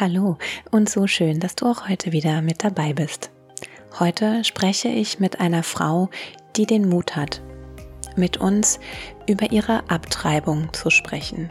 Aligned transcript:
Hallo 0.00 0.38
und 0.70 0.88
so 0.88 1.08
schön, 1.08 1.40
dass 1.40 1.56
du 1.56 1.66
auch 1.66 1.88
heute 1.88 2.12
wieder 2.12 2.40
mit 2.40 2.62
dabei 2.62 2.92
bist. 2.92 3.30
Heute 3.98 4.44
spreche 4.44 4.86
ich 4.86 5.18
mit 5.18 5.40
einer 5.40 5.64
Frau, 5.64 6.08
die 6.54 6.66
den 6.66 6.88
Mut 6.88 7.16
hat, 7.16 7.42
mit 8.14 8.36
uns 8.36 8.78
über 9.26 9.50
ihre 9.50 9.90
Abtreibung 9.90 10.72
zu 10.72 10.90
sprechen. 10.90 11.50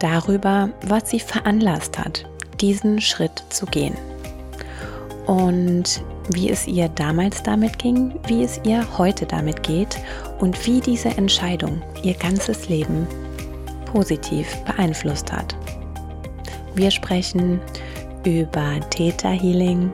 Darüber, 0.00 0.70
was 0.82 1.10
sie 1.10 1.20
veranlasst 1.20 2.00
hat, 2.00 2.28
diesen 2.60 3.00
Schritt 3.00 3.44
zu 3.50 3.64
gehen. 3.64 3.94
Und 5.28 6.02
wie 6.32 6.50
es 6.50 6.66
ihr 6.66 6.88
damals 6.88 7.44
damit 7.44 7.78
ging, 7.78 8.12
wie 8.26 8.42
es 8.42 8.60
ihr 8.64 8.98
heute 8.98 9.24
damit 9.24 9.62
geht 9.62 10.00
und 10.40 10.66
wie 10.66 10.80
diese 10.80 11.10
Entscheidung 11.10 11.80
ihr 12.02 12.14
ganzes 12.14 12.68
Leben 12.68 13.06
positiv 13.84 14.56
beeinflusst 14.64 15.30
hat. 15.30 15.54
Wir 16.74 16.90
sprechen 16.90 17.60
über 18.24 18.78
Theta 18.90 19.30
Healing, 19.30 19.90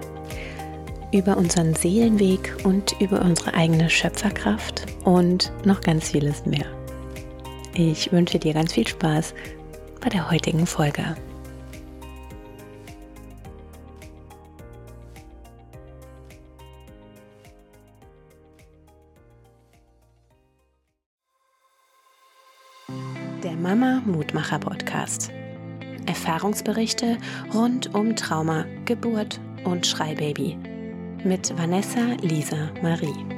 über 1.12 1.36
unseren 1.36 1.74
Seelenweg 1.74 2.56
und 2.64 2.94
über 3.00 3.22
unsere 3.22 3.54
eigene 3.54 3.88
Schöpferkraft 3.88 4.86
und 5.04 5.52
noch 5.64 5.80
ganz 5.80 6.10
vieles 6.10 6.44
mehr. 6.44 6.66
Ich 7.74 8.12
wünsche 8.12 8.38
dir 8.38 8.54
ganz 8.54 8.72
viel 8.72 8.86
Spaß 8.86 9.34
bei 10.00 10.08
der 10.08 10.30
heutigen 10.30 10.66
Folge. 10.66 11.16
Der 23.42 23.52
Mama 23.56 24.02
Mutmacher 24.06 24.58
Podcast. 24.58 25.30
Erfahrungsberichte 26.06 27.18
rund 27.52 27.94
um 27.94 28.16
Trauma, 28.16 28.64
Geburt 28.84 29.40
und 29.64 29.86
Schreibaby 29.86 30.56
mit 31.24 31.56
Vanessa 31.58 32.00
Lisa 32.22 32.70
Marie. 32.82 33.36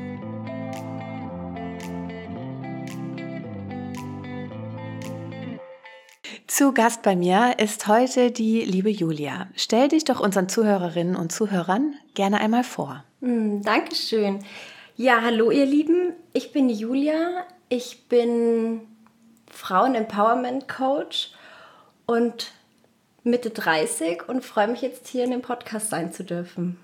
Zu 6.46 6.72
Gast 6.72 7.02
bei 7.02 7.14
mir 7.14 7.58
ist 7.58 7.86
heute 7.86 8.30
die 8.32 8.62
liebe 8.62 8.90
Julia. 8.90 9.46
Stell 9.54 9.88
dich 9.88 10.04
doch 10.04 10.18
unseren 10.18 10.48
Zuhörerinnen 10.48 11.14
und 11.14 11.30
Zuhörern 11.30 11.94
gerne 12.14 12.40
einmal 12.40 12.64
vor. 12.64 13.04
Mm, 13.20 13.62
Dankeschön. 13.62 14.40
Ja, 14.96 15.20
hallo 15.22 15.52
ihr 15.52 15.66
Lieben, 15.66 16.14
ich 16.32 16.50
bin 16.50 16.68
Julia. 16.68 17.44
Ich 17.68 18.08
bin 18.08 18.80
Frauen-Empowerment-Coach 19.52 21.32
und 22.06 22.50
Mitte 23.24 23.50
30 23.50 24.28
und 24.28 24.44
freue 24.44 24.68
mich 24.68 24.82
jetzt 24.82 25.08
hier 25.08 25.24
in 25.24 25.30
dem 25.30 25.42
Podcast 25.42 25.90
sein 25.90 26.12
zu 26.12 26.24
dürfen. 26.24 26.78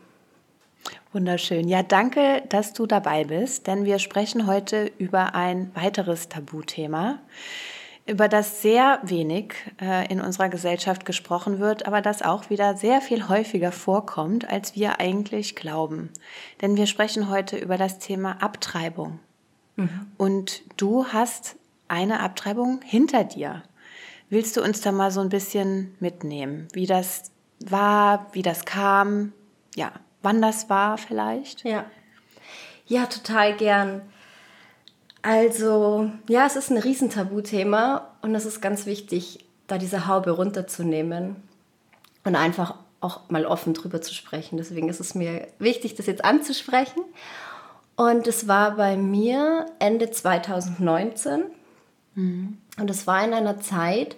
Wunderschön. 1.12 1.68
Ja, 1.68 1.82
danke, 1.82 2.42
dass 2.48 2.72
du 2.72 2.86
dabei 2.86 3.24
bist, 3.24 3.66
denn 3.66 3.84
wir 3.84 3.98
sprechen 3.98 4.46
heute 4.46 4.90
über 4.98 5.34
ein 5.34 5.70
weiteres 5.74 6.28
Tabuthema, 6.28 7.20
über 8.06 8.28
das 8.28 8.60
sehr 8.60 8.98
wenig 9.04 9.54
äh, 9.80 10.10
in 10.12 10.20
unserer 10.20 10.48
Gesellschaft 10.48 11.06
gesprochen 11.06 11.60
wird, 11.60 11.86
aber 11.86 12.02
das 12.02 12.20
auch 12.20 12.50
wieder 12.50 12.76
sehr 12.76 13.00
viel 13.00 13.28
häufiger 13.28 13.72
vorkommt, 13.72 14.50
als 14.50 14.74
wir 14.74 15.00
eigentlich 15.00 15.56
glauben. 15.56 16.10
Denn 16.60 16.76
wir 16.76 16.86
sprechen 16.86 17.30
heute 17.30 17.56
über 17.56 17.78
das 17.78 17.98
Thema 17.98 18.42
Abtreibung. 18.42 19.20
Mhm. 19.76 20.06
Und 20.18 20.62
du 20.76 21.06
hast 21.06 21.56
eine 21.88 22.20
Abtreibung 22.20 22.80
hinter 22.84 23.24
dir. 23.24 23.62
Willst 24.34 24.56
du 24.56 24.64
uns 24.64 24.80
da 24.80 24.90
mal 24.90 25.12
so 25.12 25.20
ein 25.20 25.28
bisschen 25.28 25.94
mitnehmen, 26.00 26.66
wie 26.72 26.86
das 26.86 27.30
war, 27.60 28.26
wie 28.32 28.42
das 28.42 28.64
kam, 28.64 29.32
ja, 29.76 29.92
wann 30.22 30.42
das 30.42 30.68
war 30.68 30.98
vielleicht? 30.98 31.62
Ja, 31.62 31.84
ja, 32.84 33.06
total 33.06 33.54
gern. 33.56 34.02
Also, 35.22 36.10
ja, 36.28 36.46
es 36.46 36.56
ist 36.56 36.72
ein 36.72 36.78
Riesentabuthema 36.78 38.10
und 38.22 38.34
es 38.34 38.44
ist 38.44 38.60
ganz 38.60 38.86
wichtig, 38.86 39.44
da 39.68 39.78
diese 39.78 40.08
Haube 40.08 40.32
runterzunehmen 40.32 41.36
und 42.24 42.34
einfach 42.34 42.74
auch 43.00 43.30
mal 43.30 43.46
offen 43.46 43.72
drüber 43.72 44.02
zu 44.02 44.12
sprechen. 44.12 44.56
Deswegen 44.56 44.88
ist 44.88 44.98
es 44.98 45.14
mir 45.14 45.46
wichtig, 45.60 45.94
das 45.94 46.06
jetzt 46.06 46.24
anzusprechen. 46.24 47.04
Und 47.94 48.26
es 48.26 48.48
war 48.48 48.72
bei 48.72 48.96
mir 48.96 49.66
Ende 49.78 50.10
2019. 50.10 51.44
Mhm. 52.16 52.58
Und 52.80 52.90
es 52.90 53.06
war 53.06 53.24
in 53.24 53.32
einer 53.32 53.60
Zeit, 53.60 54.16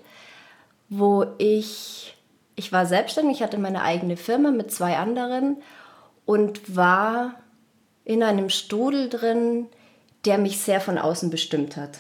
wo 0.88 1.26
ich, 1.38 2.16
ich 2.54 2.72
war 2.72 2.86
selbstständig, 2.86 3.38
ich 3.38 3.42
hatte 3.42 3.58
meine 3.58 3.82
eigene 3.82 4.16
Firma 4.16 4.50
mit 4.50 4.70
zwei 4.70 4.96
anderen 4.96 5.58
und 6.24 6.76
war 6.76 7.34
in 8.04 8.22
einem 8.22 8.50
Strudel 8.50 9.08
drin, 9.08 9.66
der 10.24 10.38
mich 10.38 10.60
sehr 10.60 10.80
von 10.80 10.98
außen 10.98 11.30
bestimmt 11.30 11.76
hat. 11.76 11.98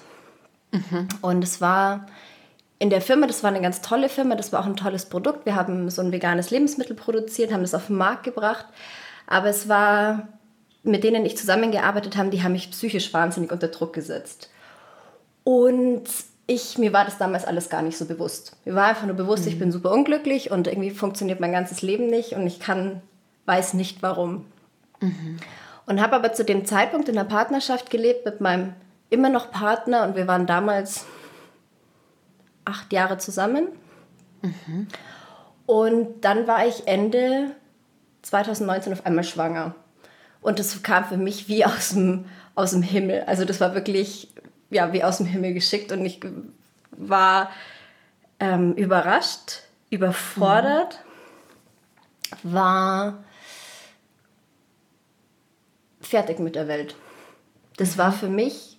Mhm. 0.72 1.08
Und 1.22 1.44
es 1.44 1.60
war 1.60 2.06
in 2.78 2.90
der 2.90 3.00
Firma, 3.00 3.26
das 3.26 3.42
war 3.42 3.50
eine 3.50 3.62
ganz 3.62 3.80
tolle 3.80 4.08
Firma, 4.08 4.34
das 4.34 4.52
war 4.52 4.60
auch 4.60 4.66
ein 4.66 4.76
tolles 4.76 5.06
Produkt. 5.06 5.46
Wir 5.46 5.54
haben 5.54 5.88
so 5.90 6.02
ein 6.02 6.12
veganes 6.12 6.50
Lebensmittel 6.50 6.94
produziert, 6.94 7.52
haben 7.52 7.62
das 7.62 7.74
auf 7.74 7.86
den 7.86 7.96
Markt 7.96 8.24
gebracht. 8.24 8.66
Aber 9.26 9.48
es 9.48 9.68
war, 9.68 10.28
mit 10.82 11.02
denen 11.02 11.24
ich 11.24 11.36
zusammengearbeitet 11.36 12.16
habe, 12.16 12.30
die 12.30 12.42
haben 12.42 12.52
mich 12.52 12.70
psychisch 12.70 13.12
wahnsinnig 13.12 13.50
unter 13.50 13.68
Druck 13.68 13.92
gesetzt. 13.92 14.50
Und 15.42 16.04
ich, 16.46 16.78
mir 16.78 16.92
war 16.92 17.04
das 17.04 17.18
damals 17.18 17.44
alles 17.44 17.68
gar 17.68 17.82
nicht 17.82 17.98
so 17.98 18.04
bewusst. 18.04 18.56
Mir 18.64 18.74
war 18.74 18.86
einfach 18.86 19.06
nur 19.06 19.16
bewusst, 19.16 19.44
mhm. 19.44 19.48
ich 19.52 19.58
bin 19.58 19.72
super 19.72 19.90
unglücklich 19.90 20.50
und 20.50 20.68
irgendwie 20.68 20.90
funktioniert 20.90 21.40
mein 21.40 21.52
ganzes 21.52 21.82
Leben 21.82 22.06
nicht 22.06 22.32
und 22.32 22.46
ich 22.46 22.60
kann, 22.60 23.02
weiß 23.46 23.74
nicht 23.74 24.02
warum. 24.02 24.46
Mhm. 25.00 25.38
Und 25.86 26.00
habe 26.00 26.16
aber 26.16 26.32
zu 26.32 26.44
dem 26.44 26.64
Zeitpunkt 26.64 27.08
in 27.08 27.18
einer 27.18 27.28
Partnerschaft 27.28 27.90
gelebt 27.90 28.24
mit 28.24 28.40
meinem 28.40 28.74
immer 29.10 29.28
noch 29.28 29.50
Partner 29.50 30.04
und 30.04 30.16
wir 30.16 30.26
waren 30.26 30.46
damals 30.46 31.06
acht 32.64 32.92
Jahre 32.92 33.18
zusammen. 33.18 33.68
Mhm. 34.42 34.88
Und 35.66 36.24
dann 36.24 36.46
war 36.46 36.66
ich 36.66 36.86
Ende 36.86 37.50
2019 38.22 38.92
auf 38.92 39.06
einmal 39.06 39.24
schwanger. 39.24 39.74
Und 40.40 40.60
das 40.60 40.82
kam 40.82 41.04
für 41.04 41.16
mich 41.16 41.48
wie 41.48 41.64
aus 41.64 41.90
dem, 41.90 42.26
aus 42.54 42.70
dem 42.70 42.82
Himmel. 42.82 43.24
Also 43.26 43.44
das 43.44 43.60
war 43.60 43.74
wirklich 43.74 44.32
ja, 44.70 44.92
wie 44.92 45.04
aus 45.04 45.18
dem 45.18 45.26
Himmel 45.26 45.54
geschickt 45.54 45.92
und 45.92 46.04
ich 46.04 46.20
war 46.90 47.50
ähm, 48.40 48.74
überrascht, 48.74 49.62
überfordert, 49.90 51.00
mhm. 52.42 52.52
war 52.52 53.24
fertig 56.00 56.38
mit 56.38 56.54
der 56.54 56.68
Welt. 56.68 56.94
Das 57.76 57.94
mhm. 57.94 57.98
war 57.98 58.12
für 58.12 58.28
mich 58.28 58.78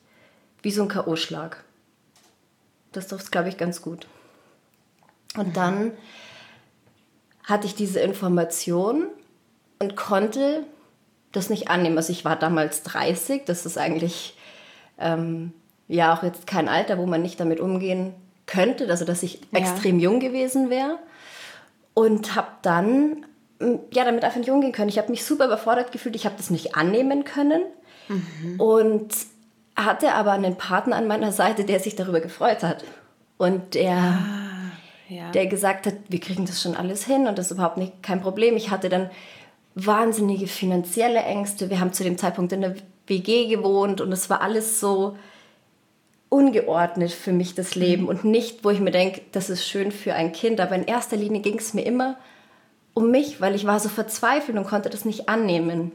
wie 0.62 0.72
so 0.72 0.84
ein 0.84 0.90
K.O.-Schlag. 0.90 1.58
Das 2.92 3.08
trifft 3.08 3.32
glaube 3.32 3.50
ich, 3.50 3.58
ganz 3.58 3.82
gut. 3.82 4.08
Und 5.36 5.50
mhm. 5.50 5.54
dann 5.54 5.92
hatte 7.44 7.68
ich 7.68 7.76
diese 7.76 8.00
Information 8.00 9.08
und 9.80 9.96
konnte 9.96 10.66
das 11.32 11.50
nicht 11.50 11.70
annehmen. 11.70 11.98
Also 11.98 12.12
ich 12.12 12.26
war 12.26 12.36
damals 12.36 12.84
30, 12.84 13.46
das 13.46 13.66
ist 13.66 13.78
eigentlich 13.78 14.38
ähm, 14.98 15.54
ja 15.88 16.16
auch 16.16 16.24
jetzt 16.24 16.48
kein 16.48 16.68
Alter, 16.68 16.98
wo 16.98 17.06
man 17.06 17.22
nicht 17.22 17.40
damit 17.40 17.60
umgehen 17.60 18.14
könnte, 18.46 18.90
also 18.90 19.06
dass 19.06 19.24
ich 19.24 19.42
ja. 19.52 19.60
extrem 19.60 20.00
jung 20.00 20.20
gewesen 20.20 20.70
wäre. 20.70 21.00
Und 21.94 22.36
habe 22.36 22.50
dann 22.62 23.26
ja 23.92 24.06
damit 24.06 24.24
einfach 24.24 24.38
nicht 24.38 24.52
umgehen 24.52 24.72
können. 24.72 24.90
Ich 24.90 25.00
habe 25.00 25.10
mich 25.10 25.26
super 25.26 25.46
überfordert 25.46 25.92
gefühlt, 25.92 26.16
ich 26.16 26.26
habe 26.26 26.36
das 26.38 26.50
nicht 26.50 26.76
annehmen 26.76 27.24
können. 27.24 27.64
Mhm. 28.08 28.60
Und 28.60 29.14
hatte 29.76 30.14
aber 30.14 30.32
einen 30.32 30.58
Partner 30.58 30.96
an 30.96 31.08
meiner 31.08 31.32
Seite, 31.32 31.64
der 31.64 31.80
sich 31.80 31.96
darüber 31.96 32.20
gefreut 32.20 32.64
hat. 32.64 32.84
Und 33.38 33.76
der, 33.76 33.96
ah, 33.96 34.72
ja. 35.08 35.32
der 35.32 35.46
gesagt 35.46 35.86
hat, 35.86 35.94
wir 36.10 36.20
kriegen 36.20 36.46
das 36.46 36.62
schon 36.62 36.76
alles 36.76 37.06
hin 37.06 37.28
und 37.28 37.38
das 37.38 37.48
ist 37.48 37.52
überhaupt 37.52 37.78
nicht, 37.78 38.02
kein 38.02 38.22
Problem. 38.22 38.58
Ich 38.58 38.72
hatte 38.72 38.90
dann 38.90 39.12
wahnsinnige 39.76 40.48
finanzielle 40.48 41.20
Ängste. 41.20 41.70
Wir 41.70 41.80
haben 41.80 41.94
zu 41.94 42.04
dem 42.04 42.18
Zeitpunkt 42.18 42.52
in 42.52 42.62
der 42.62 42.76
WG 43.06 43.48
gewohnt 43.48 44.02
und 44.02 44.12
es 44.12 44.30
war 44.30 44.42
alles 44.42 44.80
so, 44.80 45.16
ungeordnet 46.30 47.12
für 47.12 47.32
mich 47.32 47.56
das 47.56 47.76
Leben 47.76 48.04
mhm. 48.04 48.10
und 48.10 48.24
nicht, 48.26 48.64
wo 48.64 48.70
ich 48.70 48.80
mir 48.80 48.92
denke, 48.92 49.22
das 49.32 49.50
ist 49.50 49.66
schön 49.66 49.92
für 49.92 50.14
ein 50.14 50.32
Kind. 50.32 50.60
Aber 50.60 50.76
in 50.76 50.86
erster 50.86 51.16
Linie 51.16 51.42
ging 51.42 51.58
es 51.58 51.74
mir 51.74 51.84
immer 51.84 52.18
um 52.94 53.12
mich, 53.12 53.40
weil 53.40 53.56
ich 53.56 53.66
war 53.66 53.80
so 53.80 53.90
verzweifelt 53.90 54.58
und 54.58 54.68
konnte 54.68 54.90
das 54.90 55.06
nicht 55.06 55.30
annehmen. 55.30 55.92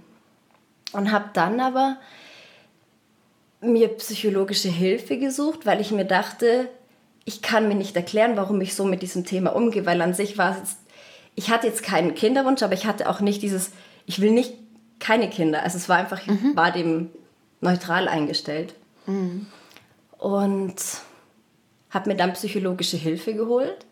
Und 0.93 1.11
habe 1.11 1.31
dann 1.32 1.61
aber 1.61 1.96
mir 3.61 3.88
psychologische 3.88 4.69
Hilfe 4.69 5.19
gesucht, 5.19 5.67
weil 5.67 5.81
ich 5.81 5.90
mir 5.90 6.05
dachte, 6.05 6.69
ich 7.25 7.40
kann 7.40 7.69
mir 7.69 7.75
nicht 7.75 7.96
erklären, 7.96 8.37
warum 8.37 8.61
ich 8.61 8.75
so 8.75 8.84
mit 8.84 9.02
diesem 9.02 9.25
Thema 9.25 9.55
umgehe, 9.55 9.87
weil 9.87 10.02
an 10.02 10.12
sich 10.12 10.37
war 10.37 10.56
es, 10.62 10.76
ich 11.34 11.50
hatte 11.50 11.67
jetzt 11.67 11.82
keinen 11.82 12.14
Kinderwunsch, 12.14 12.62
aber 12.62 12.75
ich 12.75 12.84
hatte 12.84 13.08
auch 13.08 13.20
nicht 13.20 13.43
dieses, 13.43 13.70
ich 14.06 14.20
will 14.20 14.32
nicht 14.32 14.55
keine 14.99 15.31
Kinder. 15.31 15.62
Also 15.62 15.79
es 15.79 15.88
war 15.88 15.96
einfach, 15.96 16.26
mhm. 16.26 16.50
ich 16.50 16.56
war 16.56 16.73
dem 16.73 17.11
neutral 17.61 18.08
eingestellt. 18.08 18.75
Mhm 19.06 19.46
und 20.22 20.76
habe 21.90 22.10
mir 22.10 22.16
dann 22.16 22.32
psychologische 22.32 22.96
Hilfe 22.96 23.34
geholt 23.34 23.86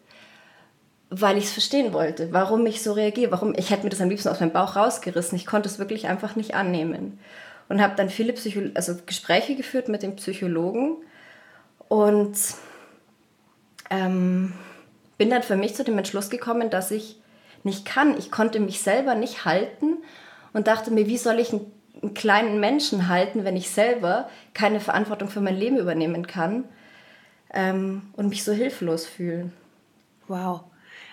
weil 1.10 1.36
ich 1.36 1.44
es 1.44 1.52
verstehen 1.52 1.92
wollte, 1.92 2.32
warum 2.32 2.64
ich 2.66 2.82
so 2.82 2.92
reagiere, 2.92 3.32
warum 3.32 3.52
ich 3.56 3.70
hätte 3.70 3.82
mir 3.82 3.90
das 3.90 4.00
am 4.00 4.08
liebsten 4.08 4.28
aus 4.28 4.38
meinem 4.38 4.52
Bauch 4.52 4.76
rausgerissen. 4.76 5.36
Ich 5.36 5.44
konnte 5.44 5.68
es 5.68 5.80
wirklich 5.80 6.06
einfach 6.06 6.36
nicht 6.36 6.54
annehmen 6.54 7.18
und 7.68 7.82
habe 7.82 7.96
dann 7.96 8.08
viele 8.08 8.32
Psycho 8.32 8.60
also 8.74 8.94
Gespräche 9.06 9.56
geführt 9.56 9.88
mit 9.88 10.04
dem 10.04 10.14
Psychologen 10.16 10.98
und 11.88 12.36
ähm, 13.90 14.52
bin 15.18 15.30
dann 15.30 15.42
für 15.42 15.56
mich 15.56 15.74
zu 15.74 15.82
dem 15.82 15.98
Entschluss 15.98 16.30
gekommen, 16.30 16.70
dass 16.70 16.92
ich 16.92 17.16
nicht 17.64 17.84
kann. 17.84 18.16
Ich 18.16 18.30
konnte 18.30 18.60
mich 18.60 18.80
selber 18.80 19.16
nicht 19.16 19.44
halten 19.44 19.98
und 20.52 20.68
dachte 20.68 20.92
mir, 20.92 21.08
wie 21.08 21.18
soll 21.18 21.40
ich 21.40 21.52
einen, 21.52 21.72
einen 22.02 22.14
kleinen 22.14 22.60
Menschen 22.60 23.08
halten, 23.08 23.44
wenn 23.44 23.56
ich 23.56 23.70
selber 23.70 24.28
keine 24.54 24.80
Verantwortung 24.80 25.28
für 25.28 25.40
mein 25.40 25.56
Leben 25.56 25.76
übernehmen 25.76 26.26
kann 26.26 26.64
ähm, 27.52 28.02
und 28.14 28.28
mich 28.28 28.44
so 28.44 28.52
hilflos 28.52 29.06
fühle. 29.06 29.50
Wow. 30.28 30.62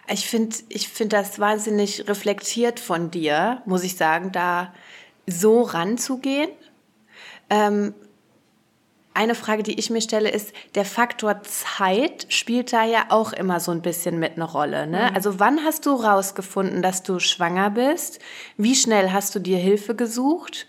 Ich 0.09 0.29
finde 0.29 0.55
ich 0.69 0.87
find 0.87 1.11
das 1.11 1.39
wahnsinnig 1.39 2.07
reflektiert 2.07 2.79
von 2.79 3.11
dir, 3.11 3.61
muss 3.65 3.83
ich 3.83 3.97
sagen, 3.97 4.31
da 4.31 4.73
so 5.25 5.61
ranzugehen. 5.61 6.49
Ähm, 7.49 7.93
eine 9.17 9.35
Frage, 9.35 9.63
die 9.63 9.79
ich 9.79 9.89
mir 9.89 10.01
stelle, 10.01 10.29
ist, 10.29 10.53
der 10.75 10.85
Faktor 10.85 11.41
Zeit 11.41 12.27
spielt 12.29 12.71
da 12.71 12.85
ja 12.85 13.07
auch 13.09 13.33
immer 13.33 13.59
so 13.59 13.71
ein 13.71 13.81
bisschen 13.81 14.19
mit 14.19 14.33
eine 14.33 14.43
Rolle. 14.43 14.85
Ne? 14.85 15.07
Mhm. 15.09 15.15
Also 15.15 15.39
wann 15.39 15.63
hast 15.63 15.87
du 15.87 15.95
rausgefunden, 15.95 16.81
dass 16.83 17.01
du 17.01 17.19
schwanger 17.19 17.71
bist? 17.71 18.19
Wie 18.57 18.75
schnell 18.75 19.11
hast 19.11 19.33
du 19.33 19.39
dir 19.39 19.57
Hilfe 19.57 19.95
gesucht? 19.95 20.67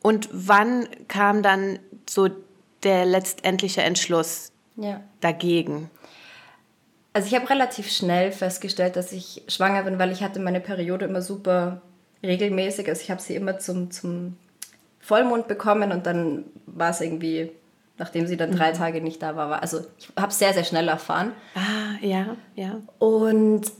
Und 0.00 0.30
wann 0.32 0.88
kam 1.08 1.42
dann 1.42 1.78
so 2.08 2.28
der 2.82 3.04
letztendliche 3.04 3.82
Entschluss 3.82 4.50
ja. 4.76 5.02
dagegen? 5.20 5.90
Also 7.12 7.28
ich 7.28 7.34
habe 7.34 7.50
relativ 7.50 7.90
schnell 7.90 8.32
festgestellt, 8.32 8.96
dass 8.96 9.12
ich 9.12 9.42
schwanger 9.46 9.82
bin, 9.82 9.98
weil 9.98 10.10
ich 10.10 10.22
hatte 10.22 10.40
meine 10.40 10.60
Periode 10.60 11.04
immer 11.04 11.20
super 11.20 11.82
regelmäßig. 12.22 12.88
Also 12.88 13.02
ich 13.02 13.10
habe 13.10 13.20
sie 13.20 13.34
immer 13.34 13.58
zum, 13.58 13.90
zum 13.90 14.36
Vollmond 15.00 15.48
bekommen 15.48 15.92
und 15.92 16.06
dann 16.06 16.44
war 16.66 16.90
es 16.90 17.02
irgendwie, 17.02 17.50
nachdem 18.00 18.26
sie 18.26 18.36
dann 18.36 18.50
drei 18.50 18.72
mhm. 18.72 18.76
Tage 18.76 19.00
nicht 19.00 19.22
da 19.22 19.36
war, 19.36 19.50
war 19.50 19.62
also 19.62 19.80
ich 19.98 20.08
habe 20.16 20.32
es 20.32 20.38
sehr, 20.38 20.52
sehr 20.52 20.64
schnell 20.64 20.88
erfahren. 20.88 21.32
Ah, 21.54 22.04
ja, 22.04 22.36
ja. 22.56 22.80
Und 22.98 23.70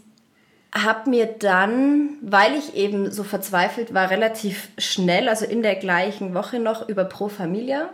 habe 0.72 1.10
mir 1.10 1.26
dann, 1.26 2.10
weil 2.20 2.54
ich 2.54 2.76
eben 2.76 3.10
so 3.10 3.24
verzweifelt 3.24 3.92
war, 3.92 4.10
relativ 4.10 4.68
schnell, 4.78 5.28
also 5.28 5.44
in 5.44 5.62
der 5.62 5.74
gleichen 5.74 6.32
Woche 6.34 6.60
noch 6.60 6.88
über 6.88 7.04
Pro 7.04 7.28
Familia 7.28 7.88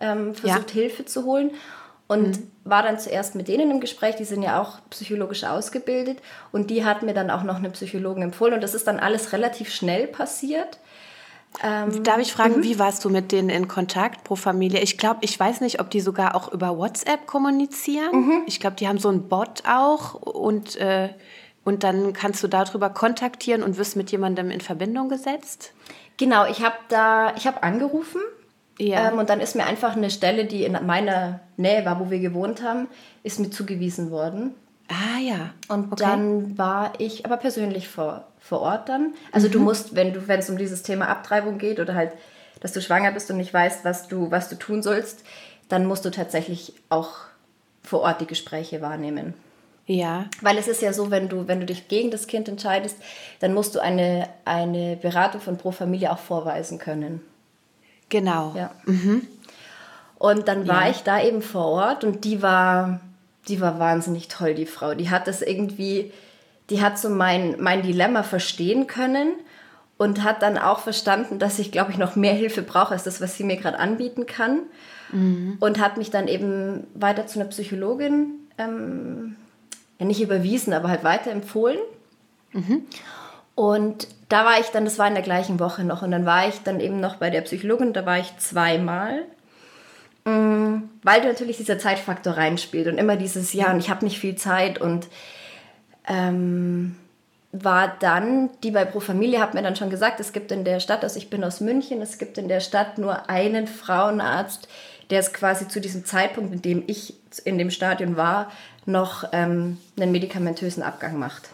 ähm, 0.00 0.34
versucht, 0.34 0.70
ja. 0.70 0.80
Hilfe 0.80 1.04
zu 1.04 1.24
holen 1.24 1.50
und 2.06 2.38
mhm. 2.38 2.50
war 2.64 2.82
dann 2.82 2.98
zuerst 2.98 3.34
mit 3.34 3.48
denen 3.48 3.70
im 3.70 3.80
Gespräch, 3.80 4.16
die 4.16 4.24
sind 4.24 4.42
ja 4.42 4.62
auch 4.62 4.78
psychologisch 4.90 5.44
ausgebildet 5.44 6.18
und 6.52 6.70
die 6.70 6.84
hat 6.84 7.02
mir 7.02 7.12
dann 7.12 7.30
auch 7.30 7.42
noch 7.42 7.56
eine 7.56 7.70
Psychologin 7.70 8.22
empfohlen 8.22 8.54
und 8.54 8.62
das 8.62 8.74
ist 8.74 8.86
dann 8.86 8.98
alles 8.98 9.32
relativ 9.32 9.72
schnell 9.72 10.06
passiert. 10.06 10.78
Ähm, 11.62 12.02
Darf 12.02 12.18
ich 12.18 12.32
fragen, 12.32 12.58
mhm. 12.58 12.62
wie 12.62 12.78
warst 12.78 13.04
du 13.04 13.10
mit 13.10 13.32
denen 13.32 13.50
in 13.50 13.68
Kontakt 13.68 14.24
pro 14.24 14.36
Familie? 14.36 14.80
Ich 14.80 14.96
glaube, 14.96 15.18
ich 15.22 15.38
weiß 15.38 15.60
nicht, 15.60 15.80
ob 15.80 15.90
die 15.90 16.00
sogar 16.00 16.34
auch 16.34 16.52
über 16.52 16.78
WhatsApp 16.78 17.26
kommunizieren. 17.26 18.10
Mhm. 18.12 18.42
Ich 18.46 18.60
glaube, 18.60 18.76
die 18.76 18.88
haben 18.88 18.98
so 18.98 19.08
einen 19.08 19.28
Bot 19.28 19.62
auch 19.68 20.14
und, 20.14 20.76
äh, 20.76 21.10
und 21.64 21.84
dann 21.84 22.12
kannst 22.12 22.42
du 22.42 22.48
darüber 22.48 22.90
kontaktieren 22.90 23.62
und 23.62 23.76
wirst 23.76 23.96
mit 23.96 24.10
jemandem 24.10 24.50
in 24.50 24.60
Verbindung 24.60 25.08
gesetzt. 25.08 25.74
Genau, 26.16 26.46
ich 26.46 26.62
habe 26.64 26.76
da, 26.88 27.34
ich 27.36 27.46
habe 27.46 27.62
angerufen 27.62 28.20
ja. 28.78 29.10
Ähm, 29.10 29.18
und 29.18 29.30
dann 29.30 29.40
ist 29.40 29.54
mir 29.54 29.64
einfach 29.64 29.96
eine 29.96 30.10
Stelle, 30.10 30.44
die 30.44 30.64
in 30.64 30.76
meiner 30.86 31.40
Nähe 31.56 31.84
war, 31.84 32.00
wo 32.00 32.10
wir 32.10 32.18
gewohnt 32.18 32.62
haben, 32.62 32.88
ist 33.22 33.38
mir 33.38 33.50
zugewiesen 33.50 34.10
worden. 34.10 34.54
Ah 34.88 35.20
ja. 35.20 35.50
Und 35.68 35.92
okay. 35.92 36.02
dann 36.02 36.58
war 36.58 36.92
ich 36.98 37.24
aber 37.24 37.36
persönlich 37.36 37.88
vor, 37.88 38.26
vor 38.42 38.60
Ort 38.60 38.88
dann. 38.88 39.14
Also 39.30 39.48
mhm. 39.48 39.52
du 39.52 39.60
musst, 39.60 39.94
wenn 39.94 40.12
du, 40.12 40.28
wenn 40.28 40.40
es 40.40 40.50
um 40.50 40.58
dieses 40.58 40.82
Thema 40.82 41.08
Abtreibung 41.08 41.58
geht 41.58 41.80
oder 41.80 41.94
halt, 41.94 42.12
dass 42.60 42.72
du 42.72 42.80
schwanger 42.80 43.12
bist 43.12 43.30
und 43.30 43.38
nicht 43.38 43.54
weißt, 43.54 43.84
was 43.84 44.08
du, 44.08 44.30
was 44.30 44.48
du 44.48 44.56
tun 44.56 44.82
sollst, 44.82 45.24
dann 45.68 45.86
musst 45.86 46.04
du 46.04 46.10
tatsächlich 46.10 46.74
auch 46.88 47.10
vor 47.82 48.00
Ort 48.00 48.20
die 48.20 48.26
Gespräche 48.26 48.80
wahrnehmen. 48.80 49.34
Ja. 49.86 50.26
Weil 50.40 50.58
es 50.58 50.68
ist 50.68 50.82
ja 50.82 50.92
so, 50.92 51.10
wenn 51.10 51.28
du, 51.28 51.48
wenn 51.48 51.60
du 51.60 51.66
dich 51.66 51.88
gegen 51.88 52.10
das 52.10 52.26
Kind 52.26 52.48
entscheidest, 52.48 52.96
dann 53.40 53.54
musst 53.54 53.74
du 53.74 53.80
eine, 53.80 54.28
eine 54.44 54.96
Beratung 54.96 55.40
von 55.40 55.58
Pro 55.58 55.72
Familie 55.72 56.12
auch 56.12 56.18
vorweisen 56.18 56.78
können. 56.78 57.20
Genau. 58.08 58.52
Ja. 58.56 58.70
Mhm. 58.84 59.26
Und 60.18 60.46
dann 60.46 60.68
war 60.68 60.84
ja. 60.84 60.90
ich 60.90 61.02
da 61.02 61.20
eben 61.20 61.42
vor 61.42 61.66
Ort 61.66 62.04
und 62.04 62.24
die 62.24 62.42
war, 62.42 63.00
die 63.48 63.60
war 63.60 63.80
wahnsinnig 63.80 64.28
toll, 64.28 64.54
die 64.54 64.66
Frau. 64.66 64.94
Die 64.94 65.10
hat 65.10 65.26
das 65.26 65.42
irgendwie, 65.42 66.12
die 66.72 66.80
hat 66.80 66.98
so 66.98 67.10
mein, 67.10 67.56
mein 67.60 67.82
Dilemma 67.82 68.22
verstehen 68.22 68.86
können 68.86 69.34
und 69.98 70.24
hat 70.24 70.42
dann 70.42 70.56
auch 70.56 70.80
verstanden, 70.80 71.38
dass 71.38 71.58
ich, 71.58 71.70
glaube 71.70 71.92
ich, 71.92 71.98
noch 71.98 72.16
mehr 72.16 72.32
Hilfe 72.32 72.62
brauche 72.62 72.92
als 72.92 73.04
das, 73.04 73.20
was 73.20 73.36
sie 73.36 73.44
mir 73.44 73.56
gerade 73.56 73.78
anbieten 73.78 74.26
kann. 74.26 74.60
Mhm. 75.12 75.58
Und 75.60 75.78
hat 75.78 75.98
mich 75.98 76.10
dann 76.10 76.28
eben 76.28 76.86
weiter 76.94 77.26
zu 77.26 77.38
einer 77.38 77.48
Psychologin, 77.50 78.30
ähm, 78.56 79.36
ja 79.98 80.06
nicht 80.06 80.22
überwiesen, 80.22 80.72
aber 80.72 80.88
halt 80.88 81.04
weiterempfohlen. 81.04 81.78
Mhm. 82.52 82.86
Und 83.54 84.08
da 84.30 84.46
war 84.46 84.58
ich 84.58 84.68
dann, 84.68 84.86
das 84.86 84.98
war 84.98 85.08
in 85.08 85.14
der 85.14 85.22
gleichen 85.22 85.60
Woche 85.60 85.84
noch, 85.84 86.00
und 86.00 86.10
dann 86.10 86.24
war 86.24 86.48
ich 86.48 86.62
dann 86.62 86.80
eben 86.80 87.00
noch 87.00 87.16
bei 87.16 87.28
der 87.28 87.42
Psychologin, 87.42 87.92
da 87.92 88.06
war 88.06 88.18
ich 88.18 88.34
zweimal, 88.38 89.24
mm, 90.24 90.76
weil 91.02 91.22
natürlich 91.22 91.58
dieser 91.58 91.78
Zeitfaktor 91.78 92.32
reinspielt 92.32 92.86
und 92.86 92.96
immer 92.96 93.16
dieses, 93.16 93.52
ja, 93.52 93.70
und 93.70 93.78
ich 93.78 93.90
habe 93.90 94.06
nicht 94.06 94.18
viel 94.18 94.36
Zeit 94.36 94.80
und 94.80 95.06
ähm, 96.06 96.96
war 97.52 97.96
dann, 98.00 98.50
die 98.62 98.70
bei 98.70 98.84
Pro 98.84 99.00
Familie 99.00 99.40
hat 99.40 99.54
mir 99.54 99.62
dann 99.62 99.76
schon 99.76 99.90
gesagt, 99.90 100.20
es 100.20 100.32
gibt 100.32 100.50
in 100.52 100.64
der 100.64 100.80
Stadt, 100.80 101.02
also 101.04 101.18
ich 101.18 101.28
bin 101.28 101.44
aus 101.44 101.60
München, 101.60 102.00
es 102.00 102.18
gibt 102.18 102.38
in 102.38 102.48
der 102.48 102.60
Stadt 102.60 102.96
nur 102.96 103.28
einen 103.28 103.66
Frauenarzt, 103.66 104.68
der 105.10 105.20
es 105.20 105.34
quasi 105.34 105.68
zu 105.68 105.80
diesem 105.80 106.06
Zeitpunkt, 106.06 106.54
in 106.54 106.62
dem 106.62 106.84
ich 106.86 107.14
in 107.44 107.58
dem 107.58 107.70
Stadion 107.70 108.16
war, 108.16 108.50
noch 108.86 109.24
ähm, 109.32 109.78
einen 109.98 110.12
medikamentösen 110.12 110.82
Abgang 110.82 111.18
macht. 111.18 111.50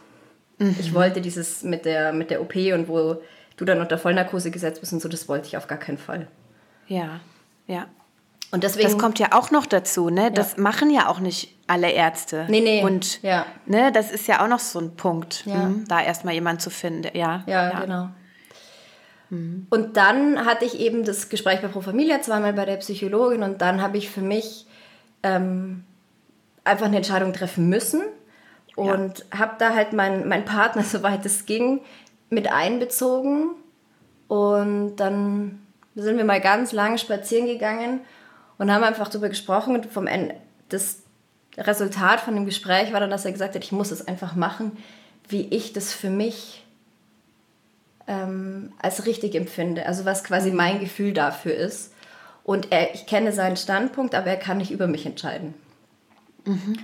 Mhm. 0.59 0.77
Ich 0.79 0.95
wollte 0.95 1.21
dieses 1.21 1.65
mit 1.65 1.85
der, 1.85 2.13
mit 2.13 2.31
der 2.31 2.41
OP 2.41 2.55
und 2.55 2.89
wo 2.89 3.21
du 3.57 3.65
dann 3.65 3.81
unter 3.81 3.99
Vollnarkose 3.99 4.53
gesetzt 4.53 4.81
bist 4.81 4.93
und 4.93 5.03
so, 5.03 5.09
das 5.09 5.29
wollte 5.29 5.49
ich 5.49 5.57
auf 5.57 5.67
gar 5.67 5.79
keinen 5.79 5.99
Fall. 5.99 6.29
Ja, 6.87 7.21
ja. 7.67 7.87
Und 8.51 8.65
deswegen, 8.65 8.89
das 8.89 8.99
kommt 8.99 9.19
ja 9.19 9.33
auch 9.33 9.51
noch 9.51 9.67
dazu, 9.67 10.09
ne? 10.09 10.31
Das 10.31 10.57
ja. 10.57 10.63
machen 10.63 10.91
ja 10.91 11.09
auch 11.09 11.21
nicht 11.21 11.55
alle 11.67 11.91
Ärzte. 11.91 12.47
Nee, 12.49 12.61
nee. 12.61 12.83
Und 12.83 13.23
ja. 13.23 13.45
ne, 13.67 13.93
das 13.93 14.11
ist 14.11 14.27
ja 14.27 14.43
auch 14.43 14.49
noch 14.49 14.59
so 14.59 14.79
ein 14.79 14.97
Punkt, 14.97 15.45
ja. 15.45 15.65
hm, 15.65 15.85
da 15.87 16.01
erstmal 16.01 16.35
jemanden 16.35 16.61
zu 16.61 16.71
finden. 16.71 17.15
Ja, 17.15 17.45
ja, 17.47 17.71
ja. 17.71 17.81
genau. 17.81 18.09
Mhm. 19.29 19.67
Und 19.69 19.99
dann 19.99 20.47
hatte 20.47 20.65
ich 20.65 20.81
eben 20.81 21.05
das 21.05 21.29
Gespräch 21.29 21.61
bei 21.61 21.69
Pro 21.69 21.83
Familia, 21.83 22.23
zweimal 22.23 22.55
bei 22.55 22.65
der 22.65 22.77
Psychologin 22.77 23.43
und 23.43 23.61
dann 23.61 23.83
habe 23.83 23.99
ich 23.99 24.09
für 24.09 24.23
mich 24.23 24.67
ähm, 25.23 25.85
einfach 26.65 26.87
eine 26.87 26.97
Entscheidung 26.97 27.33
treffen 27.33 27.69
müssen. 27.69 28.03
Und 28.77 29.27
habe 29.37 29.57
da 29.59 29.75
halt 29.75 29.93
meinen 29.93 30.29
mein 30.29 30.45
Partner, 30.45 30.83
soweit 30.85 31.27
es 31.27 31.47
ging, 31.47 31.81
mit 32.31 32.51
einbezogen. 32.51 33.51
Und 34.29 34.97
dann 34.97 35.61
sind 35.97 36.17
wir 36.17 36.25
mal 36.25 36.41
ganz 36.41 36.71
lange 36.71 36.97
spazieren 36.97 37.47
gegangen 37.47 38.01
und 38.59 38.73
haben 38.73 38.85
einfach 38.85 39.09
darüber 39.09 39.29
gesprochen. 39.29 39.75
Und 39.75 39.87
vom 39.87 40.07
Ende, 40.07 40.35
das 40.69 40.99
Resultat 41.57 42.21
von 42.21 42.35
dem 42.35 42.45
Gespräch 42.45 42.93
war 42.93 43.01
dann, 43.01 43.11
dass 43.11 43.25
er 43.25 43.33
gesagt 43.33 43.55
hat, 43.55 43.65
ich 43.65 43.73
muss 43.73 43.91
es 43.91 44.07
einfach 44.07 44.35
machen, 44.35 44.77
wie 45.29 45.49
ich 45.49 45.73
das 45.73 45.93
für 45.93 46.11
mich 46.11 46.65
ähm, 48.07 48.73
als 48.81 49.07
richtig 49.07 49.35
empfinde. 49.35 49.87
Also 49.87 50.05
was 50.05 50.25
quasi 50.25 50.51
mein 50.51 50.81
Gefühl 50.81 51.13
dafür 51.13 51.55
ist. 51.55 51.93
Und 52.45 52.73
er, 52.73 52.95
ich 52.95 53.07
kenne 53.07 53.33
seinen 53.33 53.57
Standpunkt, 53.57 54.15
aber 54.15 54.29
er 54.29 54.37
kann 54.37 54.59
nicht 54.59 54.71
über 54.71 54.87
mich 54.87 55.05
entscheiden. 55.05 55.55
Mhm. 56.45 56.79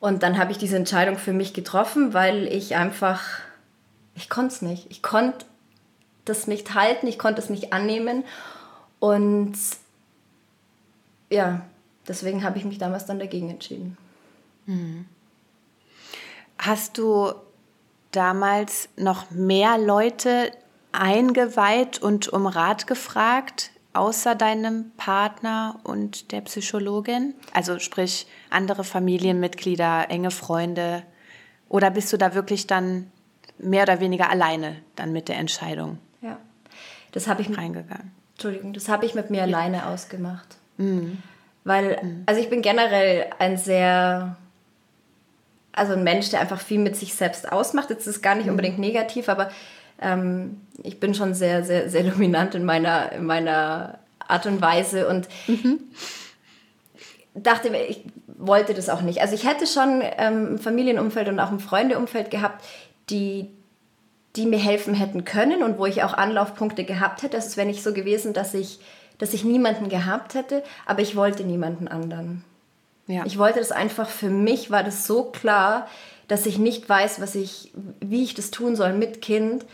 Und 0.00 0.22
dann 0.22 0.38
habe 0.38 0.52
ich 0.52 0.58
diese 0.58 0.76
Entscheidung 0.76 1.16
für 1.16 1.32
mich 1.32 1.54
getroffen, 1.54 2.12
weil 2.12 2.46
ich 2.48 2.74
einfach, 2.76 3.22
ich 4.14 4.28
konnte 4.28 4.54
es 4.54 4.62
nicht. 4.62 4.90
Ich 4.90 5.02
konnte 5.02 5.46
das 6.24 6.46
nicht 6.46 6.74
halten, 6.74 7.06
ich 7.06 7.18
konnte 7.18 7.40
es 7.40 7.50
nicht 7.50 7.72
annehmen. 7.72 8.24
Und 8.98 9.54
ja, 11.30 11.62
deswegen 12.06 12.44
habe 12.44 12.58
ich 12.58 12.64
mich 12.64 12.78
damals 12.78 13.06
dann 13.06 13.18
dagegen 13.18 13.50
entschieden. 13.50 13.96
Mhm. 14.66 15.06
Hast 16.58 16.98
du 16.98 17.32
damals 18.12 18.88
noch 18.96 19.30
mehr 19.30 19.78
Leute 19.78 20.50
eingeweiht 20.92 22.00
und 22.00 22.28
um 22.28 22.46
Rat 22.46 22.86
gefragt 22.86 23.70
außer 23.92 24.34
deinem 24.34 24.90
Partner 24.96 25.80
und 25.82 26.32
der 26.32 26.42
Psychologin? 26.42 27.34
Also 27.52 27.78
sprich 27.78 28.26
andere 28.50 28.84
Familienmitglieder, 28.84 30.10
enge 30.10 30.30
Freunde? 30.30 31.02
Oder 31.68 31.90
bist 31.90 32.12
du 32.12 32.16
da 32.16 32.34
wirklich 32.34 32.66
dann 32.66 33.10
mehr 33.58 33.82
oder 33.82 34.00
weniger 34.00 34.30
alleine 34.30 34.76
dann 34.96 35.12
mit 35.12 35.28
der 35.28 35.38
Entscheidung? 35.38 35.98
Ja, 36.20 36.38
das 37.12 37.26
habe 37.26 37.42
ich 37.42 37.56
reingegangen. 37.56 38.12
Entschuldigung, 38.34 38.72
das 38.74 38.88
habe 38.88 39.06
ich 39.06 39.14
mit 39.14 39.30
mir 39.30 39.38
ja. 39.38 39.42
alleine 39.44 39.86
ausgemacht. 39.86 40.58
Mhm. 40.76 41.18
Weil, 41.64 41.98
mhm. 42.02 42.22
also 42.26 42.40
ich 42.40 42.48
bin 42.48 42.62
generell 42.62 43.26
ein 43.38 43.56
sehr 43.56 44.36
also 45.76 45.92
ein 45.92 46.02
Mensch, 46.02 46.30
der 46.30 46.40
einfach 46.40 46.60
viel 46.60 46.78
mit 46.80 46.96
sich 46.96 47.14
selbst 47.14 47.52
ausmacht. 47.52 47.90
Jetzt 47.90 48.06
ist 48.06 48.16
es 48.16 48.22
gar 48.22 48.34
nicht 48.34 48.46
mhm. 48.46 48.52
unbedingt 48.52 48.78
negativ, 48.78 49.28
aber 49.28 49.50
ähm, 50.00 50.62
ich 50.82 50.98
bin 50.98 51.14
schon 51.14 51.34
sehr, 51.34 51.62
sehr, 51.64 51.88
sehr 51.88 52.02
dominant 52.02 52.54
in 52.54 52.64
meiner, 52.64 53.12
in 53.12 53.24
meiner 53.24 53.98
Art 54.26 54.46
und 54.46 54.60
Weise 54.60 55.06
und 55.06 55.28
mhm. 55.46 55.80
dachte, 57.34 57.68
ich 57.76 58.02
wollte 58.26 58.74
das 58.74 58.88
auch 58.88 59.02
nicht. 59.02 59.20
Also 59.20 59.34
ich 59.34 59.46
hätte 59.46 59.66
schon 59.66 60.02
ähm, 60.02 60.54
ein 60.54 60.58
Familienumfeld 60.58 61.28
und 61.28 61.38
auch 61.38 61.52
ein 61.52 61.60
Freundeumfeld 61.60 62.30
gehabt, 62.30 62.64
die, 63.10 63.50
die 64.34 64.46
mir 64.46 64.58
helfen 64.58 64.94
hätten 64.94 65.24
können 65.24 65.62
und 65.62 65.78
wo 65.78 65.86
ich 65.86 66.02
auch 66.02 66.14
Anlaufpunkte 66.14 66.84
gehabt 66.84 67.22
hätte. 67.22 67.36
Das 67.36 67.56
wäre 67.56 67.66
nicht 67.66 67.82
so 67.82 67.92
gewesen, 67.92 68.32
dass 68.32 68.54
ich, 68.54 68.80
dass 69.18 69.34
ich 69.34 69.44
niemanden 69.44 69.88
gehabt 69.88 70.34
hätte, 70.34 70.62
aber 70.84 71.02
ich 71.02 71.16
wollte 71.16 71.44
niemanden 71.44 71.88
anderen. 71.88 72.44
Ja. 73.06 73.24
Ich 73.24 73.38
wollte 73.38 73.58
das 73.58 73.72
einfach 73.72 74.08
für 74.08 74.30
mich, 74.30 74.70
war 74.70 74.82
das 74.82 75.06
so 75.06 75.24
klar, 75.24 75.88
dass 76.28 76.46
ich 76.46 76.58
nicht 76.58 76.88
weiß, 76.88 77.20
was 77.20 77.34
ich, 77.34 77.72
wie 78.00 78.24
ich 78.24 78.34
das 78.34 78.50
tun 78.50 78.74
soll 78.74 78.92
mit 78.92 79.22
Kind, 79.22 79.64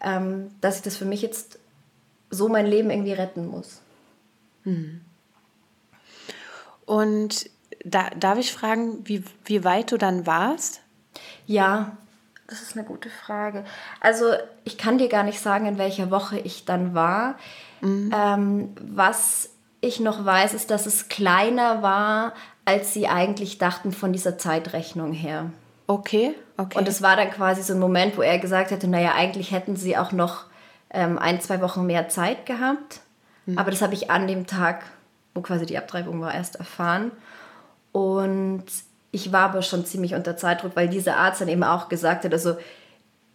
ähm, 0.00 0.50
dass 0.60 0.76
ich 0.76 0.82
das 0.82 0.96
für 0.96 1.04
mich 1.04 1.20
jetzt 1.20 1.58
so 2.30 2.48
mein 2.48 2.66
Leben 2.66 2.90
irgendwie 2.90 3.12
retten 3.12 3.46
muss. 3.46 3.80
Mhm. 4.64 5.02
Und 6.86 7.50
da, 7.84 8.10
darf 8.10 8.38
ich 8.38 8.52
fragen, 8.52 9.06
wie, 9.06 9.22
wie 9.44 9.62
weit 9.64 9.92
du 9.92 9.98
dann 9.98 10.26
warst? 10.26 10.80
Ja, 11.46 11.96
das 12.50 12.62
ist 12.62 12.76
eine 12.76 12.84
gute 12.84 13.08
Frage. 13.08 13.64
Also 14.00 14.32
ich 14.64 14.76
kann 14.76 14.98
dir 14.98 15.08
gar 15.08 15.22
nicht 15.22 15.40
sagen, 15.40 15.66
in 15.66 15.78
welcher 15.78 16.10
Woche 16.10 16.38
ich 16.38 16.64
dann 16.64 16.94
war. 16.94 17.36
Mhm. 17.80 18.12
Ähm, 18.14 18.68
was 18.80 19.50
ich 19.80 20.00
noch 20.00 20.24
weiß, 20.24 20.52
ist, 20.52 20.70
dass 20.70 20.86
es 20.86 21.08
kleiner 21.08 21.82
war, 21.82 22.34
als 22.64 22.92
sie 22.92 23.08
eigentlich 23.08 23.58
dachten 23.58 23.92
von 23.92 24.12
dieser 24.12 24.36
Zeitrechnung 24.36 25.12
her. 25.12 25.50
Okay, 25.86 26.34
okay. 26.56 26.78
Und 26.78 26.86
es 26.86 27.02
war 27.02 27.16
dann 27.16 27.30
quasi 27.30 27.62
so 27.62 27.72
ein 27.72 27.80
Moment, 27.80 28.16
wo 28.16 28.22
er 28.22 28.38
gesagt 28.38 28.70
hätte, 28.70 28.88
naja, 28.88 29.14
eigentlich 29.14 29.52
hätten 29.52 29.76
sie 29.76 29.96
auch 29.96 30.12
noch 30.12 30.44
ähm, 30.90 31.18
ein, 31.18 31.40
zwei 31.40 31.60
Wochen 31.62 31.86
mehr 31.86 32.08
Zeit 32.08 32.46
gehabt. 32.46 33.00
Mhm. 33.46 33.58
Aber 33.58 33.70
das 33.70 33.80
habe 33.80 33.94
ich 33.94 34.10
an 34.10 34.26
dem 34.26 34.46
Tag, 34.46 34.84
wo 35.34 35.40
quasi 35.40 35.66
die 35.66 35.78
Abtreibung 35.78 36.20
war, 36.20 36.34
erst 36.34 36.56
erfahren. 36.56 37.12
Und 37.92 38.66
ich 39.12 39.32
war 39.32 39.50
aber 39.50 39.62
schon 39.62 39.84
ziemlich 39.84 40.14
unter 40.14 40.36
Zeitdruck, 40.36 40.76
weil 40.76 40.88
dieser 40.88 41.16
Arzt 41.16 41.40
dann 41.40 41.48
eben 41.48 41.64
auch 41.64 41.88
gesagt 41.88 42.24
hat, 42.24 42.32
also 42.32 42.56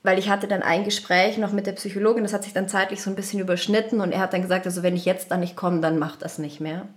weil 0.03 0.19
ich 0.19 0.29
hatte 0.29 0.47
dann 0.47 0.61
ein 0.61 0.83
Gespräch 0.83 1.37
noch 1.37 1.51
mit 1.51 1.65
der 1.65 1.71
Psychologin, 1.73 2.23
das 2.23 2.33
hat 2.33 2.43
sich 2.43 2.53
dann 2.53 2.69
zeitlich 2.69 3.01
so 3.01 3.09
ein 3.09 3.15
bisschen 3.15 3.39
überschnitten 3.39 4.01
und 4.01 4.11
er 4.11 4.19
hat 4.19 4.33
dann 4.33 4.43
gesagt, 4.43 4.65
also 4.65 4.83
wenn 4.83 4.95
ich 4.95 5.05
jetzt 5.05 5.31
da 5.31 5.37
nicht 5.37 5.55
komme, 5.55 5.81
dann 5.81 5.97
macht 5.97 6.21
das 6.21 6.37
nicht 6.37 6.61
mehr. 6.61 6.87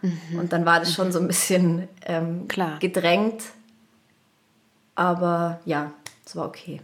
Mhm. 0.00 0.38
Und 0.38 0.52
dann 0.52 0.64
war 0.64 0.80
das 0.80 0.94
schon 0.94 1.12
so 1.12 1.20
ein 1.20 1.26
bisschen 1.26 1.88
ähm, 2.06 2.48
Klar. 2.48 2.78
gedrängt, 2.78 3.42
aber 4.94 5.60
ja, 5.64 5.92
es 6.24 6.34
war 6.34 6.46
okay. 6.46 6.80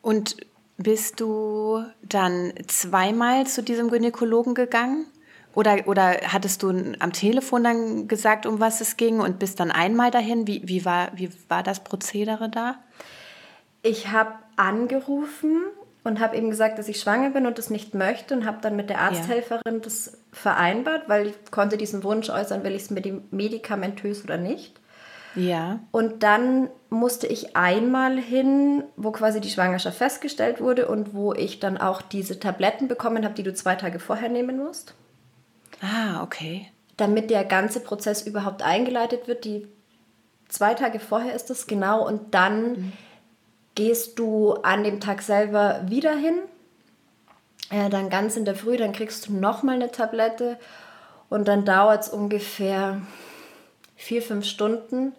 Und 0.00 0.36
bist 0.76 1.20
du 1.20 1.84
dann 2.02 2.52
zweimal 2.66 3.46
zu 3.46 3.62
diesem 3.62 3.90
Gynäkologen 3.90 4.54
gegangen? 4.54 5.06
Oder, 5.54 5.86
oder 5.86 6.18
hattest 6.32 6.62
du 6.62 6.70
am 6.98 7.12
Telefon 7.12 7.64
dann 7.64 8.08
gesagt, 8.08 8.46
um 8.46 8.60
was 8.60 8.80
es 8.80 8.96
ging 8.96 9.20
und 9.20 9.38
bist 9.38 9.60
dann 9.60 9.70
einmal 9.70 10.10
dahin? 10.10 10.46
Wie, 10.46 10.62
wie, 10.64 10.84
war, 10.84 11.08
wie 11.14 11.30
war 11.48 11.62
das 11.62 11.84
Prozedere 11.84 12.48
da? 12.48 12.76
Ich 13.82 14.10
habe 14.10 14.32
angerufen 14.56 15.62
und 16.04 16.20
habe 16.20 16.36
eben 16.36 16.50
gesagt, 16.50 16.78
dass 16.78 16.88
ich 16.88 17.00
schwanger 17.00 17.30
bin 17.30 17.46
und 17.46 17.58
das 17.58 17.70
nicht 17.70 17.94
möchte 17.94 18.34
und 18.34 18.46
habe 18.46 18.58
dann 18.60 18.76
mit 18.76 18.90
der 18.90 19.00
Arzthelferin 19.00 19.62
ja. 19.66 19.78
das 19.78 20.18
vereinbart, 20.32 21.08
weil 21.08 21.28
ich 21.28 21.50
konnte 21.50 21.76
diesen 21.76 22.04
Wunsch 22.04 22.30
äußern, 22.30 22.62
will 22.62 22.74
ich 22.74 22.82
es 22.82 22.90
medikamentös 23.30 24.24
oder 24.24 24.36
nicht. 24.36 24.80
Ja. 25.34 25.80
Und 25.90 26.22
dann 26.22 26.68
musste 26.90 27.26
ich 27.26 27.56
einmal 27.56 28.18
hin, 28.18 28.84
wo 28.96 29.10
quasi 29.10 29.40
die 29.40 29.50
Schwangerschaft 29.50 29.98
festgestellt 29.98 30.60
wurde 30.60 30.86
und 30.86 31.14
wo 31.14 31.32
ich 31.32 31.58
dann 31.58 31.76
auch 31.76 32.02
diese 32.02 32.38
Tabletten 32.38 32.86
bekommen 32.86 33.24
habe, 33.24 33.34
die 33.34 33.42
du 33.42 33.52
zwei 33.52 33.74
Tage 33.74 33.98
vorher 33.98 34.28
nehmen 34.28 34.58
musst. 34.58 34.94
Ah, 35.84 36.22
okay. 36.22 36.66
Damit 36.96 37.30
der 37.30 37.44
ganze 37.44 37.80
Prozess 37.80 38.22
überhaupt 38.22 38.62
eingeleitet 38.62 39.28
wird. 39.28 39.44
Die 39.44 39.68
zwei 40.48 40.74
Tage 40.74 40.98
vorher 40.98 41.34
ist 41.34 41.50
das 41.50 41.66
genau 41.66 42.06
und 42.06 42.34
dann 42.34 42.72
mhm. 42.72 42.92
gehst 43.74 44.18
du 44.18 44.54
an 44.54 44.84
dem 44.84 45.00
Tag 45.00 45.20
selber 45.20 45.82
wieder 45.86 46.16
hin. 46.16 46.38
Äh, 47.70 47.90
dann 47.90 48.08
ganz 48.08 48.36
in 48.36 48.44
der 48.44 48.54
Früh, 48.54 48.76
dann 48.76 48.92
kriegst 48.92 49.28
du 49.28 49.34
nochmal 49.34 49.74
eine 49.74 49.90
Tablette 49.90 50.58
und 51.28 51.48
dann 51.48 51.64
dauert 51.64 52.02
es 52.02 52.08
ungefähr 52.08 53.02
vier, 53.96 54.22
fünf 54.22 54.46
Stunden 54.46 55.12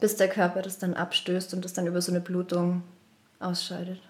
bis 0.00 0.16
der 0.16 0.28
Körper 0.28 0.60
das 0.60 0.78
dann 0.78 0.92
abstößt 0.92 1.54
und 1.54 1.64
das 1.64 1.72
dann 1.72 1.86
über 1.86 2.02
so 2.02 2.12
eine 2.12 2.20
Blutung 2.20 2.82
ausscheidet. 3.40 4.00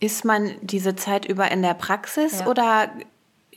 Ist 0.00 0.24
man 0.24 0.50
diese 0.60 0.96
Zeit 0.96 1.24
über 1.24 1.50
in 1.50 1.62
der 1.62 1.72
Praxis 1.74 2.40
ja. 2.40 2.46
oder 2.46 2.90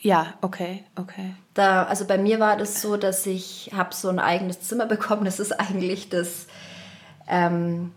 ja, 0.04 0.34
okay, 0.42 0.84
okay. 0.98 1.34
Da, 1.54 1.84
also 1.84 2.06
bei 2.06 2.18
mir 2.18 2.40
war 2.42 2.58
das 2.58 2.82
so, 2.82 2.98
dass 2.98 3.26
ich 3.26 3.72
habe 3.76 3.96
so 3.96 4.10
ein 4.10 4.20
eigenes 4.20 4.62
Zimmer 4.62 4.86
bekommen. 4.96 5.24
Das 5.24 5.40
ist 5.40 5.54
eigentlich 5.54 6.10
das 6.10 6.46
ähm, 7.28 7.94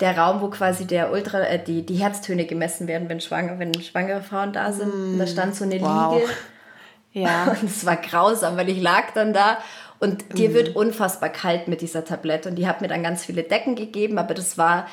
der 0.00 0.16
Raum, 0.16 0.40
wo 0.40 0.48
quasi 0.48 0.86
der 0.86 1.12
Ultra, 1.12 1.40
äh, 1.40 1.62
die, 1.62 1.84
die 1.84 1.96
Herztöne 1.96 2.46
gemessen 2.46 2.88
werden, 2.88 3.10
wenn 3.10 3.20
schwanger, 3.20 3.58
wenn 3.58 3.74
schwangere 3.74 4.22
Frauen 4.22 4.54
da 4.54 4.72
sind. 4.72 4.88
Mm, 4.88 5.12
und 5.12 5.18
da 5.18 5.26
stand 5.26 5.54
so 5.54 5.64
eine 5.64 5.78
wow. 5.82 6.14
Liege. 6.14 6.32
Ja. 7.12 7.44
Und 7.60 7.64
es 7.64 7.84
war 7.84 7.96
grausam, 7.96 8.56
weil 8.56 8.68
ich 8.68 8.80
lag 8.80 9.12
dann 9.14 9.32
da 9.32 9.58
und 9.98 10.38
dir 10.38 10.50
mhm. 10.50 10.54
wird 10.54 10.76
unfassbar 10.76 11.28
kalt 11.28 11.66
mit 11.66 11.80
dieser 11.80 12.04
Tablette. 12.04 12.48
Und 12.48 12.54
die 12.54 12.68
hat 12.68 12.80
mir 12.80 12.86
dann 12.86 13.02
ganz 13.02 13.24
viele 13.24 13.42
Decken 13.42 13.74
gegeben, 13.74 14.16
aber 14.16 14.32
das 14.32 14.56
war, 14.56 14.86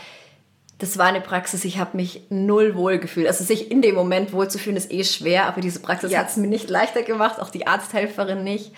das 0.80 0.98
war 0.98 1.08
eine 1.08 1.22
Praxis, 1.22 1.66
ich 1.66 1.80
habe 1.80 1.98
mich 1.98 2.24
null 2.30 2.76
wohl 2.76 3.00
gefühlt. 3.00 3.28
Also 3.28 3.44
sich 3.44 3.72
in 3.72 3.82
dem 3.82 3.96
Moment 3.96 4.32
wohlzufühlen 4.32 4.78
ist 4.78 4.92
eh 4.92 5.04
schwer, 5.04 5.48
aber 5.48 5.62
diese 5.62 5.80
Praxis 5.80 6.12
ja. 6.12 6.20
hat 6.20 6.30
es 6.30 6.38
mir 6.38 6.48
nicht 6.48 6.70
leichter 6.70 7.02
gemacht, 7.02 7.40
auch 7.40 7.50
die 7.50 7.66
Arzthelferin 7.66 8.44
nicht. 8.44 8.72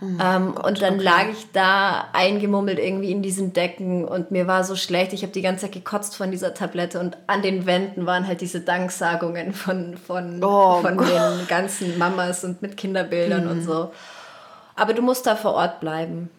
Mhm, 0.00 0.20
ähm, 0.22 0.54
Gott, 0.54 0.66
und 0.66 0.82
dann 0.82 0.94
okay. 0.94 1.02
lag 1.02 1.28
ich 1.32 1.50
da 1.52 2.08
eingemummelt 2.12 2.78
irgendwie 2.78 3.10
in 3.10 3.22
diesen 3.22 3.52
Decken 3.52 4.04
und 4.04 4.30
mir 4.30 4.46
war 4.46 4.62
so 4.62 4.76
schlecht. 4.76 5.12
Ich 5.12 5.22
habe 5.22 5.32
die 5.32 5.42
ganze 5.42 5.62
Zeit 5.62 5.72
gekotzt 5.72 6.16
von 6.16 6.30
dieser 6.30 6.54
Tablette 6.54 7.00
und 7.00 7.16
an 7.26 7.42
den 7.42 7.66
Wänden 7.66 8.06
waren 8.06 8.26
halt 8.26 8.40
diese 8.40 8.60
Danksagungen 8.60 9.52
von, 9.52 9.96
von, 9.96 10.42
oh, 10.42 10.82
von 10.82 10.98
den 10.98 11.48
ganzen 11.48 11.98
Mamas 11.98 12.44
und 12.44 12.62
mit 12.62 12.76
Kinderbildern 12.76 13.44
mhm. 13.44 13.50
und 13.50 13.62
so. 13.62 13.92
Aber 14.76 14.92
du 14.92 15.02
musst 15.02 15.26
da 15.26 15.34
vor 15.34 15.54
Ort 15.54 15.80
bleiben. 15.80 16.30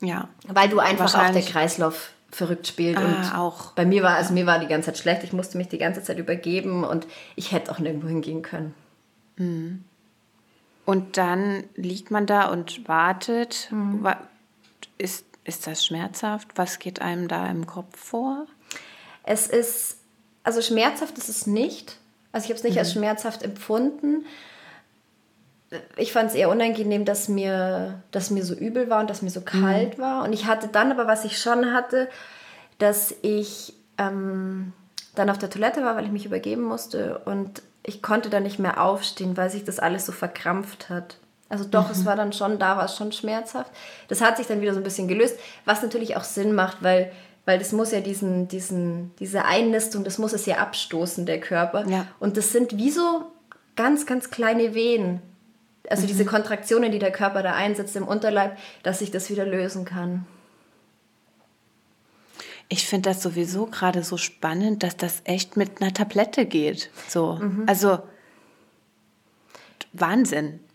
Ja. 0.00 0.28
Weil 0.46 0.68
du 0.68 0.78
einfach 0.78 1.14
auch 1.14 1.30
der 1.32 1.42
Kreislauf 1.42 2.12
verrückt 2.30 2.66
spielt. 2.66 2.98
Ah, 2.98 3.04
und 3.04 3.34
auch. 3.34 3.72
Bei 3.72 3.86
mir 3.86 4.02
war, 4.02 4.16
also 4.16 4.34
mir 4.34 4.46
war 4.46 4.58
die 4.58 4.66
ganze 4.66 4.86
Zeit 4.86 4.98
schlecht. 4.98 5.24
Ich 5.24 5.32
musste 5.32 5.58
mich 5.58 5.68
die 5.68 5.78
ganze 5.78 6.02
Zeit 6.02 6.18
übergeben 6.18 6.84
und 6.84 7.06
ich 7.36 7.52
hätte 7.52 7.70
auch 7.70 7.78
nirgendwo 7.78 8.08
hingehen 8.08 8.42
können. 8.42 8.74
Mhm. 9.36 9.84
Und 10.84 11.16
dann 11.16 11.64
liegt 11.74 12.10
man 12.10 12.26
da 12.26 12.50
und 12.50 12.88
wartet. 12.88 13.68
Mhm. 13.70 14.06
Ist, 14.96 15.24
ist 15.44 15.66
das 15.66 15.84
schmerzhaft? 15.84 16.48
Was 16.56 16.78
geht 16.78 17.02
einem 17.02 17.28
da 17.28 17.46
im 17.46 17.66
Kopf 17.66 17.98
vor? 17.98 18.46
Es 19.24 19.46
ist, 19.46 19.98
also 20.44 20.62
schmerzhaft 20.62 21.18
ist 21.18 21.28
es 21.28 21.46
nicht. 21.46 21.98
Also 22.32 22.44
ich 22.44 22.50
habe 22.50 22.58
es 22.58 22.64
nicht 22.64 22.74
mhm. 22.74 22.80
als 22.80 22.92
schmerzhaft 22.92 23.42
empfunden 23.42 24.24
ich 25.96 26.12
fand 26.12 26.30
es 26.30 26.36
eher 26.36 26.48
unangenehm, 26.48 27.04
dass 27.04 27.28
mir, 27.28 28.02
dass 28.10 28.30
mir 28.30 28.44
so 28.44 28.54
übel 28.54 28.88
war 28.88 29.00
und 29.00 29.10
dass 29.10 29.22
mir 29.22 29.30
so 29.30 29.42
kalt 29.42 29.98
mhm. 29.98 30.02
war. 30.02 30.24
Und 30.24 30.32
ich 30.32 30.46
hatte 30.46 30.68
dann 30.68 30.90
aber, 30.92 31.06
was 31.06 31.24
ich 31.24 31.38
schon 31.38 31.72
hatte, 31.72 32.08
dass 32.78 33.14
ich 33.22 33.74
ähm, 33.98 34.72
dann 35.14 35.30
auf 35.30 35.38
der 35.38 35.50
Toilette 35.50 35.82
war, 35.82 35.96
weil 35.96 36.04
ich 36.04 36.12
mich 36.12 36.24
übergeben 36.24 36.62
musste. 36.62 37.18
Und 37.24 37.62
ich 37.82 38.02
konnte 38.02 38.30
dann 38.30 38.44
nicht 38.44 38.58
mehr 38.58 38.82
aufstehen, 38.82 39.36
weil 39.36 39.50
sich 39.50 39.64
das 39.64 39.78
alles 39.78 40.06
so 40.06 40.12
verkrampft 40.12 40.88
hat. 40.88 41.18
Also 41.50 41.64
doch, 41.64 41.86
mhm. 41.86 41.92
es 41.92 42.06
war 42.06 42.16
dann 42.16 42.32
schon, 42.32 42.58
da 42.58 42.76
war 42.76 42.86
es 42.86 42.96
schon 42.96 43.12
schmerzhaft. 43.12 43.70
Das 44.08 44.20
hat 44.20 44.36
sich 44.38 44.46
dann 44.46 44.60
wieder 44.60 44.72
so 44.72 44.80
ein 44.80 44.84
bisschen 44.84 45.08
gelöst, 45.08 45.38
was 45.64 45.82
natürlich 45.82 46.16
auch 46.16 46.24
Sinn 46.24 46.54
macht, 46.54 46.82
weil, 46.82 47.12
weil 47.44 47.58
das 47.58 47.72
muss 47.72 47.92
ja 47.92 48.00
diesen, 48.00 48.48
diesen, 48.48 49.14
diese 49.18 49.44
Einnistung, 49.44 50.04
das 50.04 50.18
muss 50.18 50.32
es 50.32 50.46
ja 50.46 50.56
abstoßen, 50.58 51.26
der 51.26 51.40
Körper. 51.40 51.86
Ja. 51.88 52.06
Und 52.20 52.38
das 52.38 52.52
sind 52.52 52.76
wie 52.76 52.90
so 52.90 53.26
ganz, 53.76 54.06
ganz 54.06 54.30
kleine 54.30 54.74
Wehen 54.74 55.22
also 55.88 56.02
mhm. 56.02 56.06
diese 56.08 56.24
Kontraktionen, 56.24 56.92
die 56.92 56.98
der 56.98 57.12
Körper 57.12 57.42
da 57.42 57.54
einsetzt 57.54 57.96
im 57.96 58.06
Unterleib, 58.06 58.56
dass 58.82 59.00
sich 59.00 59.10
das 59.10 59.30
wieder 59.30 59.46
lösen 59.46 59.84
kann. 59.84 60.26
Ich 62.68 62.86
finde 62.86 63.10
das 63.10 63.22
sowieso 63.22 63.66
gerade 63.66 64.02
so 64.02 64.18
spannend, 64.18 64.82
dass 64.82 64.96
das 64.96 65.22
echt 65.24 65.56
mit 65.56 65.80
einer 65.80 65.94
Tablette 65.94 66.44
geht. 66.44 66.90
So, 67.08 67.38
mhm. 67.40 67.64
also 67.66 67.98
Wahnsinn. 69.92 70.60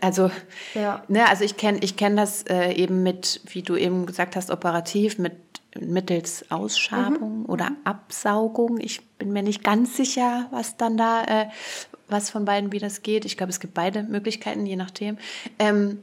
Also, 0.00 0.30
ja. 0.74 1.02
ne, 1.08 1.28
also 1.28 1.42
ich 1.42 1.56
kenne 1.56 1.78
ich 1.82 1.96
kenn 1.96 2.16
das 2.16 2.42
äh, 2.42 2.72
eben 2.72 3.02
mit, 3.02 3.40
wie 3.46 3.62
du 3.62 3.74
eben 3.76 4.06
gesagt 4.06 4.36
hast, 4.36 4.50
operativ, 4.50 5.18
mit 5.18 5.32
mittels 5.80 6.50
Ausschabung 6.50 7.40
mhm. 7.40 7.46
oder 7.46 7.72
Absaugung. 7.84 8.78
Ich 8.78 9.06
bin 9.18 9.32
mir 9.32 9.42
nicht 9.42 9.64
ganz 9.64 9.96
sicher, 9.96 10.46
was 10.50 10.76
dann 10.76 10.96
da, 10.96 11.24
äh, 11.24 11.46
was 12.08 12.30
von 12.30 12.44
beiden, 12.44 12.72
wie 12.72 12.78
das 12.78 13.02
geht. 13.02 13.24
Ich 13.24 13.36
glaube, 13.36 13.50
es 13.50 13.60
gibt 13.60 13.74
beide 13.74 14.02
Möglichkeiten, 14.02 14.66
je 14.66 14.76
nachdem. 14.76 15.18
Ähm, 15.58 16.00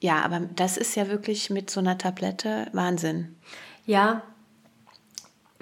ja, 0.00 0.22
aber 0.22 0.40
das 0.56 0.76
ist 0.76 0.96
ja 0.96 1.08
wirklich 1.08 1.50
mit 1.50 1.70
so 1.70 1.80
einer 1.80 1.96
Tablette 1.96 2.66
Wahnsinn. 2.72 3.36
Ja, 3.86 4.22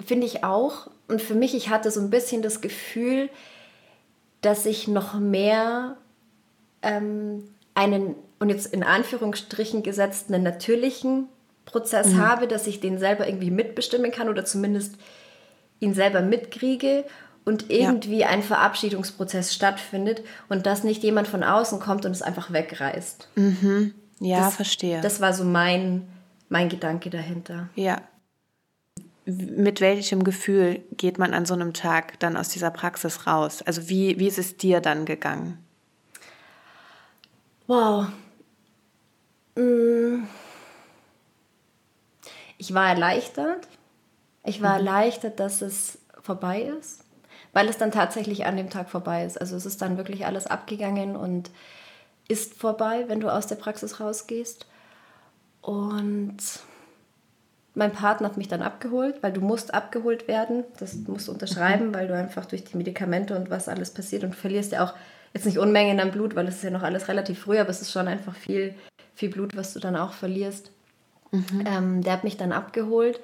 finde 0.03 0.25
ich 0.25 0.43
auch. 0.43 0.87
Und 1.07 1.21
für 1.21 1.35
mich, 1.35 1.53
ich 1.55 1.69
hatte 1.69 1.91
so 1.91 1.99
ein 1.99 2.09
bisschen 2.09 2.41
das 2.41 2.61
Gefühl, 2.61 3.29
dass 4.41 4.65
ich 4.65 4.87
noch 4.87 5.19
mehr 5.19 5.97
ähm, 6.81 7.53
einen, 7.75 8.15
und 8.39 8.49
jetzt 8.49 8.73
in 8.73 8.83
Anführungsstrichen 8.83 9.83
gesetzt, 9.83 10.31
einen 10.31 10.43
natürlichen 10.43 11.27
Prozess 11.65 12.07
mhm. 12.07 12.17
habe, 12.17 12.47
dass 12.47 12.67
ich 12.67 12.79
den 12.79 12.97
selber 12.97 13.27
irgendwie 13.27 13.51
mitbestimmen 13.51 14.11
kann 14.11 14.29
oder 14.29 14.45
zumindest 14.45 14.95
ihn 15.79 15.93
selber 15.93 16.21
mitkriege 16.21 17.05
und 17.45 17.69
irgendwie 17.69 18.19
ja. 18.19 18.27
ein 18.27 18.43
Verabschiedungsprozess 18.43 19.53
stattfindet 19.53 20.23
und 20.49 20.65
dass 20.65 20.83
nicht 20.83 21.03
jemand 21.03 21.27
von 21.27 21.43
außen 21.43 21.79
kommt 21.79 22.05
und 22.05 22.11
es 22.11 22.21
einfach 22.21 22.53
wegreißt. 22.53 23.29
Mhm. 23.35 23.93
Ja, 24.19 24.45
das, 24.45 24.55
verstehe. 24.55 25.01
Das 25.01 25.21
war 25.21 25.33
so 25.33 25.43
mein, 25.43 26.07
mein 26.49 26.69
Gedanke 26.69 27.09
dahinter. 27.09 27.69
Ja. 27.75 28.01
Mit 29.25 29.81
welchem 29.81 30.23
Gefühl 30.23 30.83
geht 30.91 31.17
man 31.17 31.33
an 31.33 31.45
so 31.45 31.53
einem 31.53 31.73
Tag 31.73 32.19
dann 32.19 32.37
aus 32.37 32.49
dieser 32.49 32.71
Praxis 32.71 33.25
raus? 33.25 33.61
Also 33.63 33.89
wie, 33.89 34.19
wie 34.19 34.27
ist 34.27 34.37
es 34.37 34.57
dir 34.57 34.81
dann 34.81 35.05
gegangen? 35.05 35.57
Wow. 37.67 38.07
Mm. 39.55 40.23
Ich 42.57 42.73
war 42.73 42.89
erleichtert. 42.89 43.67
Ich 44.43 44.61
war 44.61 44.79
mhm. 44.79 44.87
erleichtert, 44.87 45.39
dass 45.39 45.61
es 45.61 45.99
vorbei 46.21 46.61
ist, 46.61 47.00
weil 47.53 47.67
es 47.67 47.77
dann 47.77 47.91
tatsächlich 47.91 48.45
an 48.45 48.57
dem 48.57 48.69
Tag 48.69 48.89
vorbei 48.89 49.25
ist. 49.25 49.39
Also 49.39 49.55
es 49.55 49.65
ist 49.65 49.81
dann 49.81 49.97
wirklich 49.97 50.25
alles 50.25 50.47
abgegangen 50.47 51.15
und 51.15 51.51
ist 52.27 52.53
vorbei, 52.53 53.05
wenn 53.07 53.19
du 53.19 53.29
aus 53.29 53.47
der 53.47 53.55
Praxis 53.55 53.99
rausgehst. 53.99 54.65
Und 55.61 56.37
mein 57.73 57.91
Partner 57.91 58.27
hat 58.27 58.37
mich 58.37 58.47
dann 58.47 58.61
abgeholt, 58.61 59.21
weil 59.21 59.33
du 59.33 59.41
musst 59.41 59.73
abgeholt 59.73 60.27
werden. 60.27 60.63
Das 60.79 60.95
musst 60.95 61.27
du 61.27 61.33
unterschreiben, 61.33 61.89
mhm. 61.89 61.93
weil 61.93 62.07
du 62.07 62.15
einfach 62.15 62.45
durch 62.45 62.63
die 62.63 62.77
Medikamente 62.77 63.35
und 63.35 63.49
was 63.49 63.69
alles 63.69 63.91
passiert 63.93 64.23
und 64.23 64.35
verlierst 64.35 64.71
ja 64.71 64.83
auch 64.83 64.93
jetzt 65.33 65.45
nicht 65.45 65.57
Unmengen 65.57 65.99
an 65.99 66.11
Blut, 66.11 66.35
weil 66.35 66.47
es 66.47 66.55
ist 66.55 66.63
ja 66.63 66.71
noch 66.71 66.83
alles 66.83 67.07
relativ 67.07 67.39
früh, 67.39 67.59
aber 67.59 67.69
es 67.69 67.81
ist 67.81 67.91
schon 67.91 68.07
einfach 68.07 68.35
viel, 68.35 68.75
viel 69.13 69.29
Blut, 69.29 69.55
was 69.55 69.73
du 69.73 69.79
dann 69.79 69.95
auch 69.95 70.13
verlierst. 70.13 70.71
Mhm. 71.31 71.63
Ähm, 71.65 72.01
der 72.01 72.13
hat 72.13 72.23
mich 72.23 72.37
dann 72.37 72.51
abgeholt. 72.51 73.21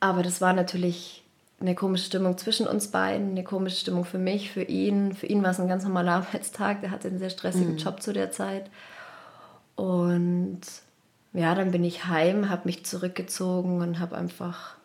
Aber 0.00 0.22
das 0.22 0.40
war 0.40 0.52
natürlich 0.52 1.24
eine 1.60 1.74
komische 1.74 2.04
Stimmung 2.04 2.38
zwischen 2.38 2.66
uns 2.66 2.88
beiden, 2.88 3.30
eine 3.30 3.44
komische 3.44 3.76
Stimmung 3.76 4.04
für 4.04 4.18
mich, 4.18 4.50
für 4.50 4.62
ihn. 4.62 5.14
Für 5.14 5.26
ihn 5.26 5.42
war 5.42 5.50
es 5.50 5.60
ein 5.60 5.68
ganz 5.68 5.84
normaler 5.84 6.12
Arbeitstag, 6.26 6.80
der 6.80 6.90
hatte 6.90 7.08
einen 7.08 7.18
sehr 7.18 7.30
stressigen 7.30 7.72
mhm. 7.72 7.78
Job 7.78 8.00
zu 8.02 8.12
der 8.12 8.30
Zeit. 8.30 8.70
Und 9.74 10.60
ja, 11.32 11.54
dann 11.54 11.70
bin 11.70 11.84
ich 11.84 12.06
heim, 12.06 12.48
habe 12.48 12.62
mich 12.64 12.84
zurückgezogen 12.84 13.80
und 13.80 13.98
habe 13.98 14.16
einfach 14.16 14.76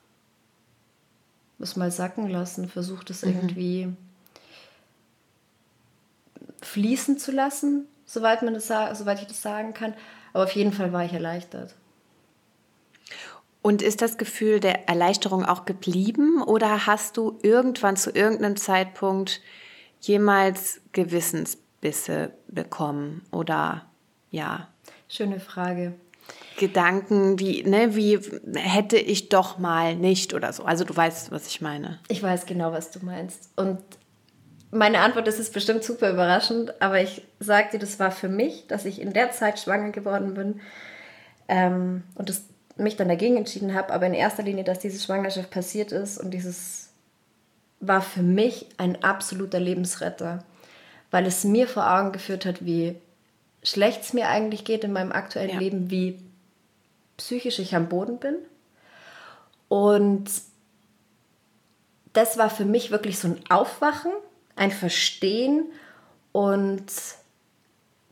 das 1.59 1.75
mal 1.75 1.91
sacken 1.91 2.27
lassen, 2.29 2.67
versucht 2.67 3.09
es 3.09 3.23
mhm. 3.23 3.31
irgendwie 3.31 3.93
fließen 6.61 7.17
zu 7.17 7.31
lassen, 7.31 7.87
soweit, 8.05 8.41
man 8.41 8.53
das, 8.53 8.67
soweit 8.67 9.21
ich 9.21 9.27
das 9.27 9.41
sagen 9.41 9.73
kann. 9.73 9.93
Aber 10.33 10.43
auf 10.45 10.51
jeden 10.51 10.73
Fall 10.73 10.91
war 10.91 11.05
ich 11.05 11.13
erleichtert. 11.13 11.75
Und 13.63 13.81
ist 13.81 14.01
das 14.01 14.17
Gefühl 14.17 14.59
der 14.59 14.87
Erleichterung 14.87 15.45
auch 15.45 15.65
geblieben 15.65 16.43
oder 16.43 16.85
hast 16.85 17.17
du 17.17 17.39
irgendwann 17.41 17.95
zu 17.95 18.11
irgendeinem 18.11 18.57
Zeitpunkt 18.57 19.41
jemals 20.01 20.81
Gewissensbisse 20.91 22.33
bekommen 22.47 23.25
oder 23.31 23.85
ja? 24.31 24.67
Schöne 25.07 25.39
Frage. 25.39 25.93
Gedanken 26.59 27.39
wie, 27.39 27.63
ne, 27.63 27.95
wie 27.95 28.19
hätte 28.53 28.97
ich 28.97 29.29
doch 29.29 29.57
mal 29.57 29.95
nicht 29.95 30.33
oder 30.33 30.51
so. 30.53 30.65
Also 30.65 30.83
du 30.83 30.95
weißt, 30.95 31.31
was 31.31 31.47
ich 31.47 31.61
meine. 31.61 31.99
Ich 32.09 32.21
weiß 32.21 32.45
genau, 32.45 32.73
was 32.73 32.91
du 32.91 32.99
meinst. 33.03 33.49
Und 33.55 33.79
meine 34.71 34.99
Antwort 34.99 35.27
ist, 35.27 35.39
ist 35.39 35.53
bestimmt 35.53 35.83
super 35.83 36.11
überraschend, 36.11 36.81
aber 36.81 37.01
ich 37.01 37.25
sage 37.39 37.69
dir, 37.71 37.79
das 37.79 37.99
war 37.99 38.11
für 38.11 38.29
mich, 38.29 38.67
dass 38.67 38.85
ich 38.85 38.99
in 38.99 39.13
der 39.13 39.31
Zeit 39.31 39.59
schwanger 39.59 39.91
geworden 39.91 40.33
bin 40.33 40.59
ähm, 41.47 42.03
und 42.15 42.29
das, 42.29 42.43
mich 42.75 42.95
dann 42.95 43.07
dagegen 43.07 43.37
entschieden 43.37 43.73
habe, 43.73 43.93
aber 43.93 44.07
in 44.07 44.13
erster 44.13 44.43
Linie, 44.43 44.63
dass 44.63 44.79
diese 44.79 45.03
Schwangerschaft 45.03 45.51
passiert 45.51 45.91
ist 45.91 46.17
und 46.17 46.31
dieses 46.31 46.89
war 47.79 48.01
für 48.01 48.23
mich 48.23 48.67
ein 48.77 49.03
absoluter 49.03 49.59
Lebensretter, 49.59 50.43
weil 51.11 51.25
es 51.25 51.43
mir 51.43 51.67
vor 51.67 51.91
Augen 51.91 52.11
geführt 52.11 52.45
hat, 52.45 52.65
wie 52.65 52.95
schlecht 53.61 54.01
es 54.01 54.13
mir 54.13 54.29
eigentlich 54.29 54.65
geht 54.65 54.83
in 54.83 54.93
meinem 54.93 55.11
aktuellen 55.11 55.51
ja. 55.51 55.59
Leben, 55.59 55.89
wie 55.89 56.19
psychisch 57.17 57.59
ich 57.59 57.75
am 57.75 57.89
Boden 57.89 58.17
bin. 58.19 58.35
Und 59.67 60.29
das 62.13 62.37
war 62.37 62.49
für 62.49 62.65
mich 62.65 62.91
wirklich 62.91 63.19
so 63.19 63.27
ein 63.27 63.39
Aufwachen 63.49 64.11
ein 64.55 64.71
Verstehen 64.71 65.65
und 66.31 66.85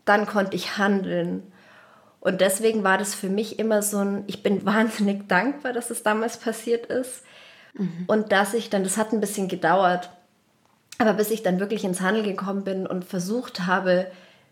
dann 0.05 0.25
konnte 0.25 0.55
ich 0.55 0.77
handeln. 0.77 1.51
Und 2.21 2.39
deswegen 2.39 2.83
war 2.83 2.97
das 2.97 3.13
für 3.13 3.29
mich 3.29 3.59
immer 3.59 3.81
so 3.81 3.97
ein, 3.97 4.23
ich 4.27 4.41
bin 4.41 4.65
wahnsinnig 4.65 5.27
dankbar, 5.27 5.73
dass 5.73 5.89
es 5.89 6.03
damals 6.03 6.37
passiert 6.37 6.85
ist. 6.85 7.23
Mhm. 7.73 8.05
Und 8.07 8.31
dass 8.31 8.53
ich 8.53 8.69
dann, 8.69 8.83
das 8.83 8.97
hat 8.97 9.11
ein 9.11 9.19
bisschen 9.19 9.49
gedauert, 9.49 10.09
aber 10.97 11.13
bis 11.13 11.31
ich 11.31 11.43
dann 11.43 11.59
wirklich 11.59 11.83
ins 11.83 12.01
Handeln 12.01 12.25
gekommen 12.25 12.63
bin 12.63 12.85
und 12.85 13.05
versucht 13.05 13.65
habe, 13.65 14.07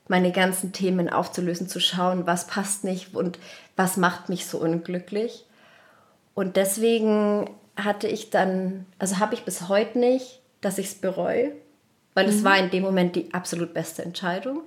meine 0.08 0.32
ganzen 0.32 0.74
Themen 0.74 1.08
aufzulösen, 1.08 1.70
zu 1.70 1.80
schauen, 1.80 2.26
was 2.26 2.48
passt 2.48 2.84
nicht 2.84 3.14
und 3.14 3.38
was 3.76 3.96
macht 3.96 4.28
mich 4.28 4.48
so 4.48 4.58
unglücklich. 4.58 5.46
Und 6.34 6.56
deswegen 6.56 7.50
hatte 7.78 8.08
ich 8.08 8.32
dann, 8.32 8.88
also 8.98 9.20
habe 9.20 9.36
ich 9.36 9.46
bis 9.46 9.70
heute 9.70 10.00
nicht, 10.00 10.42
dass 10.62 10.80
ich 10.80 10.88
es 10.88 10.96
bereue, 10.96 11.52
weil 12.16 12.26
mhm. 12.26 12.34
es 12.34 12.44
war 12.44 12.58
in 12.58 12.72
dem 12.72 12.82
Moment 12.82 13.16
die 13.16 13.32
absolut 13.34 13.74
beste 13.76 14.04
Entscheidung. 14.04 14.62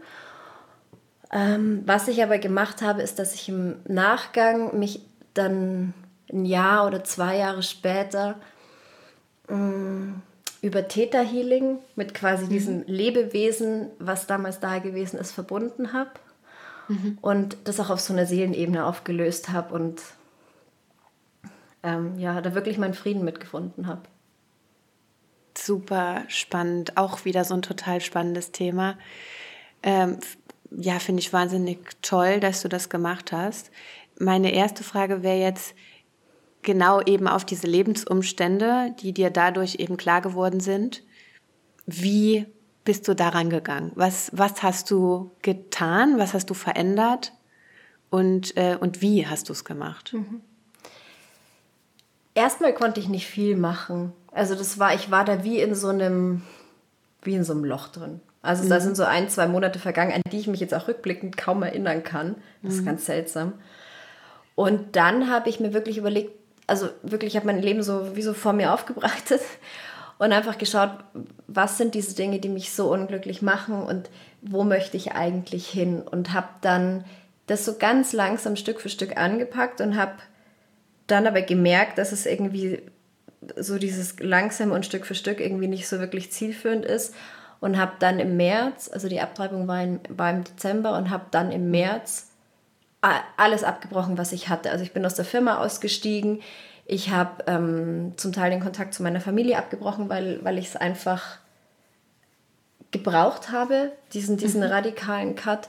Ähm, 1.33 1.83
was 1.87 2.09
ich 2.09 2.23
aber 2.23 2.39
gemacht 2.39 2.83
habe, 2.83 3.03
ist, 3.03 3.19
dass 3.19 3.35
ich 3.35 3.49
im 3.49 3.77
Nachgang 3.87 4.79
mich 4.79 5.01
dann 5.35 5.95
ein 6.31 6.45
Jahr 6.45 6.87
oder 6.87 7.05
zwei 7.05 7.39
Jahre 7.39 7.63
später 7.63 8.39
ähm, 9.49 10.21
über 10.61 10.87
Theta 10.89 11.21
Healing 11.21 11.79
mit 11.97 12.15
quasi 12.15 12.45
mhm. 12.45 12.49
diesem 12.51 12.83
Lebewesen, 12.87 13.89
was 13.99 14.27
damals 14.27 14.61
da 14.61 14.79
gewesen 14.79 15.19
ist, 15.19 15.33
verbunden 15.33 15.93
habe 15.93 16.11
mhm. 16.89 17.19
und 17.23 17.57
das 17.65 17.81
auch 17.81 17.91
auf 17.91 18.01
so 18.01 18.13
einer 18.13 18.27
Seelenebene 18.27 18.85
aufgelöst 18.85 19.49
habe 19.49 19.75
und 19.75 20.03
ähm, 21.83 22.19
ja, 22.19 22.41
da 22.41 22.55
wirklich 22.55 22.79
meinen 22.79 22.95
Frieden 22.95 23.25
mitgefunden 23.25 23.87
habe 23.87 24.03
super 25.59 26.25
spannend. 26.29 26.97
Auch 26.97 27.25
wieder 27.25 27.45
so 27.45 27.55
ein 27.55 27.63
total 27.63 28.01
spannendes 28.01 28.53
Thema. 28.53 28.97
Ähm, 29.83 30.19
ja, 30.79 30.99
finde 30.99 31.21
ich 31.21 31.33
wahnsinnig 31.33 31.79
toll, 32.03 32.41
dass 32.41 32.63
du 32.63 32.69
das 32.69 32.89
gemacht 32.89 33.33
hast. 33.33 33.71
Meine 34.19 34.53
erste 34.53 34.85
Frage 34.85 35.23
wäre 35.23 35.39
jetzt 35.39 35.75
genau 36.63 37.01
eben 37.03 37.29
auf 37.29 37.45
diese 37.45 37.67
Lebensumstände, 37.67 38.95
die 39.01 39.13
dir 39.13 39.31
dadurch 39.31 39.77
eben 39.77 39.97
klar 39.97 40.21
geworden 40.21 40.61
sind. 40.61 41.03
Wie 41.87 42.47
bist 42.85 43.09
du 43.09 43.15
daran 43.15 43.51
gegangen? 43.51 43.93
Was, 43.95 44.31
was 44.33 44.63
hast 44.63 44.91
du 44.91 45.33
getan? 45.43 46.19
Was 46.19 46.35
hast 46.35 46.51
du 46.51 46.55
verändert? 46.55 47.33
Und, 48.11 48.57
äh, 48.57 48.77
und 48.79 49.01
wie 49.01 49.27
hast 49.27 49.49
du 49.49 49.53
es 49.53 49.65
gemacht? 49.65 50.13
Mhm. 50.13 50.43
Erstmal 52.35 52.75
konnte 52.75 53.01
ich 53.01 53.09
nicht 53.09 53.27
viel 53.27 53.57
machen. 53.57 54.13
Also 54.31 54.55
das 54.55 54.79
war, 54.79 54.95
ich 54.95 55.11
war 55.11 55.25
da 55.25 55.45
wie 55.45 55.61
in 55.61 55.75
so 55.75 55.89
einem, 55.89 56.43
wie 57.23 57.35
in 57.35 57.45
so 57.45 57.53
einem 57.53 57.65
Loch 57.65 57.89
drin. 57.89 58.21
Also 58.43 58.65
mhm. 58.65 58.69
da 58.71 58.81
sind 58.81 58.97
so 58.97 59.05
ein, 59.05 59.29
zwei 59.29 59.47
Monate 59.47 59.79
vergangen, 59.79 60.13
an 60.13 60.23
die 60.31 60.39
ich 60.39 60.49
mich 60.49 60.61
jetzt 60.61 60.75
auch 60.75 60.89
rückblickend 60.89 61.37
kaum 61.37 61.63
erinnern 61.63 62.03
kann. 62.03 62.35
Das 62.63 62.75
ist 62.75 62.81
mhm. 62.81 62.87
ganz 62.87 63.07
seltsam. 63.07 63.55
Und 64.55 64.97
dann 64.97 65.31
habe 65.31 65.49
ich 65.49 65.61
mir 65.61 65.73
wirklich 65.73 65.97
überlegt, 65.97 66.33
also 66.67 66.89
wirklich, 67.03 67.33
ich 67.33 67.37
habe 67.37 67.47
mein 67.47 67.63
Leben 67.63 67.83
so 67.83 68.17
wie 68.17 68.23
so 68.23 68.35
vor 68.35 68.53
mir 68.53 68.75
aufgebreitet 68.75 69.41
und 70.19 70.33
einfach 70.33 70.59
geschaut, 70.59 70.91
was 71.47 71.79
sind 71.79 71.95
diese 71.95 72.15
Dinge, 72.15 72.41
die 72.41 72.49
mich 72.49 72.73
so 72.73 72.93
unglücklich 72.93 73.43
machen 73.43 73.83
und 73.83 74.11
wo 74.43 74.65
möchte 74.65 74.97
ich 74.97 75.13
eigentlich 75.13 75.69
hin 75.69 76.03
und 76.03 76.33
habe 76.33 76.49
dann 76.61 77.05
das 77.47 77.65
so 77.65 77.75
ganz 77.79 78.13
langsam 78.13 78.57
Stück 78.57 78.81
für 78.81 78.89
Stück 78.89 79.17
angepackt 79.17 79.81
und 79.81 79.97
habe 79.97 80.15
dann 81.07 81.27
aber 81.27 81.43
gemerkt, 81.43 81.99
dass 81.99 82.13
es 82.13 82.27
irgendwie 82.27 82.83
so 83.57 83.79
dieses 83.79 84.21
langsam 84.21 84.71
und 84.71 84.87
Stück 84.87 85.05
für 85.05 85.15
Stück 85.15 85.41
irgendwie 85.41 85.67
nicht 85.67 85.89
so 85.89 85.99
wirklich 85.99 86.31
zielführend 86.31 86.85
ist 86.85 87.15
und 87.63 87.79
habe 87.79 87.93
dann 88.01 88.19
im 88.19 88.37
März, 88.37 88.91
also 88.93 89.09
die 89.09 89.21
Abtreibung 89.21 89.69
war, 89.69 89.81
in, 89.83 90.01
war 90.09 90.31
im 90.31 90.43
Dezember 90.43 90.97
und 90.97 91.11
habe 91.11 91.27
dann 91.31 91.53
im 91.53 91.71
März 91.71 92.29
alles 93.37 93.63
abgebrochen, 93.63 94.19
was 94.19 94.33
ich 94.33 94.49
hatte. 94.49 94.73
Also 94.73 94.83
ich 94.83 94.93
bin 94.93 95.07
aus 95.07 95.15
der 95.15 95.25
Firma 95.25 95.59
ausgestiegen, 95.59 96.41
ich 96.87 97.11
habe 97.11 97.45
ähm, 97.47 98.15
zum 98.17 98.33
Teil 98.33 98.51
den 98.51 98.61
Kontakt 98.61 98.95
zu 98.95 99.05
meiner 99.05 99.21
Familie 99.21 99.59
abgebrochen, 99.59 100.09
weil, 100.09 100.45
weil 100.45 100.59
ich 100.59 100.67
es 100.67 100.77
einfach 100.77 101.39
gebraucht 102.91 103.53
habe, 103.53 103.93
diesen, 104.13 104.37
diesen 104.37 104.61
mhm. 104.61 104.67
radikalen 104.67 105.37
Cut. 105.37 105.69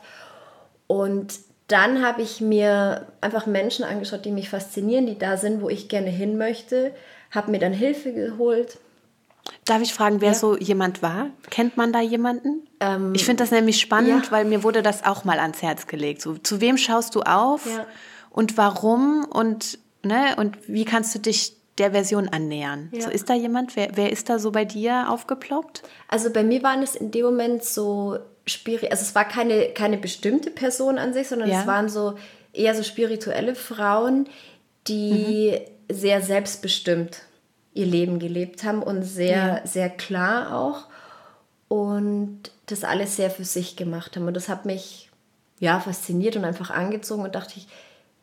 Und 0.87 1.35
dann 1.67 2.03
habe 2.03 2.23
ich 2.23 2.41
mir 2.41 3.05
einfach 3.21 3.45
Menschen 3.45 3.85
angeschaut, 3.85 4.25
die 4.25 4.31
mich 4.31 4.49
faszinieren, 4.49 5.05
die 5.05 5.19
da 5.19 5.37
sind, 5.37 5.61
wo 5.61 5.69
ich 5.69 5.89
gerne 5.89 6.09
hin 6.09 6.39
möchte, 6.39 6.91
habe 7.29 7.51
mir 7.51 7.59
dann 7.59 7.71
Hilfe 7.71 8.13
geholt. 8.13 8.79
Darf 9.65 9.81
ich 9.81 9.93
fragen, 9.93 10.21
wer 10.21 10.29
ja. 10.29 10.33
so 10.33 10.57
jemand 10.57 11.01
war? 11.01 11.29
Kennt 11.49 11.77
man 11.77 11.93
da 11.93 12.01
jemanden? 12.01 12.67
Ähm, 12.79 13.13
ich 13.15 13.25
finde 13.25 13.43
das 13.43 13.51
nämlich 13.51 13.79
spannend, 13.79 14.25
ja. 14.25 14.31
weil 14.31 14.45
mir 14.45 14.63
wurde 14.63 14.81
das 14.81 15.05
auch 15.05 15.23
mal 15.23 15.39
ans 15.39 15.61
Herz 15.61 15.87
gelegt. 15.87 16.21
So, 16.21 16.37
zu 16.37 16.61
wem 16.61 16.77
schaust 16.77 17.15
du 17.15 17.21
auf 17.21 17.65
ja. 17.65 17.85
und 18.29 18.57
warum 18.57 19.25
und, 19.25 19.79
ne, 20.03 20.35
und 20.37 20.57
wie 20.67 20.85
kannst 20.85 21.15
du 21.15 21.19
dich 21.19 21.55
der 21.77 21.91
Version 21.91 22.29
annähern? 22.29 22.91
So, 22.97 23.09
ist 23.09 23.29
da 23.29 23.33
jemand? 23.33 23.75
Wer, 23.75 23.91
wer 23.95 24.11
ist 24.11 24.29
da 24.29 24.37
so 24.37 24.51
bei 24.51 24.65
dir 24.65 25.09
aufgeploppt? 25.09 25.83
Also 26.07 26.29
bei 26.29 26.43
mir 26.43 26.61
waren 26.63 26.83
es 26.83 26.95
in 26.95 27.11
dem 27.11 27.25
Moment 27.25 27.63
so 27.63 28.17
spirituell, 28.45 28.91
also 28.91 29.03
es 29.03 29.15
war 29.15 29.25
keine, 29.25 29.69
keine 29.69 29.97
bestimmte 29.97 30.51
Person 30.51 30.97
an 30.97 31.13
sich, 31.13 31.27
sondern 31.27 31.49
es 31.49 31.65
waren 31.65 31.89
so 31.89 32.15
eher 32.51 32.75
so 32.75 32.83
spirituelle 32.83 33.55
Frauen, 33.55 34.27
die 34.87 35.53
mhm. 35.89 35.93
sehr 35.93 36.21
selbstbestimmt 36.21 37.21
ihr 37.73 37.85
Leben 37.85 38.19
gelebt 38.19 38.63
haben 38.63 38.83
und 38.83 39.03
sehr, 39.03 39.61
ja. 39.63 39.67
sehr 39.67 39.89
klar 39.89 40.55
auch 40.55 40.85
und 41.67 42.51
das 42.67 42.83
alles 42.83 43.15
sehr 43.15 43.31
für 43.31 43.45
sich 43.45 43.75
gemacht 43.75 44.15
haben. 44.15 44.27
Und 44.27 44.35
das 44.35 44.49
hat 44.49 44.65
mich 44.65 45.09
ja 45.59 45.79
fasziniert 45.79 46.35
und 46.35 46.45
einfach 46.45 46.69
angezogen 46.69 47.23
und 47.23 47.35
dachte 47.35 47.53
ich, 47.57 47.67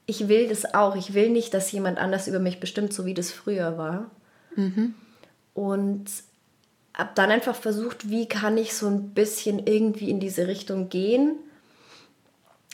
ich 0.06 0.28
will 0.28 0.48
das 0.48 0.74
auch. 0.74 0.96
Ich 0.96 1.14
will 1.14 1.30
nicht, 1.30 1.54
dass 1.54 1.72
jemand 1.72 1.98
anders 1.98 2.28
über 2.28 2.38
mich 2.38 2.60
bestimmt, 2.60 2.92
so 2.92 3.06
wie 3.06 3.14
das 3.14 3.30
früher 3.30 3.78
war. 3.78 4.10
Mhm. 4.56 4.94
Und 5.54 6.06
habe 6.94 7.10
dann 7.14 7.30
einfach 7.30 7.54
versucht, 7.54 8.10
wie 8.10 8.28
kann 8.28 8.58
ich 8.58 8.74
so 8.74 8.86
ein 8.86 9.10
bisschen 9.10 9.66
irgendwie 9.66 10.10
in 10.10 10.20
diese 10.20 10.46
Richtung 10.46 10.88
gehen. 10.88 11.36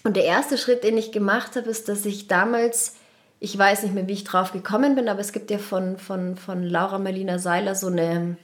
Und 0.05 0.17
der 0.17 0.25
erste 0.25 0.59
Schritt, 0.59 0.85
den 0.85 0.97
ich 0.97 1.13
gemacht 1.13 1.57
habe, 1.57 1.69
ist, 1.69 1.89
dass 1.89 2.07
ich 2.07 2.27
damals 2.29 2.97
ich 3.39 3.57
weiß 3.57 3.83
nicht 3.83 3.95
mehr, 3.95 4.09
wie 4.09 4.15
ich 4.15 4.25
drauf 4.25 4.53
gekommen 4.53 4.95
bin, 4.95 5.09
aber 5.09 5.21
es 5.21 5.33
gibt 5.33 5.51
ja 5.51 5.59
von, 5.59 5.99
von, 5.99 6.37
von 6.37 6.63
Laura 6.63 6.99
Marlina 6.99 7.39
Seiler 7.39 7.75
so, 7.75 7.89
eine, 7.89 8.37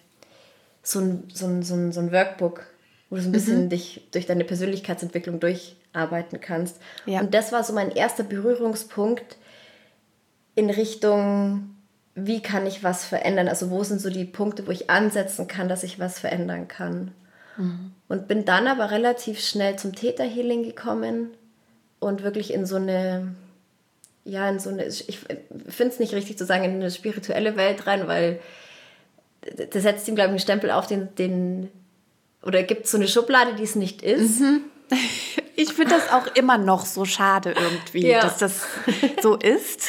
so, 0.83 1.01
ein, 1.01 1.25
so, 1.33 1.47
ein, 1.47 1.63
so, 1.63 1.75
ein, 1.75 1.93
so 1.93 2.01
ein 2.01 2.13
Workbook, 2.13 2.67
wo 3.09 3.17
du 3.17 3.23
so 3.23 3.29
ein 3.29 3.33
bisschen 3.33 3.65
mhm. 3.65 3.69
dich 3.71 4.07
durch 4.13 4.27
deine 4.27 4.45
Persönlichkeitsentwicklung 4.45 5.41
durcharbeiten 5.41 6.41
kannst. 6.41 6.77
Ja. 7.07 7.21
Und 7.21 7.33
das 7.33 7.53
war 7.53 7.65
so 7.65 7.73
mein 7.73 7.91
erster 7.91 8.25
Berührungspunkt 8.25 9.37
in 10.55 10.69
Richtung, 10.69 11.75
wie 12.15 12.43
kann 12.43 12.67
ich 12.67 12.85
was 12.85 13.07
verändern? 13.07 13.49
Also 13.49 13.71
wo 13.71 13.83
sind 13.85 14.01
so 14.01 14.11
die 14.11 14.27
Punkte, 14.27 14.67
wo 14.67 14.71
ich 14.71 14.91
ansetzen 14.91 15.49
kann, 15.49 15.69
dass 15.69 15.83
ich 15.83 15.99
was 15.99 16.19
verändern 16.19 16.69
kann? 16.69 17.13
Mhm. 17.57 17.93
Und 18.09 18.29
bin 18.29 18.45
dann 18.45 18.67
aber 18.67 18.91
relativ 18.91 19.41
schnell 19.41 19.77
zum 19.77 19.95
Täterhealing 19.95 20.63
gekommen 20.63 21.31
und 22.01 22.23
wirklich 22.23 22.53
in 22.53 22.67
so 22.67 22.77
eine 22.77 23.35
ja, 24.25 24.49
in 24.49 24.59
so 24.59 24.71
eine, 24.71 24.87
ich 24.87 25.19
finde 25.69 25.93
es 25.93 25.99
nicht 25.99 26.15
richtig 26.15 26.39
zu 26.39 26.45
sagen, 26.45 26.65
in 26.65 26.75
eine 26.75 26.91
spirituelle 26.91 27.57
Welt 27.57 27.87
rein, 27.87 28.07
weil 28.07 28.41
das 29.71 29.83
setzt 29.83 30.07
ihm, 30.09 30.15
glaube 30.15 30.29
ich, 30.29 30.33
einen 30.33 30.39
Stempel 30.39 30.71
auf, 30.71 30.87
den, 30.87 31.15
den 31.17 31.69
oder 32.43 32.63
gibt 32.63 32.87
so 32.87 32.97
eine 32.97 33.09
Schublade, 33.09 33.55
die 33.55 33.65
es 33.65 33.75
nicht 33.75 34.03
ist. 34.03 34.41
Mhm. 34.41 34.65
Ich 35.55 35.75
finde 35.75 35.95
das 35.95 36.11
auch 36.11 36.35
immer 36.35 36.57
noch 36.57 36.87
so 36.87 37.05
schade 37.05 37.53
irgendwie, 37.53 38.09
ja. 38.09 38.23
dass 38.23 38.39
das 38.39 38.63
so 39.21 39.37
ist. 39.37 39.87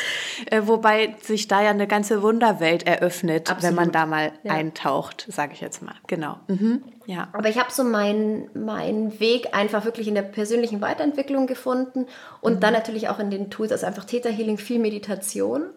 Äh, 0.47 0.63
wobei 0.65 1.15
sich 1.21 1.47
da 1.47 1.63
ja 1.63 1.69
eine 1.69 1.87
ganze 1.87 2.21
Wunderwelt 2.21 2.85
eröffnet, 2.85 3.49
Absolut. 3.49 3.63
wenn 3.63 3.75
man 3.75 3.91
da 3.93 4.05
mal 4.05 4.33
ja. 4.43 4.51
eintaucht, 4.51 5.25
sage 5.31 5.53
ich 5.53 5.61
jetzt 5.61 5.81
mal. 5.81 5.95
Genau. 6.07 6.37
Mhm. 6.47 6.83
Ja. 7.05 7.29
Aber 7.31 7.47
ich 7.47 7.57
habe 7.57 7.71
so 7.71 7.85
meinen 7.85 8.49
mein 8.53 9.19
Weg 9.21 9.55
einfach 9.55 9.85
wirklich 9.85 10.09
in 10.09 10.15
der 10.15 10.23
persönlichen 10.23 10.81
Weiterentwicklung 10.81 11.47
gefunden 11.47 12.07
und 12.41 12.55
mhm. 12.55 12.59
dann 12.59 12.73
natürlich 12.73 13.07
auch 13.07 13.19
in 13.19 13.29
den 13.29 13.49
Tools, 13.49 13.71
also 13.71 13.85
einfach 13.85 14.03
Täterhealing, 14.03 14.57
viel 14.57 14.79
Meditation, 14.79 15.69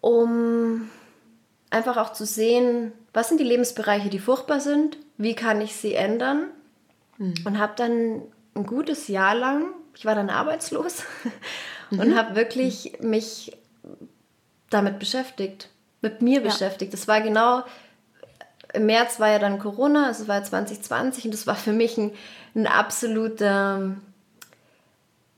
um 0.00 0.90
einfach 1.70 1.96
auch 1.96 2.12
zu 2.12 2.26
sehen, 2.26 2.92
was 3.12 3.28
sind 3.28 3.38
die 3.38 3.44
Lebensbereiche, 3.44 4.08
die 4.08 4.18
furchtbar 4.18 4.58
sind, 4.58 4.98
wie 5.18 5.34
kann 5.34 5.60
ich 5.60 5.76
sie 5.76 5.94
ändern 5.94 6.48
mhm. 7.18 7.34
und 7.44 7.58
habe 7.58 7.74
dann 7.76 8.22
ein 8.54 8.66
gutes 8.66 9.08
Jahr 9.08 9.34
lang, 9.34 9.66
ich 9.94 10.04
war 10.04 10.14
dann 10.14 10.30
arbeitslos 10.30 11.04
mhm. 11.90 12.00
und 12.00 12.16
habe 12.16 12.36
wirklich 12.36 12.98
mich 13.00 13.56
damit 14.70 14.98
beschäftigt, 14.98 15.70
mit 16.02 16.22
mir 16.22 16.40
ja. 16.40 16.46
beschäftigt. 16.46 16.92
Das 16.92 17.08
war 17.08 17.20
genau, 17.20 17.62
im 18.72 18.86
März 18.86 19.20
war 19.20 19.30
ja 19.30 19.38
dann 19.38 19.58
Corona, 19.58 20.06
also 20.06 20.22
es 20.22 20.28
war 20.28 20.42
2020 20.42 21.26
und 21.26 21.34
das 21.34 21.46
war 21.46 21.56
für 21.56 21.72
mich 21.72 21.96
ein, 21.98 22.12
ein 22.54 22.66
absoluter, 22.66 23.96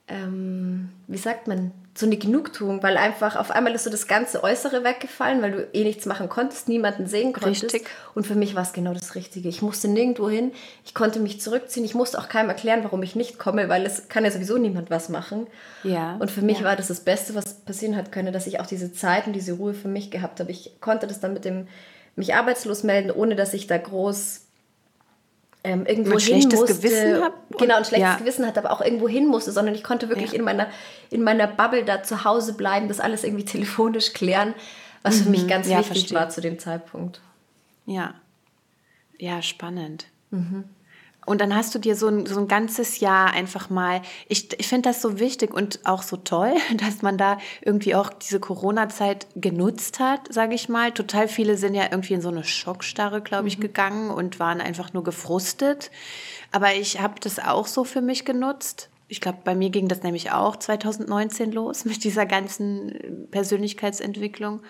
ähm, 0.09 0.91
wie 1.07 1.19
sagt 1.19 1.47
man, 1.47 1.73
so 1.99 2.07
eine 2.07 2.17
Genugtuung, 2.17 2.83
weil 2.85 2.97
einfach 2.97 3.35
auf 3.35 3.51
einmal 3.51 3.75
ist 3.75 3.83
so 3.83 3.91
das 3.91 4.07
ganze 4.07 4.45
Äußere 4.45 4.85
weggefallen, 4.85 5.43
weil 5.43 5.51
du 5.51 5.69
eh 5.73 5.83
nichts 5.83 6.07
machen 6.07 6.29
konntest, 6.29 6.69
niemanden 6.69 7.09
sehen 7.09 7.33
konntest. 7.33 7.65
Richtig. 7.65 7.89
Und 8.15 8.25
für 8.25 8.37
mich 8.37 8.55
war 8.55 8.63
es 8.63 8.73
genau 8.73 8.95
das 8.95 9.17
Richtige. 9.17 9.49
Ich 9.49 9.63
musste 9.63 9.89
nirgendwo 9.89 10.31
hin, 10.31 10.53
ich 10.85 10.95
konnte 10.95 11.19
mich 11.19 11.41
zurückziehen, 11.41 11.85
ich 11.85 11.97
musste 11.97 12.21
auch 12.21 12.29
keinem 12.29 12.51
erklären, 12.51 12.85
warum 12.85 13.03
ich 13.03 13.17
nicht 13.17 13.39
komme, 13.39 13.69
weil 13.69 13.85
es 13.85 14.09
kann 14.09 14.25
ja 14.25 14.31
sowieso 14.31 14.59
niemand 14.59 14.91
was 14.91 15.09
machen. 15.09 15.49
Ja. 15.83 16.17
Und 16.21 16.31
für 16.31 16.43
mich 16.43 16.61
ja. 16.61 16.67
war 16.67 16.77
das 16.77 16.87
das 16.87 17.01
Beste, 17.01 17.35
was 17.35 17.55
passieren 17.55 17.97
hat 17.97 18.13
können, 18.13 18.33
dass 18.33 18.47
ich 18.47 18.61
auch 18.61 18.67
diese 18.67 18.93
Zeit 18.93 19.27
und 19.27 19.33
diese 19.33 19.55
Ruhe 19.55 19.75
für 19.75 19.89
mich 19.89 20.13
gehabt 20.13 20.39
habe. 20.39 20.53
Ich 20.53 20.81
konnte 20.81 21.09
das 21.09 21.19
dann 21.19 21.33
mit 21.33 21.45
dem 21.45 21.67
mich 22.15 22.35
arbeitslos 22.35 22.85
melden, 22.85 23.11
ohne 23.11 23.35
dass 23.35 23.55
ich 23.55 23.67
da 23.67 23.77
groß 23.77 24.48
ähm, 25.69 25.87
irgendwo 25.87 26.13
ein 26.13 26.19
hin 26.19 26.49
musste. 26.49 26.75
Gewissen 26.75 27.23
hab 27.23 27.59
genau, 27.59 27.77
ein 27.77 27.85
schlechtes 27.85 28.11
ja. 28.11 28.17
Gewissen 28.17 28.47
hatte, 28.47 28.61
aber 28.61 28.73
auch 28.73 28.81
irgendwo 28.81 29.09
hin 29.09 29.27
musste, 29.27 29.53
sondern 29.53 29.75
ich 29.75 29.85
konnte 29.85 30.09
wirklich 30.09 30.33
ja. 30.33 30.39
in, 30.39 30.45
meiner, 30.45 30.69
in 31.11 31.23
meiner 31.23 31.47
Bubble 31.47 31.85
da 31.85 32.03
zu 32.03 32.25
Hause 32.25 32.55
bleiben, 32.55 32.89
das 32.89 33.01
alles 33.01 33.25
irgendwie 33.25 33.45
telefonisch 33.45 34.13
klären, 34.15 34.55
was 35.03 35.19
mhm. 35.19 35.25
für 35.25 35.31
mich 35.31 35.43
mhm. 35.45 35.49
ganz 35.49 35.69
ja, 35.69 35.79
wichtig 35.79 35.99
verstehe. 35.99 36.19
war 36.19 36.29
zu 36.31 36.41
dem 36.41 36.59
Zeitpunkt. 36.59 37.21
Ja, 37.87 38.15
ja, 39.19 39.43
spannend. 39.43 40.07
Mhm. 40.31 40.65
Und 41.29 41.43
dann 41.43 41.55
hast 41.55 41.75
du 41.75 41.79
dir 41.79 41.95
so 41.95 42.09
ein, 42.09 42.25
so 42.25 42.41
ein 42.41 42.49
ganzes 42.49 43.01
Jahr 43.01 43.31
einfach 43.33 43.69
mal, 43.69 44.01
ich, 44.29 44.59
ich 44.59 44.67
finde 44.67 44.89
das 44.89 45.03
so 45.03 45.19
wichtig 45.19 45.53
und 45.53 45.81
auch 45.85 46.03
so 46.03 46.17
toll, 46.17 46.55
dass 46.77 47.03
man 47.03 47.19
da 47.19 47.37
irgendwie 47.61 47.95
auch 47.95 48.11
diese 48.11 48.41
Corona-Zeit 48.41 49.27
genutzt 49.37 50.01
hat, 50.01 50.33
sage 50.33 50.55
ich 50.55 50.71
mal. 50.71 50.91
Total 50.93 51.29
viele 51.29 51.59
sind 51.59 51.75
ja 51.75 51.85
irgendwie 51.91 52.15
in 52.15 52.23
so 52.23 52.31
eine 52.31 52.45
Schockstarre, 52.45 53.21
glaube 53.21 53.47
ich, 53.47 53.59
mhm. 53.59 53.63
gegangen 53.63 54.11
und 54.11 54.41
waren 54.41 54.63
einfach 54.63 54.95
nur 54.95 55.05
gefrustet. 55.05 55.91
Aber 56.51 56.75
ich 56.75 57.01
habe 57.01 57.21
das 57.21 57.39
auch 57.39 57.67
so 57.67 57.85
für 57.85 58.01
mich 58.01 58.25
genutzt. 58.25 58.89
Ich 59.09 59.21
glaube, 59.21 59.39
bei 59.45 59.55
mir 59.55 59.69
ging 59.69 59.89
das 59.89 60.03
nämlich 60.03 60.33
auch 60.33 60.57
2019 60.57 61.53
los 61.53 61.85
mit 61.85 62.05
dieser 62.05 62.25
ganzen 62.25 63.29
Persönlichkeitsentwicklung. 63.31 64.63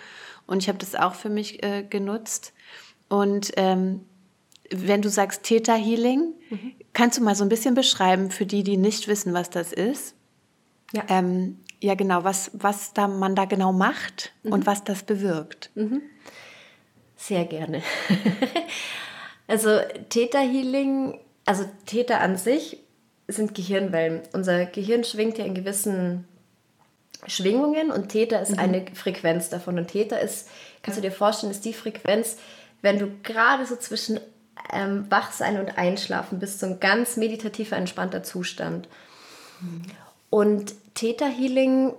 Und 0.49 0.65
ich 0.65 0.69
habe 0.69 0.79
das 0.79 0.97
auch 0.97 1.15
für 1.15 1.29
mich 1.29 1.63
äh, 1.63 1.85
genutzt. 1.85 2.53
Und 3.09 3.53
ähm, 3.57 4.07
wenn 4.71 5.03
du 5.03 5.09
sagst 5.09 5.43
Theta 5.43 5.75
Healing, 5.75 6.35
mhm. 6.51 6.73
kannst 6.93 7.19
du 7.19 7.23
mal 7.23 7.35
so 7.35 7.45
ein 7.45 7.49
bisschen 7.49 7.75
beschreiben 7.75 8.31
für 8.31 8.47
die, 8.47 8.63
die 8.63 8.77
nicht 8.77 9.09
wissen, 9.09 9.33
was 9.33 9.51
das 9.51 9.73
ist? 9.73 10.15
Ja. 10.93 11.05
Ähm, 11.09 11.59
ja, 11.81 11.95
genau, 11.95 12.25
was, 12.25 12.51
was 12.55 12.93
da 12.93 13.07
man 13.07 13.35
da 13.35 13.45
genau 13.45 13.73
macht 13.73 14.33
mhm. 14.43 14.53
und 14.53 14.67
was 14.67 14.85
das 14.85 15.03
bewirkt. 15.05 15.71
Mhm. 15.75 16.03
Sehr 17.17 17.45
gerne. 17.45 17.83
also 19.47 19.81
Theta 20.09 20.39
Healing, 20.39 21.21
also 21.45 21.65
Theta 21.87 22.19
an 22.19 22.37
sich 22.37 22.79
sind 23.29 23.55
Gehirnwellen. 23.55 24.23
Unser 24.33 24.67
Gehirn 24.67 25.05
schwingt 25.05 25.39
ja 25.39 25.45
in 25.45 25.55
gewissen 25.55 26.27
Schwingungen 27.27 27.91
und 27.91 28.09
Theta 28.09 28.39
ist 28.39 28.53
mhm. 28.53 28.59
eine 28.59 28.87
Frequenz 28.95 29.49
davon. 29.49 29.79
Und 29.79 29.89
Theta 29.89 30.17
ist, 30.17 30.49
kannst 30.83 30.99
du 30.99 31.03
dir 31.03 31.13
vorstellen, 31.13 31.53
ist 31.53 31.65
die 31.65 31.75
Frequenz, 31.75 32.39
wenn 32.83 32.99
du 32.99 33.11
gerade 33.23 33.67
so 33.67 33.77
zwischen 33.77 34.21
ähm, 34.73 35.11
Wachsein 35.11 35.59
und 35.59 35.79
Einschlafen 35.79 36.45
so 36.47 36.67
ein 36.67 36.81
ganz 36.81 37.17
meditativer, 37.17 37.77
entspannter 37.77 38.23
Zustand. 38.23 38.89
Und 40.31 40.75
Theta 40.95 41.27
Healing 41.27 41.95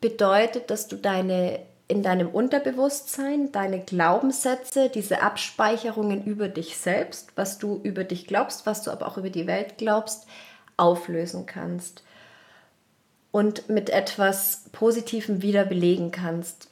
bedeutet, 0.00 0.70
dass 0.70 0.88
du 0.88 0.96
deine 0.96 1.60
in 1.86 2.02
deinem 2.02 2.28
Unterbewusstsein 2.28 3.52
deine 3.52 3.78
Glaubenssätze, 3.78 4.88
diese 4.88 5.22
Abspeicherungen 5.22 6.24
über 6.24 6.48
dich 6.48 6.78
selbst, 6.78 7.32
was 7.36 7.58
du 7.58 7.78
über 7.82 8.04
dich 8.04 8.26
glaubst, 8.26 8.64
was 8.64 8.82
du 8.82 8.90
aber 8.90 9.06
auch 9.06 9.18
über 9.18 9.28
die 9.28 9.46
Welt 9.46 9.76
glaubst, 9.76 10.26
auflösen 10.78 11.44
kannst 11.44 12.02
und 13.32 13.68
mit 13.68 13.90
etwas 13.90 14.64
Positivem 14.72 15.42
wieder 15.42 15.66
belegen 15.66 16.10
kannst. 16.10 16.68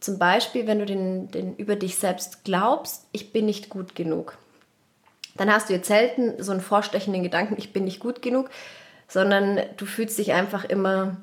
Zum 0.00 0.18
Beispiel, 0.18 0.66
wenn 0.66 0.78
du 0.78 0.86
den, 0.86 1.30
den 1.30 1.56
über 1.56 1.76
dich 1.76 1.96
selbst 1.96 2.44
glaubst, 2.44 3.06
ich 3.12 3.32
bin 3.32 3.46
nicht 3.46 3.68
gut 3.68 3.94
genug 3.94 4.38
dann 5.36 5.52
hast 5.52 5.68
du 5.68 5.72
jetzt 5.72 5.88
selten 5.88 6.42
so 6.42 6.52
einen 6.52 6.60
vorstechenden 6.60 7.22
Gedanken, 7.22 7.56
ich 7.58 7.72
bin 7.72 7.84
nicht 7.84 8.00
gut 8.00 8.22
genug, 8.22 8.50
sondern 9.08 9.60
du 9.76 9.86
fühlst 9.86 10.18
dich 10.18 10.32
einfach 10.32 10.64
immer, 10.64 11.16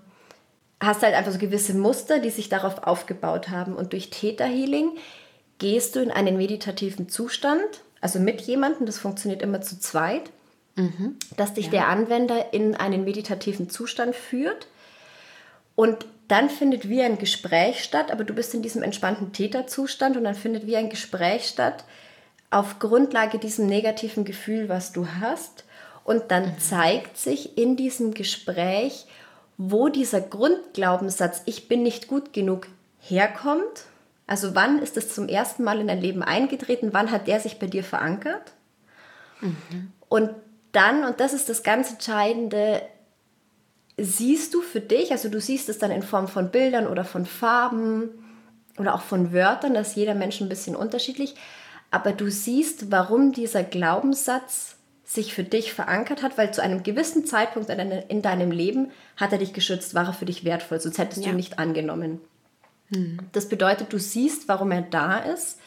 hast 0.80 1.02
halt 1.02 1.16
einfach 1.16 1.32
so 1.32 1.40
gewisse 1.40 1.74
Muster, 1.74 2.20
die 2.20 2.30
sich 2.30 2.50
darauf 2.50 2.84
aufgebaut 2.84 3.50
haben. 3.50 3.76
Und 3.76 3.94
durch 3.94 4.10
Theta 4.10 4.46
Healing 4.46 4.92
gehst 5.60 5.96
du 5.96 6.02
in 6.02 6.12
einen 6.12 6.38
meditativen 6.38 7.10
Zustand, 7.10 7.82
also 8.02 8.20
mit 8.20 8.42
jemandem, 8.42 8.86
das 8.86 8.98
funktioniert 8.98 9.42
immer 9.42 9.62
zu 9.62 9.80
zweit. 9.80 10.32
mhm. 10.76 11.18
dass 11.38 11.54
dich 11.54 11.66
ja. 11.66 11.72
der 11.72 11.88
Anwender 11.88 12.54
in 12.54 12.76
einen 12.76 13.04
meditativen 13.04 13.70
Zustand 13.70 14.16
führt 14.16 14.68
und 15.76 16.06
dann 16.28 16.50
findet 16.50 16.88
wie 16.88 17.02
ein 17.02 17.18
Gespräch 17.18 17.84
statt, 17.84 18.10
aber 18.10 18.24
du 18.24 18.34
bist 18.34 18.54
in 18.54 18.62
diesem 18.62 18.84
entspannten 18.84 19.34
Täterzustand 19.34 20.16
und 20.16 20.24
dann 20.24 20.36
findet 20.36 20.66
wie 20.66 20.78
ein 20.78 20.90
Gespräch 20.90 21.46
statt 21.46 21.84
auf 22.52 22.80
Grundlage 22.80 23.40
diesem 23.40 23.66
negativen 23.66 24.26
Gefühl, 24.26 24.70
was 24.70 24.92
du 24.92 25.08
hast. 25.20 25.64
Und 26.04 26.30
dann 26.30 26.44
mhm. 26.44 26.60
zeigt 26.60 27.18
sich 27.18 27.58
in 27.58 27.76
diesem 27.78 28.14
Gespräch, 28.14 29.08
wo 29.58 29.90
dieser 29.90 30.22
Grundglaubenssatz, 30.22 31.44
ich 31.46 31.68
bin 31.68 31.84
nicht 31.84 32.08
gut 32.08 32.34
genug, 32.34 32.68
herkommt. 33.00 33.86
Also 34.28 34.54
wann 34.56 34.80
ist 34.80 34.98
es 34.98 35.14
zum 35.14 35.28
ersten 35.28 35.64
Mal 35.64 35.80
in 35.80 35.88
dein 35.88 36.02
Leben 36.02 36.24
eingetreten? 36.24 36.90
Wann 36.94 37.12
hat 37.12 37.28
der 37.28 37.40
sich 37.40 37.60
bei 37.60 37.68
dir 37.68 37.84
verankert? 37.84 38.52
Mhm. 39.40 39.92
Und 40.10 40.32
dann, 40.72 41.06
und 41.06 41.20
das 41.20 41.34
ist 41.34 41.50
das 41.50 41.64
ganz 41.64 41.92
Entscheidende, 41.92 42.82
siehst 43.98 44.54
du 44.54 44.62
für 44.62 44.82
dich, 44.82 45.12
also 45.12 45.30
du 45.30 45.40
siehst 45.40 45.70
es 45.70 45.80
dann 45.80 45.92
in 45.92 46.04
Form 46.04 46.28
von 46.28 46.50
Bildern 46.50 46.88
oder 46.88 47.04
von 47.04 47.26
Farben 47.26 48.10
oder 48.78 48.96
auch 48.96 49.02
von 49.02 49.34
Wörtern, 49.34 49.74
das 49.74 49.90
ist 49.90 49.96
jeder 49.96 50.16
Mensch 50.16 50.42
ein 50.42 50.50
bisschen 50.50 50.76
unterschiedlich, 50.76 51.36
aber 51.92 52.14
du 52.14 52.32
siehst, 52.32 52.90
warum 52.92 53.34
dieser 53.34 53.64
Glaubenssatz 53.64 54.78
sich 55.04 55.34
für 55.34 55.44
dich 55.44 55.74
verankert 55.74 56.24
hat, 56.24 56.38
weil 56.38 56.54
zu 56.54 56.64
einem 56.64 56.84
gewissen 56.84 57.26
Zeitpunkt 57.26 57.70
in 57.70 58.22
deinem 58.22 58.52
Leben 58.52 58.92
hat 59.18 59.34
er 59.34 59.40
dich 59.40 59.52
geschützt, 59.52 59.94
war 59.94 60.08
er 60.08 60.14
für 60.14 60.26
dich 60.26 60.46
wertvoll, 60.46 60.80
sonst 60.80 60.98
hättest 60.98 61.18
ja. 61.18 61.26
du 61.26 61.30
ihn 61.32 61.36
nicht 61.36 61.60
angenommen. 61.60 62.22
Hm. 62.94 63.20
Das 63.34 63.50
bedeutet, 63.50 63.92
du 63.92 64.00
siehst, 64.00 64.48
warum 64.48 64.72
er 64.72 64.84
da 64.84 65.18
ist 65.18 65.60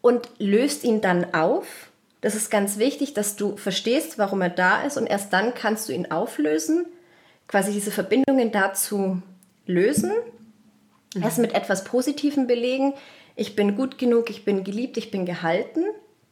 und 0.00 0.30
löst 0.38 0.82
ihn 0.84 1.02
dann 1.02 1.34
auf. 1.34 1.90
Das 2.22 2.34
ist 2.34 2.50
ganz 2.50 2.78
wichtig, 2.78 3.12
dass 3.12 3.36
du 3.36 3.56
verstehst, 3.58 4.18
warum 4.18 4.40
er 4.40 4.50
da 4.50 4.82
ist 4.82 4.96
und 4.96 5.06
erst 5.06 5.32
dann 5.34 5.54
kannst 5.54 5.88
du 5.88 5.92
ihn 5.92 6.10
auflösen, 6.10 6.86
quasi 7.48 7.72
diese 7.72 7.90
Verbindungen 7.90 8.50
dazu 8.50 9.22
lösen, 9.66 10.12
mhm. 11.14 11.22
erst 11.22 11.38
mit 11.38 11.54
etwas 11.54 11.84
Positivem 11.84 12.46
belegen. 12.46 12.94
Ich 13.38 13.54
bin 13.54 13.76
gut 13.76 13.98
genug, 13.98 14.30
ich 14.30 14.44
bin 14.44 14.64
geliebt, 14.64 14.96
ich 14.96 15.12
bin 15.12 15.24
gehalten, 15.24 15.84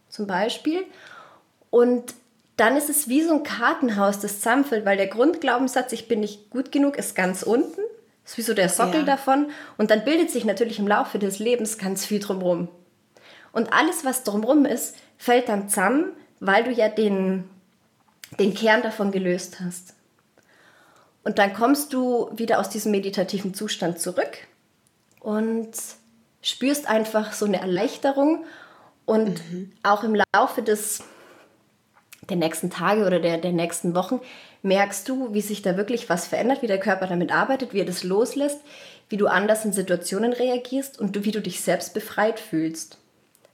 zum 0.08 0.26
Beispiel. 0.26 0.82
Und 1.70 2.14
dann 2.56 2.76
ist 2.76 2.90
es 2.90 3.08
wie 3.08 3.22
so 3.22 3.32
ein 3.32 3.42
Kartenhaus, 3.44 4.18
das 4.18 4.38
zusammenfällt, 4.38 4.84
weil 4.84 4.96
der 4.96 5.06
Grundglaubenssatz, 5.06 5.92
ich 5.92 6.08
bin 6.08 6.18
nicht 6.18 6.50
gut 6.50 6.72
genug, 6.72 6.96
ist 6.96 7.14
ganz 7.14 7.44
unten. 7.44 7.80
Ist 8.24 8.38
wie 8.38 8.42
so 8.42 8.54
der 8.54 8.68
Sockel 8.68 9.00
ja. 9.00 9.06
davon. 9.06 9.50
Und 9.78 9.92
dann 9.92 10.04
bildet 10.04 10.32
sich 10.32 10.44
natürlich 10.44 10.80
im 10.80 10.88
Laufe 10.88 11.20
des 11.20 11.38
Lebens 11.38 11.78
ganz 11.78 12.04
viel 12.04 12.18
drumherum. 12.18 12.66
Und 13.52 13.72
alles, 13.72 14.04
was 14.04 14.24
drumherum 14.24 14.64
ist, 14.64 14.96
fällt 15.16 15.48
dann 15.48 15.68
zusammen, 15.68 16.12
weil 16.40 16.64
du 16.64 16.72
ja 16.72 16.88
den, 16.88 17.44
den 18.40 18.52
Kern 18.52 18.82
davon 18.82 19.12
gelöst 19.12 19.60
hast. 19.60 19.94
Und 21.22 21.38
dann 21.38 21.54
kommst 21.54 21.92
du 21.92 22.30
wieder 22.34 22.58
aus 22.58 22.68
diesem 22.68 22.90
meditativen 22.90 23.54
Zustand 23.54 24.00
zurück 24.00 24.38
und 25.20 25.70
spürst 26.46 26.88
einfach 26.88 27.32
so 27.32 27.44
eine 27.44 27.60
Erleichterung. 27.60 28.44
Und 29.04 29.40
mhm. 29.52 29.72
auch 29.82 30.02
im 30.02 30.20
Laufe 30.34 30.62
des, 30.62 31.04
der 32.28 32.36
nächsten 32.36 32.70
Tage 32.70 33.06
oder 33.06 33.20
der, 33.20 33.38
der 33.38 33.52
nächsten 33.52 33.94
Wochen 33.94 34.20
merkst 34.62 35.08
du, 35.08 35.32
wie 35.32 35.40
sich 35.40 35.62
da 35.62 35.76
wirklich 35.76 36.08
was 36.08 36.26
verändert, 36.26 36.62
wie 36.62 36.66
der 36.66 36.80
Körper 36.80 37.06
damit 37.06 37.32
arbeitet, 37.32 37.72
wie 37.72 37.80
er 37.80 37.84
das 37.84 38.02
loslässt, 38.02 38.60
wie 39.08 39.16
du 39.16 39.28
anders 39.28 39.64
in 39.64 39.72
Situationen 39.72 40.32
reagierst 40.32 40.98
und 40.98 41.24
wie 41.24 41.30
du 41.30 41.40
dich 41.40 41.60
selbst 41.60 41.94
befreit 41.94 42.40
fühlst. 42.40 42.98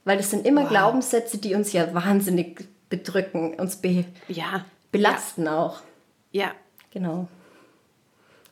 Weil 0.05 0.17
das 0.17 0.31
sind 0.31 0.45
immer 0.45 0.63
wow. 0.63 0.69
Glaubenssätze, 0.69 1.37
die 1.37 1.53
uns 1.53 1.71
ja 1.71 1.93
wahnsinnig 1.93 2.67
bedrücken, 2.89 3.53
uns 3.55 3.75
be 3.75 4.05
ja. 4.27 4.65
belasten 4.91 5.45
ja. 5.45 5.57
auch. 5.57 5.81
Ja. 6.31 6.51
Genau. 6.91 7.27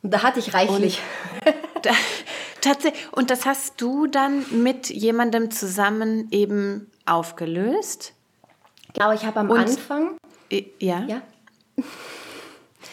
Und 0.02 0.12
da 0.12 0.22
hatte 0.22 0.40
ich 0.40 0.54
reichlich. 0.54 1.00
Da, 1.82 1.90
tatsächlich. 2.62 3.12
Und 3.12 3.30
das 3.30 3.44
hast 3.44 3.80
du 3.80 4.06
dann 4.06 4.44
mit 4.62 4.88
jemandem 4.88 5.50
zusammen 5.50 6.28
eben 6.30 6.90
aufgelöst? 7.04 8.14
Genau, 8.94 9.12
ich 9.12 9.24
habe 9.24 9.40
am 9.40 9.50
und, 9.50 9.60
Anfang. 9.60 10.16
Ja. 10.78 11.04
Ja. 11.06 11.22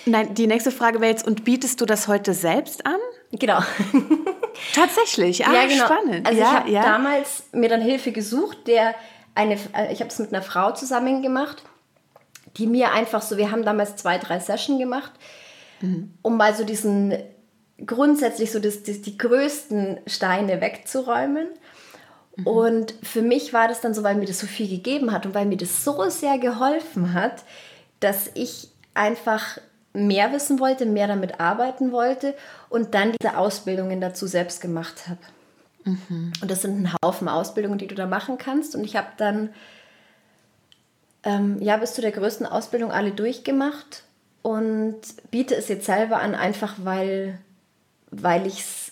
Nein, 0.05 0.33
die 0.33 0.47
nächste 0.47 0.71
Frage 0.71 1.01
wäre 1.01 1.11
jetzt, 1.11 1.27
und 1.27 1.43
bietest 1.43 1.81
du 1.81 1.85
das 1.85 2.07
heute 2.07 2.33
selbst 2.33 2.85
an? 2.85 2.99
Genau. 3.31 3.59
Tatsächlich, 4.73 5.45
ah, 5.45 5.53
ja, 5.53 5.67
genau. 5.67 5.85
spannend. 5.85 6.27
Also 6.27 6.39
ja, 6.39 6.45
ich 6.45 6.53
habe 6.53 6.69
ja. 6.71 6.81
damals 6.83 7.43
mir 7.51 7.69
dann 7.69 7.81
Hilfe 7.81 8.11
gesucht, 8.11 8.67
der 8.67 8.95
eine, 9.35 9.55
äh, 9.73 9.91
ich 9.91 9.99
habe 9.99 10.09
es 10.09 10.19
mit 10.19 10.33
einer 10.33 10.41
Frau 10.41 10.71
zusammen 10.71 11.21
gemacht, 11.21 11.63
die 12.57 12.67
mir 12.67 12.91
einfach 12.91 13.21
so, 13.21 13.37
wir 13.37 13.51
haben 13.51 13.63
damals 13.63 13.95
zwei, 13.95 14.17
drei 14.17 14.39
Sessions 14.39 14.79
gemacht, 14.79 15.11
mhm. 15.81 16.13
um 16.21 16.37
mal 16.37 16.55
so 16.55 16.63
diesen 16.63 17.13
grundsätzlich 17.85 18.51
so 18.51 18.59
das, 18.59 18.83
das, 18.83 19.01
die 19.01 19.17
größten 19.17 19.99
Steine 20.07 20.61
wegzuräumen. 20.61 21.47
Mhm. 22.35 22.47
Und 22.47 22.95
für 23.03 23.21
mich 23.21 23.53
war 23.53 23.67
das 23.67 23.81
dann 23.81 23.93
so, 23.93 24.03
weil 24.03 24.15
mir 24.15 24.25
das 24.25 24.39
so 24.39 24.47
viel 24.47 24.67
gegeben 24.67 25.11
hat 25.11 25.25
und 25.25 25.33
weil 25.33 25.45
mir 25.45 25.57
das 25.57 25.83
so 25.83 26.09
sehr 26.09 26.37
geholfen 26.37 27.13
hat, 27.13 27.43
dass 27.99 28.29
ich 28.33 28.69
einfach 28.93 29.59
mehr 29.93 30.31
wissen 30.31 30.59
wollte, 30.59 30.85
mehr 30.85 31.07
damit 31.07 31.39
arbeiten 31.39 31.91
wollte 31.91 32.35
und 32.69 32.93
dann 32.93 33.13
diese 33.19 33.37
Ausbildungen 33.37 34.01
dazu 34.01 34.27
selbst 34.27 34.61
gemacht 34.61 35.07
habe. 35.07 35.19
Mhm. 35.83 36.33
Und 36.41 36.51
das 36.51 36.61
sind 36.61 36.81
ein 36.81 36.93
Haufen 37.03 37.27
Ausbildungen, 37.27 37.79
die 37.79 37.87
du 37.87 37.95
da 37.95 38.05
machen 38.05 38.37
kannst. 38.37 38.75
Und 38.75 38.83
ich 38.83 38.95
habe 38.95 39.07
dann 39.17 39.49
ähm, 41.23 41.61
ja 41.61 41.77
bis 41.77 41.93
zu 41.93 42.01
der 42.01 42.11
größten 42.11 42.45
Ausbildung 42.45 42.91
alle 42.91 43.11
durchgemacht 43.11 44.03
und 44.41 44.99
biete 45.31 45.55
es 45.55 45.67
jetzt 45.67 45.85
selber 45.85 46.19
an, 46.19 46.35
einfach 46.35 46.75
weil, 46.83 47.39
weil 48.11 48.47
ich 48.47 48.59
es 48.59 48.91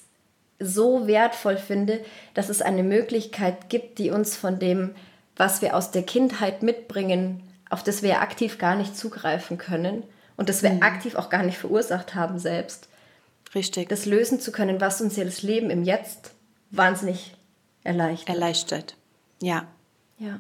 so 0.59 1.07
wertvoll 1.07 1.57
finde, 1.57 2.03
dass 2.33 2.49
es 2.49 2.61
eine 2.61 2.83
Möglichkeit 2.83 3.69
gibt, 3.69 3.99
die 3.99 4.09
uns 4.11 4.35
von 4.35 4.59
dem, 4.59 4.95
was 5.35 5.61
wir 5.61 5.75
aus 5.75 5.91
der 5.91 6.03
Kindheit 6.03 6.63
mitbringen, 6.63 7.43
auf 7.69 7.83
das 7.83 8.01
wir 8.01 8.21
aktiv 8.21 8.57
gar 8.57 8.75
nicht 8.75 8.97
zugreifen 8.97 9.57
können 9.57 10.03
und 10.35 10.49
das 10.49 10.63
wir 10.63 10.71
mhm. 10.71 10.81
aktiv 10.81 11.15
auch 11.15 11.29
gar 11.29 11.43
nicht 11.43 11.57
verursacht 11.57 12.15
haben 12.15 12.39
selbst. 12.39 12.87
Richtig. 13.53 13.89
Das 13.89 14.05
lösen 14.05 14.39
zu 14.39 14.51
können, 14.51 14.81
was 14.81 15.01
uns 15.01 15.15
ja 15.15 15.23
das 15.23 15.41
Leben 15.41 15.69
im 15.69 15.83
Jetzt 15.83 16.31
wahnsinnig 16.71 17.35
erleichtert. 17.83 18.29
Erleichtert, 18.29 18.95
ja. 19.41 19.67
Ja. 20.19 20.39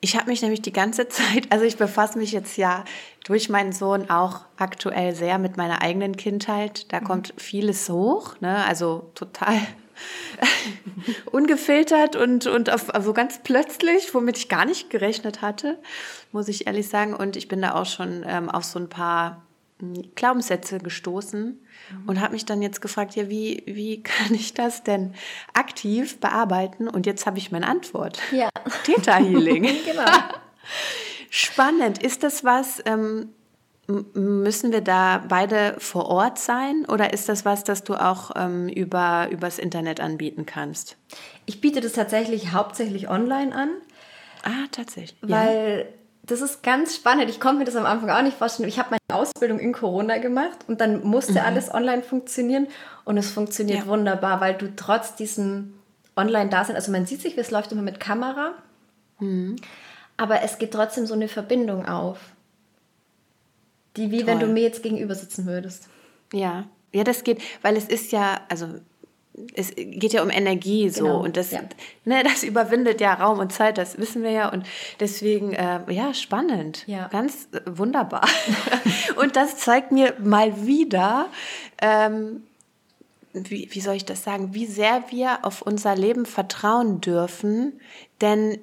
Ich 0.00 0.16
habe 0.16 0.30
mich 0.30 0.42
nämlich 0.42 0.62
die 0.62 0.72
ganze 0.72 1.08
Zeit, 1.08 1.50
also 1.50 1.64
ich 1.64 1.76
befasse 1.76 2.18
mich 2.18 2.32
jetzt 2.32 2.56
ja 2.56 2.84
durch 3.24 3.48
meinen 3.48 3.72
Sohn 3.72 4.10
auch 4.10 4.40
aktuell 4.56 5.14
sehr 5.14 5.38
mit 5.38 5.56
meiner 5.56 5.82
eigenen 5.82 6.16
Kindheit. 6.16 6.92
Da 6.92 7.00
mhm. 7.00 7.04
kommt 7.04 7.34
vieles 7.36 7.88
hoch, 7.88 8.40
ne? 8.40 8.64
also 8.64 9.10
total 9.14 9.54
ungefiltert 11.30 12.16
und, 12.16 12.46
und 12.46 12.70
auf, 12.70 12.94
also 12.94 13.12
ganz 13.12 13.40
plötzlich, 13.42 14.14
womit 14.14 14.38
ich 14.38 14.48
gar 14.48 14.64
nicht 14.64 14.90
gerechnet 14.90 15.42
hatte, 15.42 15.78
muss 16.32 16.48
ich 16.48 16.66
ehrlich 16.66 16.88
sagen. 16.88 17.14
Und 17.14 17.36
ich 17.36 17.48
bin 17.48 17.62
da 17.62 17.74
auch 17.74 17.86
schon 17.86 18.24
ähm, 18.26 18.48
auf 18.48 18.64
so 18.64 18.78
ein 18.78 18.88
paar 18.88 19.42
Glaubenssätze 20.14 20.78
gestoßen 20.78 21.60
mhm. 21.90 22.08
und 22.08 22.20
habe 22.20 22.32
mich 22.32 22.44
dann 22.44 22.62
jetzt 22.62 22.80
gefragt, 22.80 23.16
ja, 23.16 23.28
wie, 23.28 23.62
wie 23.66 24.02
kann 24.02 24.34
ich 24.34 24.54
das 24.54 24.82
denn 24.82 25.14
aktiv 25.54 26.20
bearbeiten? 26.20 26.88
Und 26.88 27.06
jetzt 27.06 27.26
habe 27.26 27.38
ich 27.38 27.52
meine 27.52 27.66
Antwort. 27.66 28.18
Ja. 28.30 28.48
Theta 28.84 29.16
Healing. 29.16 29.62
genau. 29.84 30.10
Spannend. 31.30 32.02
Ist 32.02 32.22
das 32.22 32.44
was, 32.44 32.82
ähm, 32.84 33.30
Müssen 34.14 34.70
wir 34.70 34.80
da 34.80 35.24
beide 35.28 35.74
vor 35.78 36.06
Ort 36.06 36.38
sein 36.38 36.86
oder 36.86 37.12
ist 37.12 37.28
das 37.28 37.44
was, 37.44 37.64
das 37.64 37.82
du 37.82 37.94
auch 37.94 38.30
ähm, 38.36 38.68
über 38.68 39.28
übers 39.30 39.58
Internet 39.58 40.00
anbieten 40.00 40.46
kannst? 40.46 40.96
Ich 41.46 41.60
biete 41.60 41.80
das 41.80 41.94
tatsächlich 41.94 42.52
hauptsächlich 42.52 43.08
online 43.10 43.52
an. 43.52 43.70
Ah, 44.44 44.66
tatsächlich. 44.70 45.18
Weil 45.20 45.86
ja. 45.88 46.01
Das 46.24 46.40
ist 46.40 46.62
ganz 46.62 46.94
spannend. 46.94 47.28
Ich 47.30 47.40
konnte 47.40 47.58
mir 47.58 47.64
das 47.64 47.76
am 47.76 47.84
Anfang 47.84 48.10
auch 48.10 48.22
nicht 48.22 48.36
vorstellen. 48.36 48.68
Ich 48.68 48.78
habe 48.78 48.90
meine 48.90 49.20
Ausbildung 49.20 49.58
in 49.58 49.72
Corona 49.72 50.18
gemacht 50.18 50.58
und 50.68 50.80
dann 50.80 51.02
musste 51.02 51.32
mhm. 51.32 51.38
alles 51.38 51.72
online 51.72 52.02
funktionieren 52.02 52.68
und 53.04 53.16
es 53.16 53.30
funktioniert 53.30 53.80
ja. 53.80 53.86
wunderbar, 53.86 54.40
weil 54.40 54.54
du 54.54 54.74
trotz 54.76 55.16
diesem 55.16 55.74
Online-Dasein, 56.16 56.76
also 56.76 56.92
man 56.92 57.06
sieht 57.06 57.22
sich, 57.22 57.36
es 57.36 57.50
läuft 57.50 57.72
immer 57.72 57.82
mit 57.82 57.98
Kamera, 57.98 58.54
mhm. 59.18 59.56
aber 60.16 60.42
es 60.42 60.58
geht 60.58 60.72
trotzdem 60.72 61.06
so 61.06 61.14
eine 61.14 61.28
Verbindung 61.28 61.86
auf. 61.86 62.18
Die 63.96 64.10
wie 64.10 64.18
Toll. 64.18 64.26
wenn 64.28 64.40
du 64.40 64.46
mir 64.46 64.62
jetzt 64.62 64.82
gegenüber 64.82 65.14
sitzen 65.14 65.46
würdest. 65.46 65.88
Ja, 66.32 66.64
ja, 66.92 67.04
das 67.04 67.24
geht, 67.24 67.42
weil 67.62 67.76
es 67.76 67.86
ist 67.86 68.12
ja, 68.12 68.40
also 68.48 68.68
es 69.54 69.74
geht 69.74 70.12
ja 70.12 70.22
um 70.22 70.30
Energie 70.30 70.90
so 70.90 71.04
genau, 71.04 71.22
und 71.22 71.36
das, 71.36 71.52
ja. 71.52 71.60
ne, 72.04 72.22
das 72.22 72.42
überwindet 72.42 73.00
ja 73.00 73.14
Raum 73.14 73.38
und 73.38 73.52
Zeit, 73.52 73.78
das 73.78 73.98
wissen 73.98 74.22
wir 74.22 74.30
ja 74.30 74.52
und 74.52 74.66
deswegen, 75.00 75.52
äh, 75.54 75.80
ja, 75.90 76.12
spannend, 76.12 76.84
ja. 76.86 77.08
ganz 77.08 77.48
äh, 77.52 77.60
wunderbar. 77.66 78.28
und 79.16 79.36
das 79.36 79.56
zeigt 79.56 79.90
mir 79.90 80.14
mal 80.22 80.66
wieder, 80.66 81.28
ähm, 81.80 82.42
wie, 83.32 83.68
wie 83.70 83.80
soll 83.80 83.94
ich 83.94 84.04
das 84.04 84.22
sagen, 84.22 84.52
wie 84.52 84.66
sehr 84.66 85.04
wir 85.08 85.44
auf 85.44 85.62
unser 85.62 85.96
Leben 85.96 86.26
vertrauen 86.26 87.00
dürfen, 87.00 87.80
denn, 88.20 88.58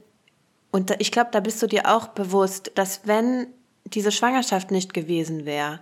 und 0.72 0.94
ich 1.00 1.12
glaube, 1.12 1.30
da 1.32 1.40
bist 1.40 1.62
du 1.64 1.68
dir 1.68 1.88
auch 1.88 2.10
bewusst, 2.10 2.72
dass 2.76 3.02
wenn 3.06 3.48
diese 3.86 4.12
Schwangerschaft 4.12 4.70
nicht 4.70 4.94
gewesen 4.94 5.46
wäre 5.46 5.80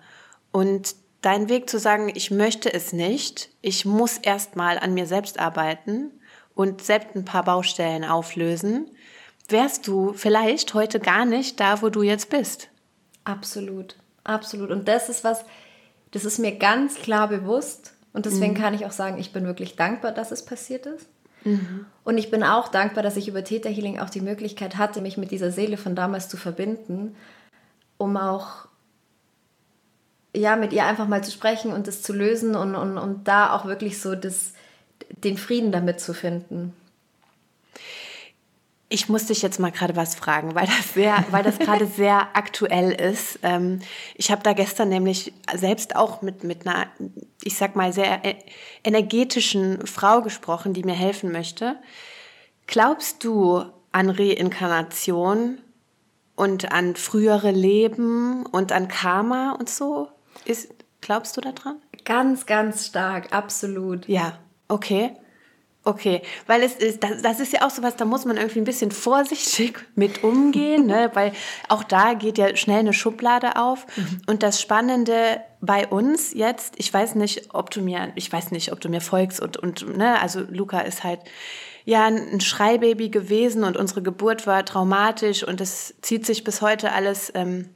und 0.54 0.95
dein 1.21 1.49
Weg 1.49 1.69
zu 1.69 1.80
sagen, 1.80 2.12
ich 2.13 2.32
möchte 2.32 2.73
es 2.73 2.93
nicht, 2.93 3.49
ich 3.62 3.86
muss 3.86 4.17
erst 4.17 4.56
mal 4.56 4.77
an 4.77 4.93
mir 4.93 5.08
selbst 5.08 5.39
arbeiten 5.39 6.12
und 6.53 6.82
selbst 6.82 7.15
ein 7.15 7.25
paar 7.25 7.43
Baustellen 7.43 8.03
auflösen, 8.03 8.89
wärst 9.49 9.88
du 9.88 10.13
vielleicht 10.13 10.73
heute 10.73 10.99
gar 10.99 11.25
nicht 11.25 11.60
da, 11.60 11.82
wo 11.82 11.89
du 11.89 12.03
jetzt 12.03 12.30
bist. 12.30 12.69
Absolut, 13.23 13.95
absolut. 14.23 14.71
Und 14.71 14.88
das 14.88 15.10
ist 15.10 15.23
was, 15.23 15.43
das 16.12 16.25
ist 16.25 16.39
mir 16.39 16.58
ganz 16.58 16.95
klar 16.95 17.27
bewusst. 17.27 17.93
Und 18.13 18.25
deswegen 18.25 18.53
mhm. 18.53 18.58
kann 18.58 18.73
ich 18.73 18.86
auch 18.86 18.91
sagen, 18.91 19.19
ich 19.19 19.34
bin 19.34 19.45
wirklich 19.45 19.75
dankbar, 19.75 20.12
dass 20.12 20.32
es 20.32 20.43
passiert 20.43 20.86
ist. 20.86 21.08
Mhm. 21.43 21.86
Und 22.03 22.17
ich 22.17 22.32
bin 22.32 22.43
auch 22.43 22.69
dankbar, 22.69 23.03
dass 23.03 23.17
ich 23.17 23.27
über 23.27 23.43
Theta 23.43 23.69
Healing 23.69 23.99
auch 23.99 24.10
die 24.10 24.21
Möglichkeit 24.21 24.77
hatte, 24.77 25.01
mich 25.01 25.17
mit 25.17 25.32
dieser 25.32 25.51
Seele 25.51 25.77
von 25.77 25.95
damals 25.95 26.30
zu 26.30 26.38
verbinden, 26.38 27.15
um 27.97 28.17
auch 28.17 28.66
ja, 30.36 30.56
mit 30.56 30.74
ihr 30.74 30.86
einfach 30.86 31.08
mal 31.08 31.24
zu 31.24 31.32
sprechen 31.32 31.74
und 31.74 31.88
das 31.88 32.02
zu 32.02 32.13
lösen 32.13 32.56
und, 32.56 32.76
und, 32.76 32.98
und 32.98 33.28
da 33.28 33.56
auch 33.56 33.66
wirklich 33.66 34.02
so 34.02 34.16
das, 34.16 34.54
den 35.10 35.38
Frieden 35.38 35.72
damit 35.72 36.00
zu 36.00 36.13
finden. 36.13 36.74
Ich 38.90 39.10
muss 39.10 39.26
dich 39.26 39.42
jetzt 39.42 39.60
mal 39.60 39.72
gerade 39.72 39.98
was 39.98 40.16
fragen, 40.16 40.56
weil 40.56 40.66
das 40.66 40.94
sehr, 40.94 41.26
weil 41.32 41.44
das 41.44 41.60
gerade 41.60 41.86
sehr 41.86 42.30
aktuell 42.34 42.92
ist. 42.92 43.40
Ähm, 43.44 43.82
ich 44.16 44.32
habe 44.32 44.44
da 44.44 44.54
gestern 44.54 44.90
nämlich 44.90 45.34
selbst 45.56 45.96
auch 45.96 46.22
mit, 46.22 46.44
mit 46.44 46.66
einer, 46.66 46.88
ich 47.44 47.58
sag 47.58 47.76
mal, 47.76 47.92
sehr 47.92 48.24
e-, 48.24 48.36
energetischen 48.84 49.86
Frau 49.86 50.22
gesprochen, 50.22 50.74
die 50.74 50.84
mir 50.84 50.96
helfen 50.96 51.32
möchte. 51.32 51.78
Glaubst 52.66 53.24
du 53.24 53.66
an 53.92 54.10
Reinkarnation 54.10 55.60
und 56.36 56.72
an 56.72 56.96
frühere 56.96 57.52
Leben 57.52 58.46
und 58.46 58.72
an 58.72 58.88
Karma 58.88 59.52
und 59.54 59.70
so? 59.70 60.10
Ist, 60.45 60.73
glaubst 61.02 61.38
du 61.38 61.41
daran? 61.41 61.82
Ganz, 62.06 62.45
ganz 62.45 62.88
stark, 62.88 63.34
absolut. 63.34 64.08
Ja, 64.08 64.39
okay. 64.67 65.15
Okay, 65.88 66.21
weil 66.47 66.63
es 66.63 66.76
ist, 66.76 67.02
das, 67.02 67.21
das 67.21 67.39
ist 67.39 67.54
ja 67.54 67.65
auch 67.65 67.69
so 67.69 67.82
was, 67.82 67.95
da 67.95 68.04
muss 68.04 68.26
man 68.26 68.36
irgendwie 68.36 68.60
ein 68.60 68.65
bisschen 68.65 68.91
vorsichtig 68.91 69.78
mit 69.95 70.21
umgehen, 70.21 70.86
ne? 70.86 71.12
weil 71.13 71.32
auch 71.69 71.82
da 71.86 72.13
geht 72.13 72.38
ja 72.38 72.54
schnell 72.58 72.80
eine 72.80 72.91
Schublade 72.91 73.56
auf. 73.56 73.88
Mhm. 73.95 74.21
Und 74.28 74.43
das 74.43 74.62
Spannende 74.62 75.39
bei 75.62 75.88
uns 75.88 76.34
jetzt, 76.34 76.73
ich 76.78 76.93
weiß 76.93 77.15
nicht, 77.15 77.54
ob 77.56 77.71
du 77.71 77.82
mir, 77.82 78.12
ich 78.15 78.30
weiß 78.30 78.52
nicht, 78.52 78.73
ob 78.73 78.82
du 78.82 78.89
mir 78.89 79.00
folgst 79.00 79.39
und, 79.39 79.56
und 79.56 79.97
ne, 79.97 80.19
also 80.21 80.41
Luca 80.41 80.82
ist 80.82 81.06
halt 81.06 81.21
ja 81.86 82.06
ein 82.06 82.41
Schreibaby 82.41 83.08
gewesen 83.08 83.63
und 83.63 83.78
unsere 83.78 84.02
Geburt 84.02 84.45
war 84.45 84.65
traumatisch 84.65 85.45
und 85.45 85.62
es 85.62 85.95
zieht 86.02 86.26
sich 86.26 86.43
bis 86.43 86.62
heute 86.62 86.91
alles 86.91 87.32
ähm, 87.34 87.69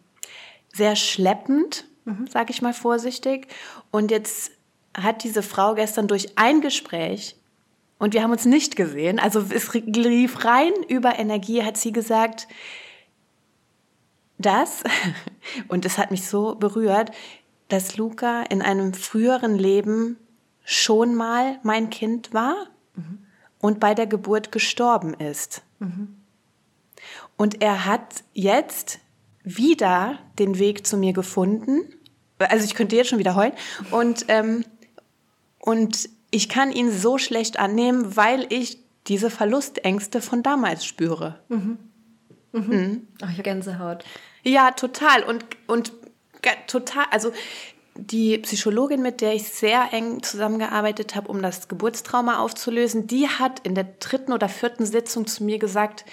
sehr 0.74 0.98
schleppend, 0.98 1.86
mhm. 2.06 2.28
sag 2.28 2.50
ich 2.50 2.62
mal 2.62 2.74
vorsichtig. 2.74 3.48
Und 3.92 4.12
jetzt 4.12 4.52
hat 4.96 5.24
diese 5.24 5.44
Frau 5.44 5.76
gestern 5.76 6.08
durch 6.08 6.38
ein 6.38 6.62
Gespräch 6.62 7.36
und 8.02 8.14
wir 8.16 8.24
haben 8.24 8.32
uns 8.32 8.46
nicht 8.46 8.76
gesehen. 8.76 9.20
Also 9.20 9.46
es 9.54 9.72
lief 9.74 10.44
rein 10.44 10.74
über 10.88 11.20
Energie, 11.20 11.64
hat 11.64 11.78
sie 11.78 11.92
gesagt, 11.92 12.48
das, 14.40 14.84
und 15.68 15.86
es 15.86 16.00
hat 16.00 16.10
mich 16.10 16.28
so 16.28 16.56
berührt, 16.56 17.12
dass 17.68 17.98
Luca 17.98 18.42
in 18.44 18.62
einem 18.62 18.94
früheren 18.94 19.56
Leben 19.56 20.18
schon 20.64 21.14
mal 21.14 21.60
mein 21.64 21.90
Kind 21.90 22.34
war 22.34 22.56
mhm. 22.96 23.20
und 23.60 23.80
bei 23.80 23.94
der 23.94 24.08
Geburt 24.08 24.52
gestorben 24.52 25.14
ist. 25.14 25.62
Mhm. 25.78 26.16
Und 27.38 27.62
er 27.62 27.86
hat 27.86 28.24
jetzt 28.34 29.00
wieder 29.44 30.20
den 30.40 30.60
Weg 30.60 30.86
zu 30.86 30.98
mir 30.98 31.14
gefunden. 31.14 31.82
Also 32.40 32.66
ich 32.66 32.76
könnte 32.76 32.96
jetzt 32.96 33.10
schon 33.10 33.20
wieder 33.20 33.36
heulen. 33.36 33.54
Und, 33.92 34.26
ähm, 34.28 34.66
und 35.60 36.10
ich 36.32 36.50
kann 36.50 36.72
ihn 36.72 36.92
so 36.92 37.18
schlecht 37.18 37.60
annehmen, 37.60 38.16
weil 38.16 38.48
ich 38.50 38.80
diese 39.08 39.30
Verlustängste 39.30 40.22
von 40.22 40.44
damals 40.44 40.86
spüre. 40.86 41.40
Mhm. 41.50 41.78
Mhm. 42.52 42.62
Mhm. 42.68 43.08
Ach, 43.22 43.32
ich 43.32 43.44
Gänsehaut. 43.44 44.04
Ja, 44.44 44.72
total. 44.72 45.24
Und, 45.24 45.46
und 45.68 45.94
total, 46.68 47.06
also 47.12 47.32
die 47.96 48.38
Psychologin, 48.40 49.02
mit 49.02 49.22
der 49.22 49.34
ich 49.34 49.44
sehr 49.44 49.90
eng 49.92 50.24
zusammengearbeitet 50.24 51.16
habe, 51.16 51.28
um 51.28 51.42
das 51.42 51.68
Geburtstrauma 51.68 52.40
aufzulösen, 52.40 53.08
die 53.08 53.28
hat 53.28 53.60
in 53.60 53.76
der 53.76 53.86
dritten 54.00 54.32
oder 54.32 54.50
vierten 54.50 54.86
Sitzung 54.86 55.28
zu 55.28 55.44
mir 55.44 55.60
gesagt, 55.60 56.06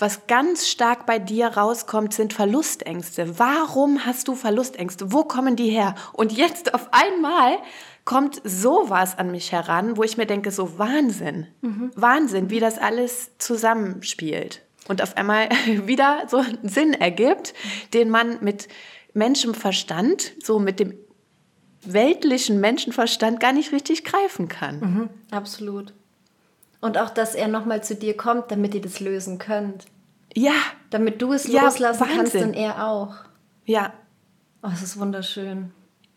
was 0.00 0.26
ganz 0.26 0.68
stark 0.68 1.06
bei 1.06 1.18
dir 1.18 1.48
rauskommt, 1.48 2.14
sind 2.14 2.32
Verlustängste. 2.32 3.38
Warum 3.38 4.06
hast 4.06 4.28
du 4.28 4.34
Verlustängste? 4.34 5.12
Wo 5.12 5.24
kommen 5.24 5.56
die 5.56 5.70
her? 5.70 5.94
Und 6.12 6.32
jetzt 6.32 6.74
auf 6.74 6.88
einmal 6.92 7.58
kommt 8.04 8.40
sowas 8.44 9.18
an 9.18 9.30
mich 9.30 9.52
heran, 9.52 9.96
wo 9.96 10.02
ich 10.02 10.16
mir 10.16 10.26
denke, 10.26 10.50
so 10.50 10.78
Wahnsinn, 10.78 11.46
mhm. 11.60 11.90
Wahnsinn, 11.94 12.50
wie 12.50 12.60
das 12.60 12.78
alles 12.78 13.32
zusammenspielt. 13.38 14.62
Und 14.88 15.02
auf 15.02 15.16
einmal 15.16 15.48
wieder 15.86 16.24
so 16.28 16.38
einen 16.38 16.68
Sinn 16.68 16.94
ergibt, 16.94 17.54
den 17.94 18.10
man 18.10 18.42
mit 18.42 18.68
Menschenverstand, 19.12 20.32
so 20.42 20.58
mit 20.58 20.80
dem 20.80 20.94
weltlichen 21.82 22.60
Menschenverstand 22.60 23.40
gar 23.40 23.52
nicht 23.52 23.72
richtig 23.72 24.04
greifen 24.04 24.48
kann. 24.48 24.80
Mhm, 24.80 25.10
absolut. 25.30 25.94
Und 26.80 26.96
auch, 26.98 27.10
dass 27.10 27.34
er 27.34 27.48
nochmal 27.48 27.82
zu 27.82 27.94
dir 27.94 28.16
kommt, 28.16 28.50
damit 28.50 28.74
ihr 28.74 28.80
das 28.80 29.00
lösen 29.00 29.38
könnt. 29.38 29.86
Ja. 30.34 30.52
Damit 30.90 31.20
du 31.20 31.32
es 31.32 31.46
ja, 31.46 31.62
loslassen 31.62 32.00
Wahnsinn. 32.00 32.16
kannst 32.16 32.34
und 32.36 32.54
er 32.54 32.86
auch. 32.86 33.14
Ja. 33.64 33.92
Oh, 34.62 34.68
es 34.72 34.82
ist 34.82 34.98
wunderschön. 34.98 35.72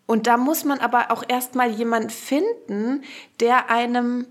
Und 0.06 0.28
da 0.28 0.38
muss 0.38 0.63
man 0.63 0.80
aber 0.80 1.12
auch 1.12 1.23
erstmal 1.28 1.69
jemanden 1.69 2.10
finden, 2.10 3.04
der 3.39 3.69
einem, 3.69 4.28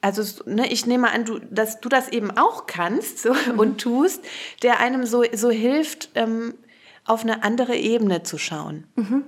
also 0.00 0.22
ne, 0.46 0.70
ich 0.72 0.86
nehme 0.86 1.10
an, 1.10 1.24
du, 1.24 1.38
dass 1.38 1.80
du 1.80 1.88
das 1.88 2.08
eben 2.08 2.30
auch 2.36 2.66
kannst 2.66 3.18
so, 3.18 3.32
mhm. 3.32 3.58
und 3.58 3.80
tust, 3.80 4.24
der 4.62 4.80
einem 4.80 5.04
so, 5.04 5.24
so 5.34 5.50
hilft, 5.50 6.10
ähm, 6.14 6.54
auf 7.04 7.22
eine 7.22 7.42
andere 7.42 7.76
Ebene 7.76 8.22
zu 8.22 8.38
schauen. 8.38 8.86
Mhm. 8.94 9.24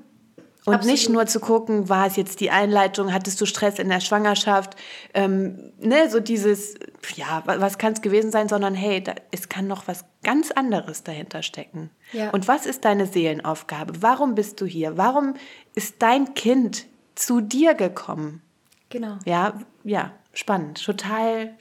Und 0.64 0.75
Absolut. 0.75 0.92
nicht 0.92 1.09
nur 1.09 1.27
zu 1.27 1.40
gucken, 1.40 1.88
war 1.88 2.07
es 2.07 2.14
jetzt 2.14 2.38
die 2.38 2.53
Einleitung, 2.53 3.12
hattest 3.12 3.40
du 3.40 3.46
Stress 3.46 3.81
in 3.81 3.88
der 3.88 3.98
Schwangerschaft, 3.98 4.77
ähm, 5.12 5.72
ne, 5.81 6.09
so 6.09 6.20
dieses, 6.20 6.75
ja, 7.16 7.42
was 7.44 7.79
kann 7.79 7.94
es 7.94 8.01
gewesen 8.01 8.31
sein, 8.31 8.48
sondern 8.48 8.75
hey, 8.75 9.03
da, 9.03 9.14
es 9.33 9.48
kann 9.48 9.66
noch 9.66 9.88
was 9.88 10.05
ganz 10.22 10.53
anderes 10.53 11.03
dahinter 11.03 11.42
stecken. 11.42 11.90
Ja. 12.12 12.31
Und 12.31 12.46
was 12.46 12.66
ist 12.66 12.85
deine 12.85 13.07
Seelenaufgabe? 13.07 14.03
Warum 14.03 14.37
bist 14.37 14.61
du 14.61 14.66
hier? 14.66 14.96
Warum 14.96 15.35
ist 15.75 15.96
dein 15.98 16.35
Kind 16.35 16.87
zu 17.16 17.40
dir 17.40 17.75
gekommen? 17.75 18.40
Genau. 18.88 19.18
Ja, 19.25 19.59
ja, 19.83 20.12
spannend, 20.33 20.85
total, 20.85 21.57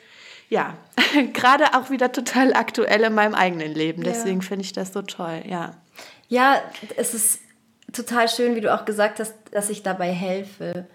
ja, 0.49 0.77
gerade 1.33 1.73
auch 1.73 1.89
wieder 1.89 2.11
total 2.11 2.53
aktuell 2.53 3.01
in 3.01 3.15
meinem 3.15 3.33
eigenen 3.33 3.73
Leben. 3.73 4.03
Deswegen 4.03 4.41
ja. 4.41 4.47
finde 4.47 4.63
ich 4.63 4.73
das 4.73 4.93
so 4.93 5.01
toll, 5.01 5.41
ja. 5.47 5.75
Ja, 6.27 6.61
es 6.97 7.15
ist 7.15 7.39
total 7.93 8.29
schön, 8.29 8.55
wie 8.55 8.61
du 8.61 8.73
auch 8.73 8.85
gesagt 8.85 9.19
hast, 9.19 9.33
dass 9.51 9.69
ich 9.69 9.83
dabei 9.83 10.11
helfe. 10.11 10.85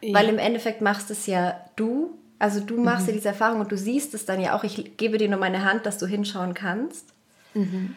Ja. 0.00 0.14
Weil 0.14 0.28
im 0.28 0.38
Endeffekt 0.38 0.80
machst 0.80 1.10
es 1.10 1.26
ja 1.26 1.58
du. 1.76 2.18
Also 2.38 2.60
du 2.60 2.80
machst 2.80 3.02
mhm. 3.02 3.06
dir 3.06 3.12
diese 3.14 3.28
Erfahrung 3.28 3.60
und 3.60 3.72
du 3.72 3.76
siehst 3.76 4.14
es 4.14 4.26
dann 4.26 4.40
ja 4.40 4.56
auch. 4.56 4.64
Ich 4.64 4.96
gebe 4.96 5.18
dir 5.18 5.28
nur 5.28 5.38
meine 5.38 5.64
Hand, 5.64 5.86
dass 5.86 5.98
du 5.98 6.06
hinschauen 6.06 6.54
kannst. 6.54 7.06
Mhm. 7.54 7.96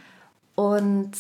Und 0.56 1.18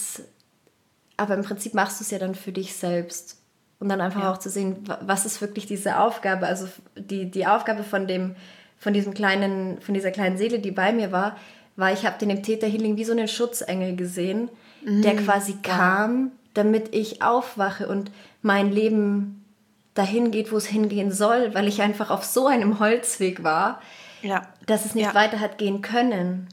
aber 1.18 1.34
im 1.34 1.44
Prinzip 1.44 1.74
machst 1.74 2.00
du 2.00 2.04
es 2.04 2.12
ja 2.12 2.20
dann 2.20 2.36
für 2.36 2.52
dich 2.52 2.76
selbst. 2.76 3.38
Und 3.80 3.90
dann 3.90 4.02
einfach 4.02 4.24
ja. 4.24 4.32
auch 4.32 4.38
zu 4.38 4.50
sehen, 4.50 4.78
was 5.02 5.26
ist 5.26 5.42
wirklich 5.42 5.66
diese 5.66 6.00
Aufgabe, 6.00 6.48
also 6.48 6.68
die, 6.96 7.30
die 7.30 7.46
Aufgabe 7.46 7.84
von 7.84 8.08
dem, 8.08 8.36
von 8.78 8.94
diesem 8.94 9.14
kleinen, 9.14 9.82
von 9.82 9.94
dieser 9.94 10.12
kleinen 10.12 10.38
Seele, 10.38 10.60
die 10.60 10.72
bei 10.72 10.92
mir 10.94 11.12
war, 11.12 11.38
war, 11.76 11.94
ich 11.94 12.06
habe 12.06 12.18
den 12.18 12.32
im 12.32 12.42
Theta 12.42 12.66
Healing 12.66 12.98
wie 12.98 13.04
so 13.04 13.12
einen 13.12 13.28
Schutzengel 13.28 13.96
gesehen, 13.96 14.50
mhm. 14.84 15.04
der 15.04 15.16
quasi 15.16 15.58
kam, 15.62 16.32
damit 16.58 16.94
ich 16.96 17.22
aufwache 17.22 17.88
und 17.88 18.12
mein 18.42 18.72
Leben 18.72 19.46
dahin 19.94 20.32
geht, 20.32 20.52
wo 20.52 20.58
es 20.58 20.66
hingehen 20.66 21.12
soll, 21.12 21.54
weil 21.54 21.68
ich 21.68 21.82
einfach 21.82 22.10
auf 22.10 22.24
so 22.24 22.48
einem 22.48 22.80
Holzweg 22.80 23.44
war, 23.44 23.82
ja. 24.22 24.42
dass 24.66 24.86
es 24.86 24.96
nicht 24.96 25.08
ja. 25.08 25.16
weiter 25.16 25.40
hat 25.40 25.58
gehen 25.58 25.82
können. 25.82 26.48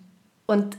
Und 0.46 0.76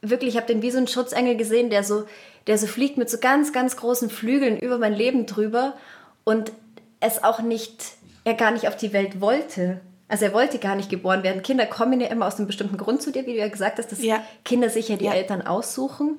wirklich, 0.00 0.30
ich 0.30 0.36
habe 0.36 0.46
den 0.46 0.62
wie 0.62 0.70
so 0.70 0.78
einen 0.78 0.88
Schutzengel 0.88 1.36
gesehen, 1.36 1.70
der 1.70 1.84
so, 1.84 2.06
der 2.46 2.58
so 2.58 2.66
fliegt 2.66 2.96
mit 2.96 3.10
so 3.10 3.18
ganz, 3.18 3.52
ganz 3.52 3.76
großen 3.76 4.10
Flügeln 4.10 4.58
über 4.58 4.78
mein 4.78 4.94
Leben 4.94 5.26
drüber 5.26 5.74
und 6.24 6.52
es 7.00 7.22
auch 7.22 7.40
nicht, 7.40 7.92
er 8.24 8.34
gar 8.34 8.50
nicht 8.50 8.68
auf 8.68 8.76
die 8.76 8.92
Welt 8.92 9.20
wollte. 9.20 9.80
Also 10.08 10.24
er 10.24 10.32
wollte 10.32 10.58
gar 10.58 10.74
nicht 10.74 10.88
geboren 10.88 11.22
werden. 11.22 11.42
Kinder 11.42 11.66
kommen 11.66 12.00
ja 12.00 12.08
immer 12.08 12.26
aus 12.26 12.36
einem 12.36 12.46
bestimmten 12.46 12.78
Grund 12.78 13.02
zu 13.02 13.12
dir, 13.12 13.26
wie 13.26 13.34
du 13.34 13.38
ja 13.38 13.48
gesagt 13.48 13.78
hast, 13.78 13.92
dass 13.92 14.02
ja. 14.02 14.22
Kinder 14.44 14.70
sich 14.70 14.88
ja 14.88 14.96
die. 14.96 15.06
Eltern 15.06 15.46
aussuchen. 15.46 16.18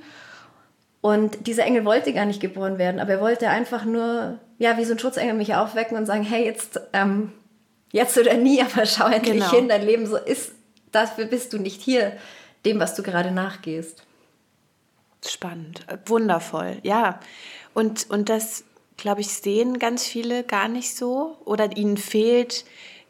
Und 1.02 1.48
dieser 1.48 1.64
Engel 1.64 1.86
wollte 1.86 2.14
gar 2.14 2.26
nicht 2.26 2.42
geboren 2.42 2.78
werden, 2.78 3.00
aber 3.00 3.14
er 3.14 3.22
wollte 3.22 3.50
einfach 3.50 3.86
nur, 3.86 4.40
ja, 4.58 4.78
wie 4.78 4.84
so 4.84 4.94
ein 4.94 5.00
Schutzengel 5.00 5.34
mich 5.34 5.56
aufwecken 5.56 5.98
und 5.98 6.06
sagen, 6.06 6.24
hey, 6.24 6.44
jetzt, 6.44 6.80
ähm, 6.92 7.32
jetzt 7.92 8.18
oder 8.18 8.34
nie, 8.34 8.62
aber 8.74 8.86
schau 8.86 9.08
endlich 9.08 9.36
genau. 9.36 9.52
hin, 9.52 9.70
dein 9.70 9.86
Leben 9.86 10.06
so 10.08 10.18
ist, 10.18 10.52
dafür 10.92 11.26
bist 11.26 11.54
du 11.54 11.58
nicht 11.58 11.82
hier, 11.82 12.14
dem, 12.66 12.80
was 12.80 12.96
du 12.96 13.04
gerade 13.04 13.32
nachgehst. 13.32 14.04
Spannend, 15.26 15.86
wundervoll, 16.06 16.78
ja. 16.84 17.20
Und, 17.74 18.10
und 18.10 18.30
das, 18.30 18.66
glaube 18.98 19.22
ich, 19.22 19.30
sehen 19.30 19.80
ganz 19.80 20.06
viele 20.06 20.44
gar 20.44 20.68
nicht 20.68 20.96
so 20.96 21.38
oder 21.46 21.78
ihnen 21.78 21.98
fehlt 21.98 22.66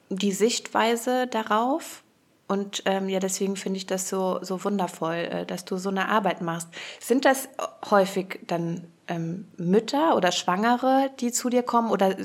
die 0.10 0.32
Sichtweise 0.32 1.28
darauf. 1.28 2.04
Und 2.50 2.82
ähm, 2.86 3.10
ja, 3.10 3.20
deswegen 3.20 3.56
finde 3.56 3.78
ich 3.78 3.86
das 3.86 4.10
so, 4.10 4.40
so 4.42 4.64
wundervoll, 4.64 5.16
äh, 5.16 5.46
dass 5.46 5.66
du 5.66 5.78
so 5.78 5.90
eine 5.90 6.10
Arbeit 6.10 6.42
machst. 6.42 6.68
Sind 7.00 7.24
das 7.24 7.48
häufig 7.90 8.40
dann 8.48 8.88
ähm, 9.08 9.48
Mütter 9.56 10.16
oder 10.16 10.32
Schwangere, 10.32 11.12
die 11.20 11.32
zu 11.32 11.52
dir 11.52 11.62
kommen? 11.62 11.92
Oder 11.92 12.16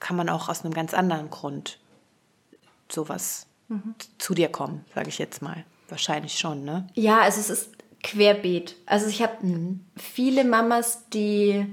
kann 0.00 0.16
man 0.16 0.30
auch 0.30 0.48
aus 0.48 0.64
einem 0.64 0.72
ganz 0.72 0.94
anderen 0.94 1.28
Grund 1.28 1.78
sowas 2.90 3.46
mhm. 3.68 3.94
zu 4.16 4.32
dir 4.32 4.48
kommen, 4.48 4.86
sage 4.94 5.10
ich 5.10 5.18
jetzt 5.18 5.42
mal? 5.42 5.64
Wahrscheinlich 5.90 6.38
schon, 6.38 6.64
ne? 6.64 6.86
Ja, 6.94 7.20
also 7.20 7.38
es 7.38 7.50
ist 7.50 7.70
querbeet. 8.02 8.76
Also 8.86 9.06
ich 9.08 9.22
habe 9.22 9.44
mhm. 9.46 9.84
viele 9.96 10.44
Mamas, 10.44 11.10
die 11.10 11.66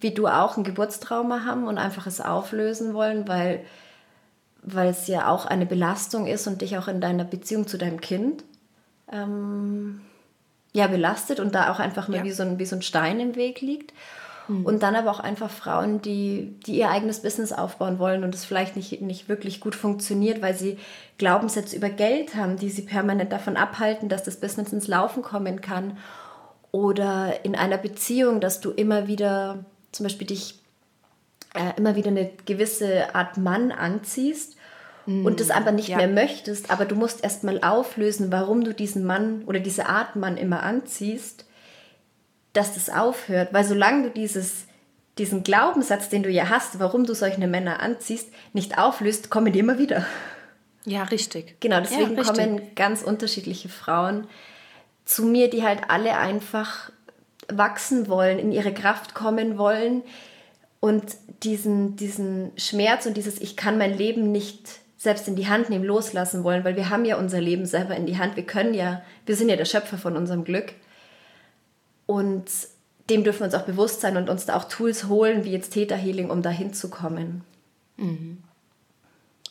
wie 0.00 0.14
du 0.14 0.28
auch 0.28 0.56
ein 0.56 0.64
Geburtstrauma 0.64 1.44
haben 1.44 1.66
und 1.66 1.76
einfach 1.76 2.06
es 2.06 2.22
auflösen 2.22 2.94
wollen, 2.94 3.28
weil 3.28 3.66
weil 4.62 4.88
es 4.88 5.06
ja 5.06 5.28
auch 5.28 5.46
eine 5.46 5.66
Belastung 5.66 6.26
ist 6.26 6.46
und 6.46 6.62
dich 6.62 6.76
auch 6.76 6.88
in 6.88 7.00
deiner 7.00 7.24
Beziehung 7.24 7.66
zu 7.66 7.78
deinem 7.78 8.00
Kind 8.00 8.44
ähm, 9.10 10.00
ja 10.72 10.86
belastet 10.86 11.40
und 11.40 11.54
da 11.54 11.72
auch 11.72 11.80
einfach 11.80 12.08
nur 12.08 12.18
ja. 12.18 12.24
wie, 12.24 12.32
so 12.32 12.42
ein, 12.42 12.58
wie 12.58 12.66
so 12.66 12.76
ein 12.76 12.82
Stein 12.82 13.20
im 13.20 13.36
Weg 13.36 13.60
liegt. 13.60 13.92
Mhm. 14.48 14.64
Und 14.64 14.82
dann 14.82 14.96
aber 14.96 15.10
auch 15.10 15.20
einfach 15.20 15.50
Frauen, 15.50 16.02
die, 16.02 16.54
die 16.66 16.76
ihr 16.76 16.90
eigenes 16.90 17.22
Business 17.22 17.52
aufbauen 17.52 17.98
wollen 17.98 18.24
und 18.24 18.34
es 18.34 18.44
vielleicht 18.44 18.76
nicht, 18.76 19.00
nicht 19.00 19.28
wirklich 19.28 19.60
gut 19.60 19.74
funktioniert, 19.74 20.42
weil 20.42 20.54
sie 20.54 20.78
Glaubenssätze 21.18 21.76
über 21.76 21.88
Geld 21.88 22.34
haben, 22.34 22.56
die 22.56 22.70
sie 22.70 22.82
permanent 22.82 23.32
davon 23.32 23.56
abhalten, 23.56 24.08
dass 24.08 24.24
das 24.24 24.38
Business 24.38 24.72
ins 24.72 24.88
Laufen 24.88 25.22
kommen 25.22 25.60
kann. 25.60 25.96
Oder 26.72 27.44
in 27.44 27.56
einer 27.56 27.78
Beziehung, 27.78 28.40
dass 28.40 28.60
du 28.60 28.70
immer 28.70 29.08
wieder 29.08 29.64
zum 29.90 30.04
Beispiel 30.04 30.28
dich 30.28 30.59
äh, 31.54 31.76
immer 31.76 31.96
wieder 31.96 32.08
eine 32.08 32.30
gewisse 32.46 33.14
Art 33.14 33.36
Mann 33.36 33.72
anziehst 33.72 34.56
mm, 35.06 35.26
und 35.26 35.40
das 35.40 35.50
einfach 35.50 35.72
nicht 35.72 35.88
ja. 35.88 35.96
mehr 35.96 36.08
möchtest, 36.08 36.70
aber 36.70 36.84
du 36.84 36.94
musst 36.94 37.24
erst 37.24 37.44
mal 37.44 37.60
auflösen, 37.62 38.30
warum 38.30 38.64
du 38.64 38.72
diesen 38.72 39.04
Mann 39.04 39.42
oder 39.46 39.58
diese 39.58 39.86
Art 39.86 40.16
Mann 40.16 40.36
immer 40.36 40.62
anziehst, 40.62 41.44
dass 42.52 42.74
das 42.74 42.88
aufhört. 42.88 43.52
Weil 43.52 43.64
solange 43.64 44.04
du 44.04 44.10
dieses, 44.10 44.66
diesen 45.18 45.42
Glaubenssatz, 45.42 46.08
den 46.08 46.22
du 46.22 46.30
ja 46.30 46.48
hast, 46.48 46.78
warum 46.78 47.04
du 47.04 47.14
solche 47.14 47.46
Männer 47.46 47.80
anziehst, 47.80 48.28
nicht 48.52 48.78
auflöst, 48.78 49.30
kommen 49.30 49.52
die 49.52 49.58
immer 49.58 49.78
wieder. 49.78 50.06
Ja, 50.84 51.02
richtig. 51.04 51.60
Genau, 51.60 51.80
deswegen 51.80 52.14
ja, 52.16 52.22
richtig. 52.22 52.36
kommen 52.36 52.74
ganz 52.74 53.02
unterschiedliche 53.02 53.68
Frauen 53.68 54.26
zu 55.04 55.24
mir, 55.24 55.50
die 55.50 55.64
halt 55.64 55.82
alle 55.88 56.16
einfach 56.16 56.90
wachsen 57.48 58.08
wollen, 58.08 58.38
in 58.38 58.52
ihre 58.52 58.72
Kraft 58.72 59.14
kommen 59.14 59.58
wollen, 59.58 60.02
und 60.80 61.16
diesen, 61.42 61.96
diesen 61.96 62.52
Schmerz 62.56 63.06
und 63.06 63.16
dieses 63.16 63.40
Ich 63.40 63.56
kann 63.56 63.78
mein 63.78 63.96
Leben 63.96 64.30
nicht 64.32 64.80
selbst 64.96 65.26
in 65.28 65.36
die 65.36 65.48
Hand 65.48 65.70
nehmen, 65.70 65.84
loslassen 65.84 66.44
wollen, 66.44 66.62
weil 66.64 66.76
wir 66.76 66.90
haben 66.90 67.06
ja 67.06 67.16
unser 67.16 67.40
Leben 67.40 67.64
selber 67.64 67.96
in 67.96 68.04
die 68.04 68.18
Hand. 68.18 68.36
Wir 68.36 68.44
können 68.44 68.74
ja, 68.74 69.02
wir 69.24 69.34
sind 69.34 69.48
ja 69.48 69.56
der 69.56 69.64
Schöpfer 69.64 69.96
von 69.96 70.16
unserem 70.16 70.44
Glück. 70.44 70.74
Und 72.04 72.44
dem 73.08 73.24
dürfen 73.24 73.40
wir 73.40 73.46
uns 73.46 73.54
auch 73.54 73.64
bewusst 73.64 74.02
sein 74.02 74.16
und 74.16 74.28
uns 74.28 74.44
da 74.44 74.56
auch 74.56 74.64
Tools 74.64 75.08
holen, 75.08 75.44
wie 75.44 75.52
jetzt 75.52 75.72
Theta 75.72 75.94
Healing, 75.94 76.28
um 76.28 76.42
dahin 76.42 76.74
zu 76.74 76.90
kommen. 76.90 77.44
Mhm. 77.96 78.42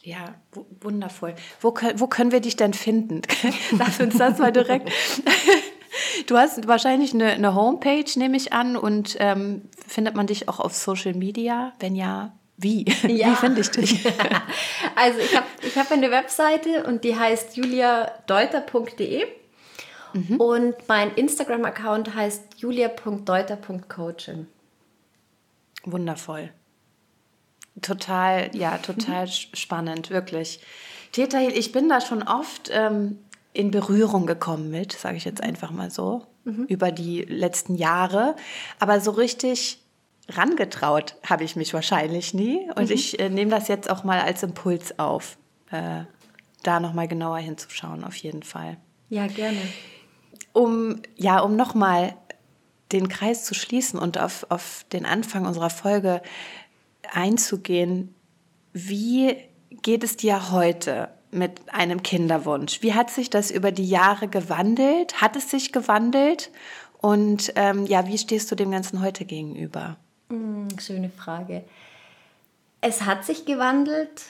Ja, 0.04 0.36
wundervoll. 0.82 1.36
Wo 1.60 1.74
wo 1.96 2.08
können 2.08 2.32
wir 2.32 2.40
dich 2.40 2.56
denn 2.56 2.74
finden? 2.74 3.22
Lass 3.78 4.00
uns 4.00 4.18
das 4.18 4.38
mal 4.38 4.52
direkt. 4.52 4.90
Du 6.28 6.38
hast 6.38 6.68
wahrscheinlich 6.68 7.14
eine, 7.14 7.32
eine 7.32 7.56
Homepage, 7.56 8.06
nehme 8.16 8.38
ich 8.38 8.54
an, 8.54 8.76
und 8.76 9.18
ähm, 9.20 9.64
findet 9.88 10.16
man 10.16 10.28
dich 10.28 10.50
auch 10.50 10.60
auf 10.60 10.76
Social 10.76 11.14
Media? 11.14 11.74
Wenn 11.80 11.96
ja, 11.96 12.34
wie? 12.58 12.86
Ja. 13.08 13.32
Wie 13.32 13.36
finde 13.36 13.62
ich 13.62 13.72
dich? 13.72 14.06
also 14.96 15.20
ich 15.20 15.36
habe 15.36 15.48
ich 15.62 15.78
hab 15.78 15.92
eine 15.92 16.12
Webseite 16.12 16.84
und 16.84 17.04
die 17.04 17.18
heißt 17.18 17.58
juliadeuter.de 17.58 19.26
mhm. 20.14 20.36
und 20.38 20.76
mein 20.88 21.14
Instagram-Account 21.14 22.14
heißt 22.14 22.44
julia.deuter.coaching. 22.58 24.48
Wundervoll. 25.86 26.52
Total, 27.82 28.54
ja, 28.54 28.78
total 28.78 29.26
mhm. 29.26 29.32
spannend, 29.54 30.10
wirklich. 30.10 30.60
Theta, 31.14 31.40
ich 31.42 31.72
bin 31.72 31.88
da 31.88 32.02
schon 32.02 32.24
oft 32.24 32.70
ähm, 32.72 33.20
in 33.54 33.72
Berührung 33.72 34.26
gekommen 34.26 34.70
mit, 34.70 34.94
sage 34.94 35.18
ich 35.18 35.26
jetzt 35.26 35.42
einfach 35.42 35.72
mal 35.72 35.90
so, 35.90 36.26
mhm. 36.44 36.66
über 36.66 36.92
die 36.92 37.22
letzten 37.22 37.76
Jahre. 37.76 38.36
Aber 38.80 39.02
so 39.02 39.12
richtig 39.12 39.84
rangetraut 40.30 41.16
habe 41.28 41.44
ich 41.44 41.56
mich 41.56 41.74
wahrscheinlich 41.74 42.34
nie. 42.34 42.70
Und 42.76 42.86
mhm. 42.86 42.92
ich 42.92 43.20
äh, 43.20 43.30
nehme 43.30 43.52
das 43.52 43.68
jetzt 43.68 43.90
auch 43.90 44.04
mal 44.04 44.20
als 44.20 44.44
Impuls 44.44 45.00
auf, 45.00 45.38
äh, 45.72 46.04
da 46.64 46.80
nochmal 46.80 47.08
genauer 47.08 47.40
hinzuschauen, 47.40 48.04
auf 48.04 48.16
jeden 48.16 48.44
Fall. 48.44 48.78
Ja, 49.10 49.28
gerne. 49.28 49.60
Um, 50.54 51.02
ja, 51.16 51.40
um 51.40 51.56
nochmal 51.56 52.16
den 52.92 53.08
Kreis 53.08 53.46
zu 53.46 53.54
schließen 53.54 54.00
und 54.00 54.18
auf, 54.18 54.46
auf 54.50 54.86
den 54.92 55.06
Anfang 55.06 55.46
unserer 55.46 55.70
Folge 55.70 56.22
einzugehen, 57.12 58.14
wie 58.74 59.36
geht 59.82 60.04
es 60.04 60.18
dir 60.18 60.52
heute? 60.52 61.10
Mit 61.32 61.74
einem 61.74 62.04
Kinderwunsch. 62.04 62.82
Wie 62.82 62.94
hat 62.94 63.10
sich 63.10 63.30
das 63.30 63.52
über 63.52 63.72
die 63.72 63.88
Jahre 63.88 64.28
gewandelt? 64.28 65.22
Hat 65.22 65.36
es 65.36 65.50
sich 65.50 65.72
gewandelt? 65.72 66.50
Und 67.02 67.54
ähm, 67.56 67.86
ja, 67.86 68.08
wie 68.08 68.18
stehst 68.18 68.52
du 68.52 68.56
dem 68.56 68.72
Ganzen 68.72 69.02
heute 69.02 69.26
gegenüber? 69.26 69.98
Mm, 70.30 70.68
schöne 70.80 71.10
Frage. 71.10 71.64
Es 72.82 73.04
hat 73.06 73.26
sich 73.26 73.46
gewandelt 73.46 74.24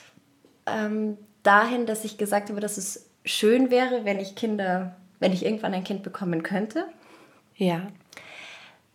ähm, 0.66 1.16
dahin, 1.42 1.86
dass 1.86 2.04
ich 2.04 2.18
gesagt 2.18 2.50
habe, 2.50 2.60
dass 2.60 2.76
es 2.76 3.06
schön 3.24 3.70
wäre, 3.70 4.04
wenn 4.04 4.18
ich 4.18 4.34
Kinder, 4.34 4.96
wenn 5.18 5.32
ich 5.32 5.44
irgendwann 5.44 5.74
ein 5.74 5.84
Kind 5.84 6.02
bekommen 6.02 6.42
könnte. 6.42 6.84
Ja. 7.56 7.88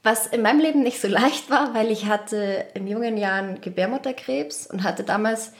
Was 0.04 0.28
in 0.28 0.42
meinem 0.42 0.60
Leben 0.60 0.84
nicht 0.84 1.02
so 1.02 1.08
leicht 1.10 1.50
war, 1.50 1.74
weil 1.74 1.92
ich 1.92 2.06
hatte 2.06 2.66
in 2.74 2.88
jungen 2.88 3.18
Jahren 3.18 3.62
Gebärmutterkrebs 3.62 4.68
und 4.68 4.84
hatte 4.84 5.04
damals 5.04 5.54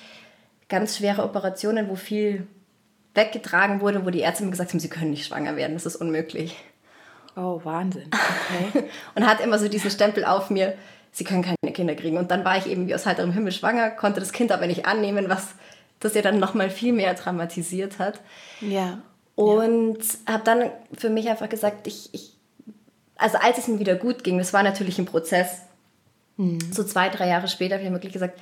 ganz 0.70 0.98
schwere 0.98 1.24
Operationen, 1.24 1.90
wo 1.90 1.96
viel 1.96 2.48
weggetragen 3.14 3.82
wurde, 3.82 4.06
wo 4.06 4.10
die 4.10 4.20
Ärzte 4.20 4.44
mir 4.44 4.52
gesagt 4.52 4.72
haben, 4.72 4.80
sie 4.80 4.90
können 4.90 5.12
nicht 5.12 5.26
schwanger 5.26 5.56
werden, 5.56 5.74
das 5.74 5.86
ist 5.86 5.96
unmöglich. 5.96 6.58
Oh, 7.36 7.60
Wahnsinn. 7.64 8.10
Okay. 8.12 8.86
und 9.16 9.26
hat 9.26 9.42
immer 9.42 9.60
so 9.60 9.68
diesen 9.68 9.92
Stempel 9.92 10.26
auf 10.26 10.50
mir, 10.50 10.76
sie 11.12 11.24
können 11.24 11.44
keine 11.44 11.74
Kinder 11.74 11.96
kriegen. 11.96 12.18
Und 12.18 12.32
dann 12.32 12.46
war 12.46 12.58
ich 12.58 12.68
eben 12.68 12.88
wie 12.88 12.96
aus 12.96 13.06
heiterem 13.06 13.32
Himmel 13.32 13.52
schwanger, 13.52 13.92
konnte 13.92 14.20
das 14.20 14.32
Kind 14.32 14.52
aber 14.52 14.68
nicht 14.68 14.86
annehmen, 14.86 15.30
was 15.30 15.56
das 16.00 16.14
ja 16.14 16.22
dann 16.22 16.40
nochmal 16.40 16.70
viel 16.70 16.94
mehr 16.94 17.14
dramatisiert 17.14 18.00
hat. 18.00 18.20
Ja. 18.62 19.00
Und 19.36 19.98
ja. 19.98 20.34
habe 20.34 20.44
dann 20.44 20.72
für 20.98 21.10
mich 21.10 21.30
einfach 21.30 21.50
gesagt, 21.50 21.88
ich, 21.88 22.14
ich, 22.14 22.34
also 23.18 23.38
als 23.38 23.58
es 23.58 23.68
mir 23.68 23.80
wieder 23.80 23.96
gut 23.96 24.24
ging, 24.24 24.38
das 24.38 24.54
war 24.54 24.64
natürlich 24.64 24.98
ein 24.98 25.06
Prozess. 25.06 25.62
Mhm. 26.38 26.60
So 26.72 26.84
zwei, 26.84 27.10
drei 27.10 27.28
Jahre 27.28 27.48
später 27.48 27.76
habe 27.76 27.86
ich 27.86 27.92
wirklich 27.92 28.14
gesagt, 28.14 28.40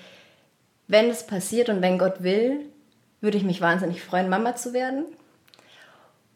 wenn 0.88 1.10
es 1.10 1.26
passiert 1.26 1.70
und 1.70 1.82
wenn 1.82 1.98
Gott 1.98 2.24
will, 2.24 2.60
würde 3.22 3.38
ich 3.38 3.44
mich 3.44 3.62
wahnsinnig 3.62 4.04
freuen, 4.04 4.30
Mama 4.30 4.56
zu 4.56 4.74
werden. 4.74 5.06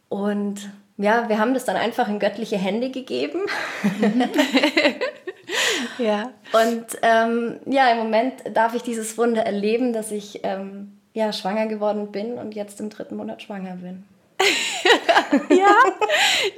Und 0.09 0.69
ja, 0.97 1.29
wir 1.29 1.37
haben 1.37 1.53
das 1.53 1.65
dann 1.65 1.75
einfach 1.75 2.07
in 2.07 2.19
göttliche 2.19 2.57
Hände 2.57 2.89
gegeben. 2.89 3.41
ja. 5.97 6.31
Und 6.53 6.85
ähm, 7.01 7.59
ja, 7.65 7.91
im 7.91 7.97
Moment 7.97 8.33
darf 8.53 8.73
ich 8.73 8.83
dieses 8.83 9.17
Wunder 9.17 9.45
erleben, 9.45 9.93
dass 9.93 10.11
ich 10.11 10.41
ähm, 10.43 10.97
ja, 11.13 11.33
schwanger 11.33 11.67
geworden 11.67 12.11
bin 12.11 12.37
und 12.37 12.55
jetzt 12.55 12.79
im 12.79 12.89
dritten 12.89 13.15
Monat 13.15 13.41
schwanger 13.41 13.75
bin. 13.75 14.05
ja, 15.49 15.75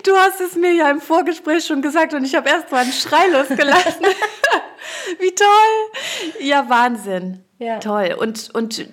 du 0.03 0.15
hast 0.15 0.41
es 0.41 0.55
mir 0.55 0.73
ja 0.73 0.89
im 0.89 1.01
Vorgespräch 1.01 1.65
schon 1.65 1.81
gesagt 1.81 2.13
und 2.13 2.25
ich 2.25 2.35
habe 2.35 2.49
erst 2.49 2.71
mal 2.71 2.79
einen 2.79 2.91
Schrei 2.91 3.27
losgelassen. 3.27 4.05
Wie 5.19 5.33
toll! 5.33 6.45
Ja, 6.45 6.69
Wahnsinn. 6.69 7.43
Ja. 7.59 7.79
Toll. 7.79 8.15
Und, 8.17 8.49
und 8.53 8.87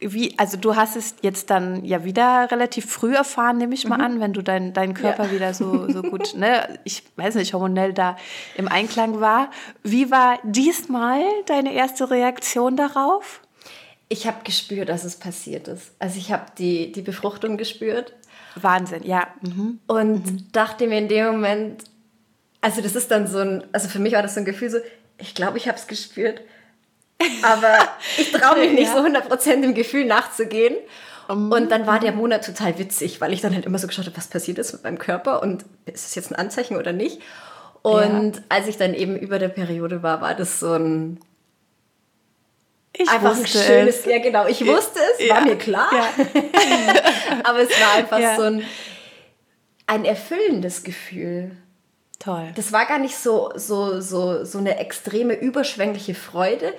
wie, 0.00 0.38
also 0.38 0.56
du 0.56 0.76
hast 0.76 0.96
es 0.96 1.16
jetzt 1.22 1.50
dann 1.50 1.84
ja 1.84 2.04
wieder 2.04 2.50
relativ 2.50 2.90
früh 2.90 3.14
erfahren, 3.14 3.58
nehme 3.58 3.74
ich 3.74 3.86
mal 3.86 3.98
mhm. 3.98 4.04
an, 4.04 4.20
wenn 4.20 4.32
du 4.32 4.42
dein, 4.42 4.72
dein 4.72 4.94
Körper 4.94 5.26
ja. 5.26 5.32
wieder 5.32 5.54
so, 5.54 5.90
so 5.90 6.02
gut, 6.02 6.34
ne, 6.36 6.78
ich 6.84 7.02
weiß 7.16 7.34
nicht, 7.34 7.54
hormonell 7.54 7.92
da 7.92 8.16
im 8.56 8.68
Einklang 8.68 9.20
war. 9.20 9.50
Wie 9.82 10.10
war 10.10 10.38
diesmal 10.44 11.22
deine 11.46 11.72
erste 11.72 12.10
Reaktion 12.10 12.76
darauf? 12.76 13.40
Ich 14.08 14.26
habe 14.26 14.44
gespürt, 14.44 14.88
dass 14.88 15.04
es 15.04 15.16
passiert 15.16 15.66
ist. 15.66 15.92
Also 15.98 16.18
ich 16.18 16.30
habe 16.30 16.44
die, 16.58 16.92
die 16.92 17.02
Befruchtung 17.02 17.56
gespürt. 17.56 18.12
Wahnsinn, 18.54 19.02
ja. 19.02 19.26
Mhm. 19.42 19.80
Und 19.86 20.26
mhm. 20.26 20.46
dachte 20.52 20.86
mir 20.86 20.98
in 20.98 21.08
dem 21.08 21.26
Moment, 21.26 21.84
also 22.60 22.80
das 22.82 22.94
ist 22.94 23.10
dann 23.10 23.26
so 23.26 23.38
ein, 23.38 23.64
also 23.72 23.88
für 23.88 23.98
mich 23.98 24.12
war 24.12 24.22
das 24.22 24.34
so 24.34 24.40
ein 24.40 24.46
Gefühl 24.46 24.70
so, 24.70 24.78
ich 25.18 25.34
glaube, 25.34 25.58
ich 25.58 25.66
habe 25.68 25.78
es 25.78 25.86
gespürt. 25.86 26.42
Aber 27.42 27.78
ich 28.16 28.32
traue 28.32 28.58
mich 28.58 28.72
nicht 28.72 28.94
ja. 28.94 28.96
so 28.96 29.04
100% 29.04 29.60
dem 29.60 29.74
Gefühl 29.74 30.04
nachzugehen. 30.04 30.76
Und 31.28 31.70
dann 31.72 31.88
war 31.88 31.98
der 31.98 32.12
Monat 32.12 32.46
total 32.46 32.78
witzig, 32.78 33.20
weil 33.20 33.32
ich 33.32 33.40
dann 33.40 33.52
halt 33.52 33.66
immer 33.66 33.78
so 33.78 33.88
geschaut 33.88 34.06
habe, 34.06 34.16
was 34.16 34.28
passiert 34.28 34.58
ist 34.58 34.72
mit 34.72 34.84
meinem 34.84 34.98
Körper 34.98 35.42
und 35.42 35.64
ist 35.86 36.06
es 36.06 36.14
jetzt 36.14 36.30
ein 36.30 36.36
Anzeichen 36.36 36.76
oder 36.76 36.92
nicht. 36.92 37.20
Und 37.82 38.36
ja. 38.36 38.42
als 38.48 38.68
ich 38.68 38.76
dann 38.76 38.94
eben 38.94 39.16
über 39.16 39.40
der 39.40 39.48
Periode 39.48 40.04
war, 40.04 40.20
war 40.20 40.34
das 40.34 40.60
so 40.60 40.72
ein 40.74 41.18
ich 42.98 43.08
einfach 43.10 43.36
ein 43.36 43.46
schönes, 43.46 44.00
es. 44.00 44.04
ja 44.06 44.18
genau, 44.18 44.46
ich 44.46 44.64
wusste 44.64 45.00
es, 45.18 45.28
war 45.28 45.42
mir 45.42 45.56
klar. 45.56 45.90
Ja. 45.92 46.08
Aber 47.44 47.60
es 47.60 47.70
war 47.70 47.94
einfach 47.94 48.36
so 48.36 48.42
ein, 48.42 48.64
ein 49.86 50.04
erfüllendes 50.04 50.82
Gefühl. 50.82 51.50
Toll. 52.18 52.52
Das 52.54 52.72
war 52.72 52.86
gar 52.86 52.98
nicht 52.98 53.16
so, 53.16 53.52
so, 53.54 54.00
so, 54.00 54.44
so 54.44 54.58
eine 54.58 54.78
extreme, 54.78 55.34
überschwängliche 55.34 56.14
Freude, 56.14 56.72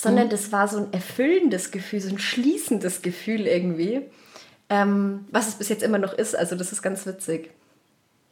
sondern 0.00 0.26
mhm. 0.26 0.30
das 0.30 0.52
war 0.52 0.68
so 0.68 0.78
ein 0.78 0.92
erfüllendes 0.92 1.72
Gefühl, 1.72 2.00
so 2.00 2.08
ein 2.08 2.18
schließendes 2.18 3.02
Gefühl 3.02 3.46
irgendwie, 3.46 4.02
ähm, 4.68 5.26
was 5.32 5.48
es 5.48 5.54
bis 5.56 5.68
jetzt 5.68 5.82
immer 5.82 5.98
noch 5.98 6.12
ist. 6.12 6.36
Also 6.36 6.54
das 6.54 6.70
ist 6.70 6.82
ganz 6.82 7.04
witzig. 7.04 7.50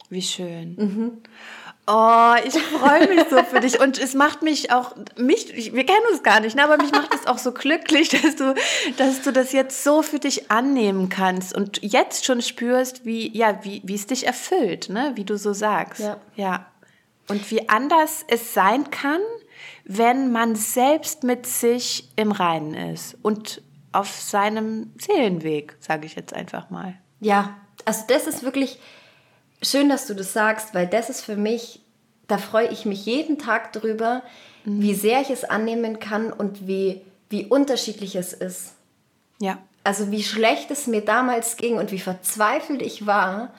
Wie 0.09 0.23
schön. 0.23 0.77
Mhm. 0.77 1.13
Oh, 1.89 2.35
ich 2.45 2.55
freue 2.55 3.09
mich 3.09 3.25
so 3.31 3.43
für 3.45 3.61
dich 3.61 3.81
und 3.81 3.99
es 3.99 4.15
macht 4.15 4.43
mich 4.43 4.73
auch, 4.73 4.95
mich, 5.17 5.55
wir 5.55 5.87
kennen 5.87 6.05
uns 6.11 6.25
gar 6.25 6.41
nicht, 6.41 6.57
ne, 6.57 6.65
aber 6.65 6.79
mich 6.79 6.91
macht 6.91 7.15
es 7.15 7.27
auch 7.29 7.39
so 7.39 7.53
glücklich, 7.53 8.09
dass 8.09 8.35
du, 8.35 8.55
dass 8.97 9.23
du 9.23 9.33
das 9.33 9.53
jetzt 9.53 9.85
so 9.85 10.03
für 10.03 10.19
dich 10.19 10.51
annehmen 10.51 11.09
kannst 11.09 11.55
und 11.55 11.81
jetzt 11.83 12.25
schon 12.25 12.43
spürst, 12.43 13.05
wie, 13.05 13.37
ja, 13.37 13.61
wie, 13.63 13.83
wie 13.85 13.95
es 13.95 14.07
dich 14.07 14.27
erfüllt, 14.27 14.89
ne, 14.89 15.13
wie 15.15 15.25
du 15.25 15.37
so 15.37 15.53
sagst. 15.53 16.01
Ja. 16.01 16.17
ja. 16.35 16.67
Und 17.29 17.49
wie 17.51 17.69
anders 17.69 18.25
es 18.29 18.55
sein 18.55 18.91
kann, 18.91 19.21
wenn 19.87 20.33
man 20.33 20.57
selbst 20.57 21.23
mit 21.23 21.47
sich 21.47 22.11
im 22.17 22.33
Reinen 22.33 22.75
ist 22.93 23.17
und 23.23 23.63
auf 23.93 24.11
seinem 24.11 24.93
Seelenweg, 24.99 25.77
sage 25.81 26.07
ich 26.07 26.17
jetzt 26.17 26.35
einfach 26.35 26.71
mal. 26.71 26.95
Ja, 27.21 27.57
also 27.85 28.03
das 28.09 28.27
ist 28.27 28.43
wirklich, 28.43 28.79
Schön, 29.63 29.89
dass 29.89 30.07
du 30.07 30.15
das 30.15 30.33
sagst, 30.33 30.75
weil 30.75 30.87
das 30.87 31.09
ist 31.09 31.23
für 31.23 31.37
mich, 31.37 31.81
da 32.29 32.39
freue 32.39 32.69
ich 32.69 32.85
mich 32.85 33.07
jeden 33.07 33.39
Tag 33.39 33.73
drüber, 33.73 34.23
mhm. 34.65 34.83
wie 34.83 34.95
sehr 34.95 35.21
ich 35.23 35.31
es 35.31 35.45
annehmen 35.45 35.99
kann 35.99 36.33
und 36.33 36.67
wie, 36.67 37.01
wie 37.31 37.47
unterschiedlich 37.47 38.17
es 38.17 38.33
ist. 38.33 38.75
Ja. 39.41 39.59
Also 39.83 40.11
wie 40.11 40.23
schlecht 40.23 40.71
es 40.71 40.87
mir 40.87 41.01
damals 41.01 41.57
ging 41.57 41.79
und 41.79 41.91
wie 41.91 41.99
verzweifelt 41.99 42.83
ich 42.83 43.07
war 43.07 43.55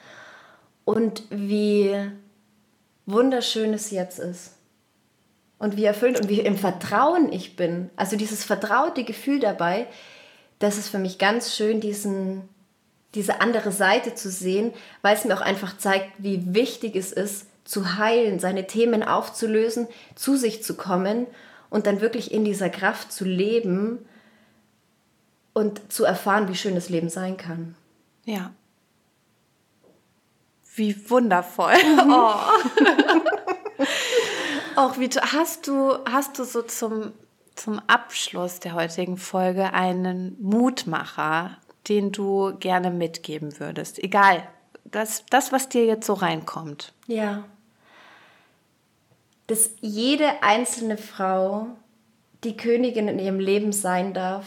und 0.86 1.24
wie 1.30 1.96
wunderschön 3.06 3.74
es 3.74 3.92
jetzt 3.92 4.20
ist. 4.20 4.54
Und 5.60 5.76
wie 5.76 5.86
erfüllt 5.86 6.20
und 6.20 6.30
wie 6.30 6.42
im 6.42 6.58
Vertrauen 6.58 7.32
ich 7.32 7.56
bin. 7.56 7.90
Also 7.96 8.16
dieses 8.16 8.44
vertraute 8.44 9.04
Gefühl 9.04 9.40
dabei, 9.40 9.88
das 10.60 10.78
ist 10.78 10.90
für 10.90 11.00
mich 11.00 11.18
ganz 11.18 11.56
schön, 11.56 11.82
diesen, 11.82 12.48
diese 13.16 13.42
andere 13.42 13.72
Seite 13.72 14.14
zu 14.14 14.30
sehen, 14.30 14.74
weil 15.02 15.16
es 15.16 15.26
mir 15.26 15.36
auch 15.36 15.42
einfach 15.42 15.78
zeigt, 15.78 16.12
wie 16.18 16.54
wichtig 16.54 16.96
es 16.96 17.12
ist, 17.12 17.48
zu 17.64 17.98
heilen, 17.98 18.40
seine 18.40 18.66
Themen 18.66 19.04
aufzulösen, 19.04 19.88
zu 20.16 20.38
sich 20.38 20.64
zu 20.64 20.76
kommen 20.76 21.28
und 21.70 21.86
dann 21.86 22.02
wirklich 22.02 22.32
in 22.32 22.46
dieser 22.46 22.70
Kraft 22.70 23.12
zu 23.12 23.26
leben 23.26 24.06
und 25.54 25.92
zu 25.92 26.06
erfahren, 26.06 26.48
wie 26.48 26.56
schön 26.56 26.76
das 26.76 26.90
Leben 26.90 27.10
sein 27.10 27.36
kann. 27.36 27.76
Ja. 28.26 28.52
Wie 30.76 31.10
wundervoll. 31.10 31.74
Mhm. 31.74 32.14
Oh. 32.14 33.32
Auch 34.78 34.98
wie 34.98 35.10
hast 35.10 35.68
du 35.68 35.98
hast 36.06 36.40
du 36.40 36.44
so 36.44 36.62
zum 36.62 37.12
zum 37.56 37.80
Abschluss 37.88 38.60
der 38.60 38.74
heutigen 38.74 39.18
Folge 39.18 39.74
einen 39.74 40.38
Mutmacher 40.40 41.58
den 41.88 42.12
du 42.12 42.56
gerne 42.60 42.92
mitgeben 42.92 43.60
würdest? 43.60 44.00
Egal, 44.00 44.44
das, 44.84 45.26
das, 45.30 45.52
was 45.52 45.70
dir 45.70 45.86
jetzt 45.86 46.06
so 46.06 46.14
reinkommt. 46.14 46.94
Ja. 47.08 47.46
Dass 49.48 49.72
jede 49.80 50.44
einzelne 50.44 50.98
Frau 50.98 51.68
die 52.44 52.58
Königin 52.58 53.08
in 53.08 53.20
ihrem 53.20 53.40
Leben 53.40 53.72
sein 53.72 54.14
darf 54.14 54.46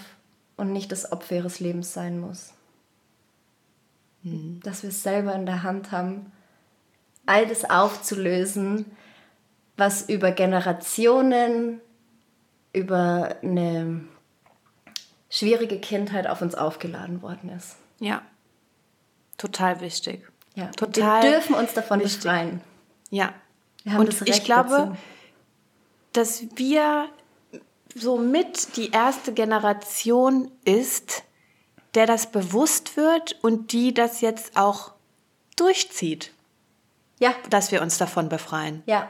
und 0.57 0.73
nicht 0.73 0.93
das 0.93 1.11
Opfer 1.13 1.37
ihres 1.37 1.61
Lebens 1.61 1.93
sein 1.93 2.21
muss. 2.21 2.53
Mhm. 4.23 4.61
Dass 4.63 4.83
wir 4.83 4.91
es 4.91 5.03
selber 5.03 5.35
in 5.35 5.47
der 5.47 5.63
Hand 5.63 5.93
haben, 5.93 6.33
all 7.27 7.47
das 7.47 7.69
aufzulösen, 7.69 8.85
was 9.81 10.09
über 10.09 10.31
Generationen, 10.31 11.81
über 12.73 13.37
eine 13.43 14.05
schwierige 15.29 15.81
Kindheit 15.81 16.29
auf 16.29 16.43
uns 16.43 16.55
aufgeladen 16.55 17.23
worden 17.23 17.51
ist. 17.51 17.77
Ja, 17.99 18.23
total 19.39 19.81
wichtig. 19.81 20.29
Ja, 20.55 20.67
total. 20.67 21.23
Wir 21.23 21.31
dürfen 21.33 21.55
uns 21.55 21.73
davon 21.75 22.01
wichtig. 22.01 22.19
befreien. 22.19 22.61
Ja. 23.11 23.35
Und 23.85 24.29
ich 24.29 24.45
glaube, 24.45 24.71
dazu. 24.71 24.97
dass 26.13 26.45
wir 26.57 27.09
somit 27.95 28.77
die 28.77 28.91
erste 28.91 29.33
Generation 29.33 30.51
ist, 30.65 31.23
der 31.95 32.07
das 32.07 32.31
bewusst 32.31 32.97
wird 32.97 33.39
und 33.43 33.73
die 33.73 33.95
das 33.95 34.21
jetzt 34.21 34.57
auch 34.57 34.93
durchzieht. 35.57 36.33
Ja. 37.19 37.35
Dass 37.49 37.73
wir 37.73 37.83
uns 37.83 37.99
davon 37.99 38.29
befreien. 38.29 38.83
Ja. 38.87 39.09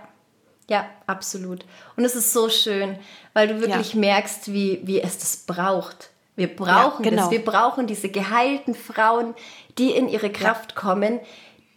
Ja, 0.70 0.88
absolut. 1.08 1.64
Und 1.96 2.04
es 2.04 2.14
ist 2.14 2.32
so 2.32 2.48
schön, 2.48 2.96
weil 3.32 3.48
du 3.48 3.60
wirklich 3.60 3.94
ja. 3.94 4.00
merkst, 4.00 4.52
wie, 4.52 4.80
wie 4.84 5.00
es 5.00 5.18
das 5.18 5.38
braucht. 5.38 6.10
Wir 6.36 6.46
brauchen 6.46 7.02
ja, 7.04 7.10
genau. 7.10 7.22
das. 7.22 7.32
Wir 7.32 7.44
brauchen 7.44 7.88
diese 7.88 8.08
geheilten 8.08 8.76
Frauen, 8.76 9.34
die 9.78 9.90
in 9.90 10.08
ihre 10.08 10.30
Kraft 10.30 10.72
ja. 10.72 10.80
kommen. 10.80 11.18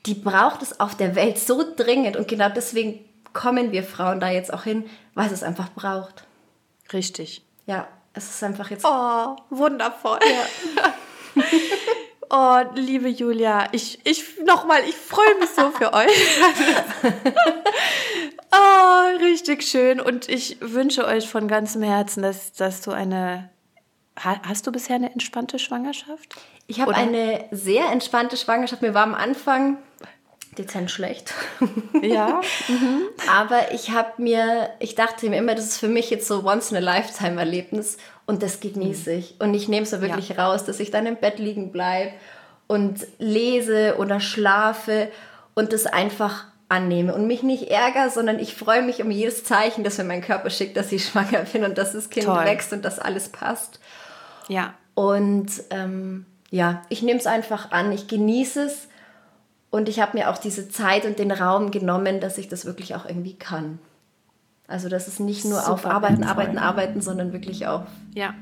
Die 0.05 0.13
braucht 0.13 0.61
es 0.61 0.79
auf 0.79 0.95
der 0.95 1.15
Welt 1.15 1.39
so 1.39 1.65
dringend. 1.75 2.15
Und 2.17 2.27
genau 2.27 2.49
deswegen 2.49 3.03
kommen 3.33 3.71
wir 3.71 3.83
Frauen 3.83 4.19
da 4.19 4.29
jetzt 4.29 4.53
auch 4.53 4.63
hin, 4.63 4.87
weil 5.15 5.33
es 5.33 5.41
einfach 5.41 5.71
braucht. 5.71 6.25
Richtig. 6.93 7.41
Ja, 7.65 7.87
es 8.13 8.29
ist 8.29 8.43
einfach 8.43 8.69
jetzt. 8.69 8.85
Oh, 8.85 9.35
wundervoll. 9.49 10.19
Ja. 10.21 10.93
Oh, 12.35 12.61
liebe 12.73 13.09
Julia, 13.09 13.67
ich, 13.73 13.99
ich 14.05 14.39
nochmal, 14.43 14.81
ich 14.89 14.95
freue 14.95 15.35
mich 15.39 15.51
so 15.51 15.69
für 15.69 15.93
euch. 15.93 16.09
oh, 18.51 19.17
richtig 19.21 19.61
schön. 19.61 20.01
Und 20.01 20.27
ich 20.29 20.57
wünsche 20.59 21.05
euch 21.05 21.29
von 21.29 21.47
ganzem 21.47 21.83
Herzen, 21.83 22.23
dass, 22.23 22.51
dass 22.53 22.81
du 22.81 22.89
eine. 22.89 23.51
Hast 24.15 24.65
du 24.65 24.71
bisher 24.71 24.95
eine 24.95 25.11
entspannte 25.11 25.59
Schwangerschaft? 25.59 26.35
Ich 26.65 26.81
habe 26.81 26.95
eine 26.95 27.45
sehr 27.51 27.91
entspannte 27.91 28.35
Schwangerschaft. 28.35 28.81
Mir 28.81 28.95
war 28.95 29.03
am 29.03 29.13
Anfang 29.13 29.77
dezent 30.55 30.91
schlecht. 30.91 31.33
Ja. 32.01 32.41
Mhm. 32.67 33.01
Aber 33.29 33.71
ich 33.73 33.91
habe 33.91 34.21
mir, 34.21 34.69
ich 34.79 34.95
dachte 34.95 35.29
mir 35.29 35.37
immer, 35.37 35.53
das 35.53 35.65
ist 35.65 35.77
für 35.77 35.87
mich 35.87 36.09
jetzt 36.09 36.27
so 36.27 36.45
once 36.45 36.71
in 36.71 36.77
a 36.77 36.79
lifetime 36.79 37.39
Erlebnis 37.39 37.97
und 38.25 38.41
das 38.41 38.59
genieße 38.59 39.11
mhm. 39.11 39.19
ich. 39.19 39.35
Und 39.39 39.53
ich 39.53 39.67
nehme 39.67 39.83
es 39.83 39.89
so 39.89 40.01
wirklich 40.01 40.29
ja. 40.29 40.43
raus, 40.43 40.63
dass 40.63 40.79
ich 40.79 40.91
dann 40.91 41.05
im 41.05 41.17
Bett 41.17 41.39
liegen 41.39 41.71
bleibe 41.71 42.13
und 42.67 43.05
lese 43.19 43.95
oder 43.97 44.19
schlafe 44.19 45.09
und 45.55 45.73
das 45.73 45.85
einfach 45.85 46.45
annehme 46.69 47.13
und 47.13 47.27
mich 47.27 47.43
nicht 47.43 47.69
ärgere, 47.69 48.09
sondern 48.09 48.39
ich 48.39 48.55
freue 48.55 48.81
mich 48.81 49.01
um 49.01 49.11
jedes 49.11 49.43
Zeichen, 49.43 49.83
das 49.83 49.97
mir 49.97 50.05
mein 50.05 50.21
Körper 50.21 50.49
schickt, 50.49 50.77
dass 50.77 50.91
ich 50.91 51.05
schwanger 51.09 51.41
bin 51.51 51.63
und 51.63 51.77
dass 51.77 51.93
das 51.93 52.09
Kind 52.09 52.25
Toll. 52.25 52.45
wächst 52.45 52.73
und 52.73 52.83
dass 52.83 52.99
alles 52.99 53.29
passt. 53.29 53.79
Ja. 54.47 54.73
Und 54.95 55.51
ähm, 55.69 56.25
ja, 56.49 56.81
ich 56.89 57.01
nehme 57.01 57.19
es 57.19 57.27
einfach 57.27 57.71
an, 57.71 57.91
ich 57.91 58.07
genieße 58.07 58.63
es 58.63 58.87
und 59.73 59.89
ich 59.89 59.99
habe 59.99 60.15
mir 60.15 60.29
auch 60.29 60.37
diese 60.37 60.69
Zeit 60.69 61.03
und 61.03 61.17
den 61.17 61.31
Raum 61.31 61.71
genommen, 61.71 62.19
dass 62.19 62.37
ich 62.37 62.47
das 62.47 62.65
wirklich 62.65 62.93
auch 62.93 63.07
irgendwie 63.07 63.33
kann. 63.33 63.79
Also, 64.67 64.87
dass 64.87 65.07
es 65.07 65.19
nicht 65.19 65.45
nur 65.45 65.61
Super 65.61 65.73
auf 65.73 65.85
Arbeiten, 65.87 66.23
Arbeiten, 66.23 66.59
Arbeiten, 66.59 67.01
sondern 67.01 67.33
wirklich 67.33 67.65
auf. 67.65 67.81
Ja. 68.13 68.35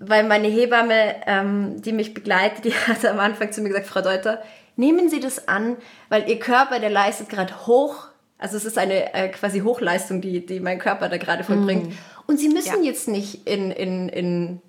Weil 0.00 0.26
meine 0.26 0.48
Hebamme, 0.48 1.14
ähm, 1.26 1.82
die 1.82 1.92
mich 1.92 2.14
begleitet, 2.14 2.64
die 2.64 2.72
hat 2.86 3.04
am 3.04 3.18
Anfang 3.18 3.52
zu 3.52 3.60
mir 3.60 3.68
gesagt: 3.68 3.86
Frau 3.86 4.00
Deuter, 4.00 4.40
nehmen 4.76 5.10
Sie 5.10 5.20
das 5.20 5.46
an, 5.46 5.76
weil 6.08 6.26
Ihr 6.26 6.38
Körper, 6.38 6.80
der 6.80 6.88
leistet 6.88 7.28
gerade 7.28 7.66
hoch. 7.66 8.06
Also, 8.38 8.56
es 8.56 8.64
ist 8.64 8.78
eine 8.78 9.12
äh, 9.12 9.28
quasi 9.28 9.60
Hochleistung, 9.60 10.22
die, 10.22 10.46
die 10.46 10.60
mein 10.60 10.78
Körper 10.78 11.10
da 11.10 11.18
gerade 11.18 11.44
vollbringt. 11.44 11.90
Mm. 11.90 11.92
Und 12.26 12.40
Sie 12.40 12.48
müssen 12.48 12.82
ja. 12.82 12.92
jetzt 12.92 13.08
nicht 13.08 13.46
in, 13.46 13.70
in, 13.72 14.08
in 14.08 14.62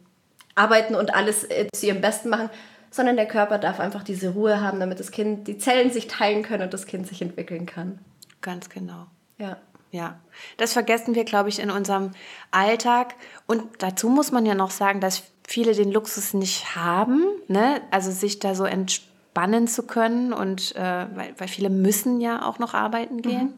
arbeiten 0.56 0.96
und 0.96 1.14
alles 1.16 1.46
äh, 1.46 1.68
zu 1.74 1.86
Ihrem 1.88 2.02
Besten 2.02 2.28
machen, 2.28 2.50
sondern 2.92 3.16
der 3.16 3.28
Körper 3.28 3.58
darf 3.58 3.80
einfach 3.80 4.04
diese 4.04 4.30
Ruhe 4.30 4.62
haben, 4.62 4.80
damit 4.80 5.00
das 5.00 5.12
Kind, 5.12 5.48
die 5.48 5.58
Zellen 5.58 5.92
sich 5.92 6.08
teilen 6.08 6.44
können 6.44 6.64
und 6.64 6.74
das 6.74 6.86
Kind 6.86 7.08
sich 7.08 7.22
entwickeln 7.22 7.66
kann. 7.66 8.00
Ganz 8.42 8.70
genau. 8.70 9.08
Ja. 9.38 9.58
Ja, 9.92 10.20
das 10.58 10.74
vergessen 10.74 11.16
wir, 11.16 11.24
glaube 11.24 11.50
ich, 11.50 11.58
in 11.58 11.72
unserem 11.72 12.12
Alltag. 12.52 13.16
Und 13.48 13.64
dazu 13.80 14.08
muss 14.08 14.32
man 14.32 14.46
ja 14.46 14.54
noch 14.54 14.70
sagen, 14.70 15.02
dass 15.02 15.24
viele 15.48 15.74
den 15.74 15.92
Luxus 15.92 16.36
nicht 16.36 16.76
haben, 16.76 17.24
ne? 17.48 17.82
also 17.90 18.12
sich 18.12 18.38
da 18.38 18.54
so 18.54 18.66
entspannen 18.66 19.68
zu 19.68 19.88
können 19.88 20.32
und 20.32 20.76
äh, 20.76 21.08
weil, 21.16 21.34
weil 21.40 21.48
viele 21.48 21.72
müssen 21.72 22.22
ja 22.22 22.46
auch 22.46 22.60
noch 22.60 22.76
arbeiten 22.76 23.24
gehen. 23.24 23.46
Mhm. 23.46 23.54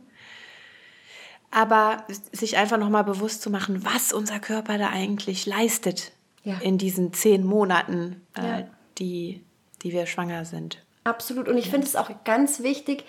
Aber 1.53 2.05
sich 2.31 2.55
einfach 2.55 2.77
nochmal 2.77 3.03
bewusst 3.03 3.41
zu 3.41 3.49
machen, 3.49 3.83
was 3.83 4.13
unser 4.13 4.39
Körper 4.39 4.77
da 4.77 4.87
eigentlich 4.87 5.45
leistet 5.45 6.13
ja. 6.45 6.59
in 6.59 6.77
diesen 6.77 7.11
zehn 7.11 7.43
Monaten, 7.43 8.21
äh, 8.37 8.41
ja 8.61 8.67
die, 8.97 9.43
die 9.83 9.91
wir 9.91 10.05
schwanger 10.05 10.45
sind. 10.45 10.83
Absolut. 11.03 11.47
Und 11.47 11.57
ich 11.57 11.69
finde 11.69 11.87
es 11.87 11.95
auch 11.95 12.09
ganz 12.23 12.61
wichtig, 12.61 13.05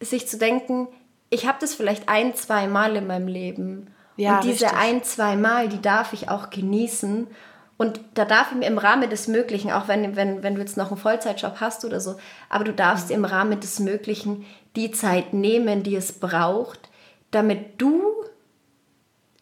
sich 0.00 0.26
zu 0.26 0.38
denken, 0.38 0.88
ich 1.28 1.46
habe 1.46 1.58
das 1.60 1.74
vielleicht 1.74 2.08
ein, 2.08 2.34
zwei 2.34 2.66
Mal 2.66 2.96
in 2.96 3.06
meinem 3.06 3.28
Leben. 3.28 3.88
Ja, 4.16 4.36
und 4.36 4.44
diese 4.44 4.64
richtig. 4.66 4.78
ein, 4.80 5.04
zwei 5.04 5.36
Mal, 5.36 5.68
die 5.68 5.80
darf 5.80 6.12
ich 6.12 6.28
auch 6.28 6.50
genießen. 6.50 7.28
Und 7.76 8.00
da 8.14 8.24
darf 8.24 8.50
ich 8.50 8.58
mir 8.58 8.66
im 8.66 8.76
Rahmen 8.78 9.08
des 9.08 9.28
Möglichen, 9.28 9.70
auch 9.70 9.88
wenn, 9.88 10.16
wenn, 10.16 10.42
wenn 10.42 10.54
du 10.56 10.60
jetzt 10.60 10.76
noch 10.76 10.88
einen 10.90 11.00
Vollzeitjob 11.00 11.60
hast 11.60 11.84
oder 11.84 12.00
so, 12.00 12.16
aber 12.50 12.64
du 12.64 12.74
darfst 12.74 13.08
Mhm. 13.08 13.14
im 13.14 13.24
Rahmen 13.24 13.60
des 13.60 13.78
Möglichen 13.78 14.44
die 14.76 14.90
Zeit 14.90 15.32
nehmen, 15.32 15.82
die 15.82 15.96
es 15.96 16.12
braucht, 16.12 16.90
damit 17.30 17.80
du 17.80 18.02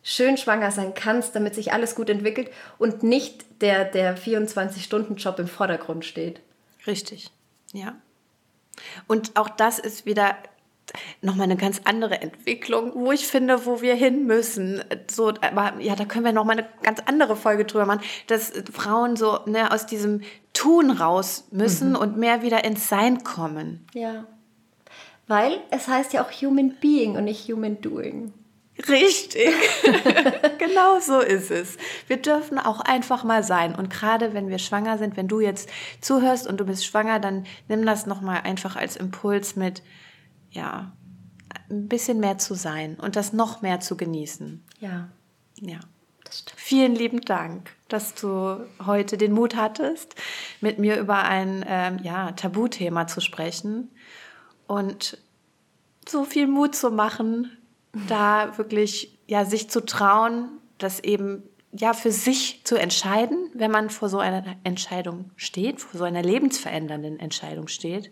schön 0.03 0.37
schwanger 0.37 0.70
sein 0.70 0.95
kannst, 0.95 1.35
damit 1.35 1.55
sich 1.55 1.72
alles 1.72 1.95
gut 1.95 2.09
entwickelt 2.11 2.51
und 2.79 3.03
nicht 3.03 3.45
der, 3.61 3.85
der 3.85 4.17
24-Stunden-Job 4.17 5.39
im 5.39 5.49
Vordergrund 5.49 6.05
steht. 6.05 6.41
Richtig, 6.87 7.31
ja. 7.73 7.97
Und 9.07 9.37
auch 9.37 9.49
das 9.49 9.79
ist 9.79 10.07
wieder 10.07 10.37
nochmal 11.21 11.45
eine 11.45 11.57
ganz 11.57 11.83
andere 11.85 12.21
Entwicklung, 12.21 12.93
wo 12.95 13.13
ich 13.13 13.27
finde, 13.27 13.67
wo 13.67 13.83
wir 13.83 13.95
hin 13.95 14.27
müssen. 14.27 14.83
So, 15.11 15.29
aber 15.29 15.75
ja, 15.81 15.97
da 15.97 16.05
können 16.05 16.25
wir 16.25 16.33
nochmal 16.33 16.59
eine 16.59 16.69
ganz 16.83 17.01
andere 17.05 17.37
Folge 17.37 17.65
drüber 17.65 17.87
machen, 17.87 18.01
dass 18.27 18.53
Frauen 18.73 19.17
so 19.17 19.41
ne, 19.47 19.73
aus 19.73 19.87
diesem 19.87 20.23
Tun 20.53 20.91
raus 20.91 21.47
müssen 21.51 21.95
und 21.95 22.17
mehr 22.17 22.43
wieder 22.43 22.65
ins 22.65 22.89
Sein 22.89 23.23
kommen. 23.23 23.87
Ja. 23.93 24.25
Weil 25.27 25.61
es 25.71 25.89
heißt 25.89 26.15
ja 26.15 26.25
auch 26.25 26.33
Human 26.33 26.77
Being 26.81 27.17
und 27.17 27.25
nicht 27.25 27.49
Human 27.53 27.81
Doing. 27.81 28.33
Richtig. 28.87 29.49
genau 30.59 31.01
so 31.01 31.20
ist 31.20 31.51
es. 31.51 31.76
Wir 32.07 32.18
dürfen 32.18 32.59
auch 32.59 32.81
einfach 32.81 33.24
mal 33.24 33.43
sein. 33.43 33.74
Und 33.74 33.91
gerade 33.91 34.35
wenn 34.35 34.49
wir 34.49 34.59
schwanger 34.59 34.99
sind, 34.99 35.16
wenn 35.16 35.26
du 35.29 35.41
jetzt 35.41 35.68
zuhörst 36.01 36.47
und 36.47 36.59
du 36.59 36.64
bist 36.64 36.85
schwanger, 36.87 37.18
dann 37.18 37.45
nimm 37.68 37.85
das 37.85 38.07
nochmal 38.07 38.43
einfach 38.43 38.76
als 38.76 38.97
Impuls 38.97 39.57
mit, 39.57 39.83
ja, 40.51 40.93
ein 41.70 41.89
bisschen 41.89 42.20
mehr 42.20 42.39
zu 42.39 42.55
sein 42.55 42.95
und 42.97 43.16
das 43.16 43.33
noch 43.33 43.62
mehr 43.62 43.81
zu 43.81 43.97
genießen. 43.97 44.64
Ja, 44.81 45.09
Ja. 45.61 45.81
das 46.24 46.41
stimmt. 46.41 46.61
Vielen 46.61 46.95
lieben 46.95 47.20
Dank, 47.22 47.70
dass 47.89 48.14
du 48.14 48.64
heute 48.87 49.16
den 49.18 49.33
Mut 49.33 49.57
hattest, 49.57 50.14
mit 50.61 50.79
mir 50.79 50.99
über 50.99 51.24
ein 51.24 51.64
ähm, 51.66 51.99
ja, 52.03 52.33
Tabuthema 52.33 53.07
zu 53.07 53.20
sprechen 53.20 53.91
und 54.66 55.18
so 56.09 56.24
viel 56.24 56.47
Mut 56.47 56.74
zu 56.74 56.91
machen, 56.91 57.58
da 58.07 58.57
wirklich 58.59 59.19
ja 59.27 59.45
sich 59.45 59.71
zu 59.71 59.85
trauen, 59.85 60.49
das 60.79 61.01
eben 61.01 61.43
ja 61.73 61.93
für 61.93 62.13
sich 62.13 62.63
zu 62.65 62.77
entscheiden, 62.77 63.51
wenn 63.55 63.71
man 63.71 63.91
vor 63.91 64.09
so 64.09 64.19
einer 64.19 64.45
Entscheidung 64.65 65.31
steht, 65.37 65.81
vor 65.81 65.99
so 65.99 66.05
einer 66.05 66.23
lebensverändernden 66.23 67.21
Entscheidung 67.21 67.69
steht 67.69 68.11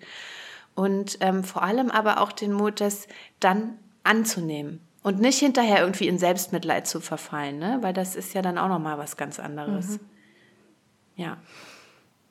und 0.75 1.19
ähm, 1.21 1.43
vor 1.43 1.63
allem 1.63 1.91
aber 1.91 2.21
auch 2.21 2.33
den 2.33 2.53
Mut, 2.53 2.81
das 2.81 3.09
dann 3.41 3.79
anzunehmen 4.05 4.81
und 5.03 5.21
nicht 5.21 5.39
hinterher 5.39 5.81
irgendwie 5.81 6.09
in 6.09 6.19
Selbstmitleid 6.19 6.87
zu 6.87 7.01
verfallen, 7.01 7.59
ne? 7.59 7.79
weil 7.81 7.93
das 7.93 8.15
ist 8.15 8.35
ja 8.35 8.43
dann 8.43 8.59
auch 8.59 8.69
noch 8.69 8.79
mal 8.79 8.99
was 8.99 9.17
ganz 9.17 9.41
anderes. 9.41 9.99
Ja, 11.17 11.39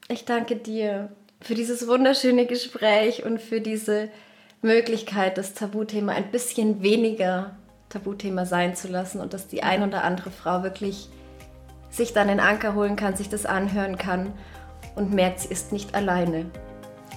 Ich 0.08 0.26
danke 0.26 0.56
dir 0.56 1.16
für 1.41 1.56
dieses 1.56 1.88
wunderschöne 1.88 2.45
Gespräch 2.45 3.26
und 3.26 3.41
für 3.41 3.62
diese 3.62 4.10
Möglichkeit, 4.66 5.38
das 5.38 5.53
Tabuthema 5.53 6.11
ein 6.13 6.32
bisschen 6.32 6.82
weniger 6.82 7.55
Tabuthema 7.89 8.45
sein 8.45 8.76
zu 8.76 8.88
lassen 8.88 9.22
und 9.22 9.34
dass 9.34 9.47
die 9.47 9.63
ein 9.63 9.84
oder 9.84 10.03
andere 10.03 10.32
Frau 10.32 10.63
wirklich 10.63 11.09
sich 11.89 12.11
dann 12.11 12.28
den 12.28 12.39
Anker 12.39 12.76
holen 12.76 12.95
kann, 12.95 13.16
sich 13.16 13.30
das 13.30 13.45
anhören 13.45 13.97
kann 13.97 14.34
und 14.95 15.13
merkt, 15.13 15.41
sie 15.41 15.49
ist 15.49 15.72
nicht 15.72 15.95
alleine 15.95 16.45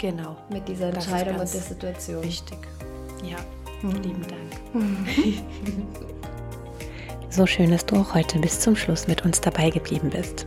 genau. 0.01 0.37
mit 0.51 0.69
dieser 0.69 0.89
Entscheidung 0.89 1.35
und 1.35 1.41
der 1.41 1.47
Situation. 1.47 2.23
Wichtig. 2.23 2.59
Ja, 3.25 3.39
lieben 3.83 4.25
Dank. 4.29 4.75
So 7.31 7.47
schön, 7.47 7.71
dass 7.71 7.85
du 7.85 7.97
auch 7.97 8.15
heute 8.15 8.39
bis 8.39 8.59
zum 8.59 8.75
Schluss 8.75 9.07
mit 9.07 9.25
uns 9.25 9.43
dabei 9.43 9.69
geblieben 9.69 10.09
bist. 10.09 10.47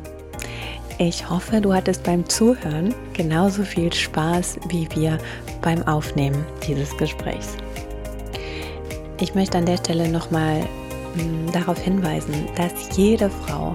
Ich 1.04 1.28
hoffe, 1.28 1.60
du 1.60 1.74
hattest 1.74 2.04
beim 2.04 2.30
Zuhören 2.30 2.94
genauso 3.14 3.64
viel 3.64 3.92
Spaß 3.92 4.60
wie 4.68 4.88
wir 4.94 5.18
beim 5.60 5.82
Aufnehmen 5.88 6.46
dieses 6.68 6.96
Gesprächs. 6.96 7.58
Ich 9.20 9.34
möchte 9.34 9.58
an 9.58 9.66
der 9.66 9.78
Stelle 9.78 10.08
nochmal 10.08 10.62
darauf 11.54 11.80
hinweisen, 11.80 12.48
dass 12.56 12.96
jede 12.96 13.32
Frau 13.32 13.74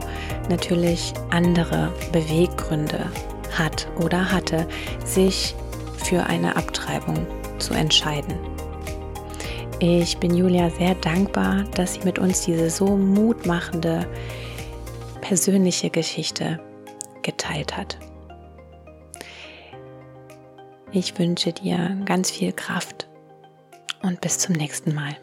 natürlich 0.49 1.13
andere 1.31 1.93
Beweggründe 2.13 3.11
hat 3.59 3.89
oder 4.01 4.31
hatte, 4.31 4.65
sich 5.05 5.57
für 5.97 6.25
eine 6.27 6.55
Abtreibung 6.55 7.27
zu 7.59 7.75
entscheiden. 7.75 8.35
Ich 9.81 10.17
bin 10.19 10.33
Julia 10.33 10.71
sehr 10.71 10.95
dankbar, 10.95 11.65
dass 11.75 11.95
sie 11.95 12.05
mit 12.05 12.21
uns 12.21 12.45
diese 12.45 12.71
so 12.71 12.97
mutmachende 12.97 14.07
persönliche 15.23 15.91
Geschichte 15.91 16.61
geteilt 17.27 17.77
hat. 17.77 17.99
Ich 20.93 21.19
wünsche 21.19 21.53
dir 21.53 21.99
ganz 22.07 22.31
viel 22.31 22.53
Kraft 22.53 23.09
und 24.03 24.21
bis 24.23 24.39
zum 24.39 24.55
nächsten 24.55 24.95
Mal. 24.95 25.17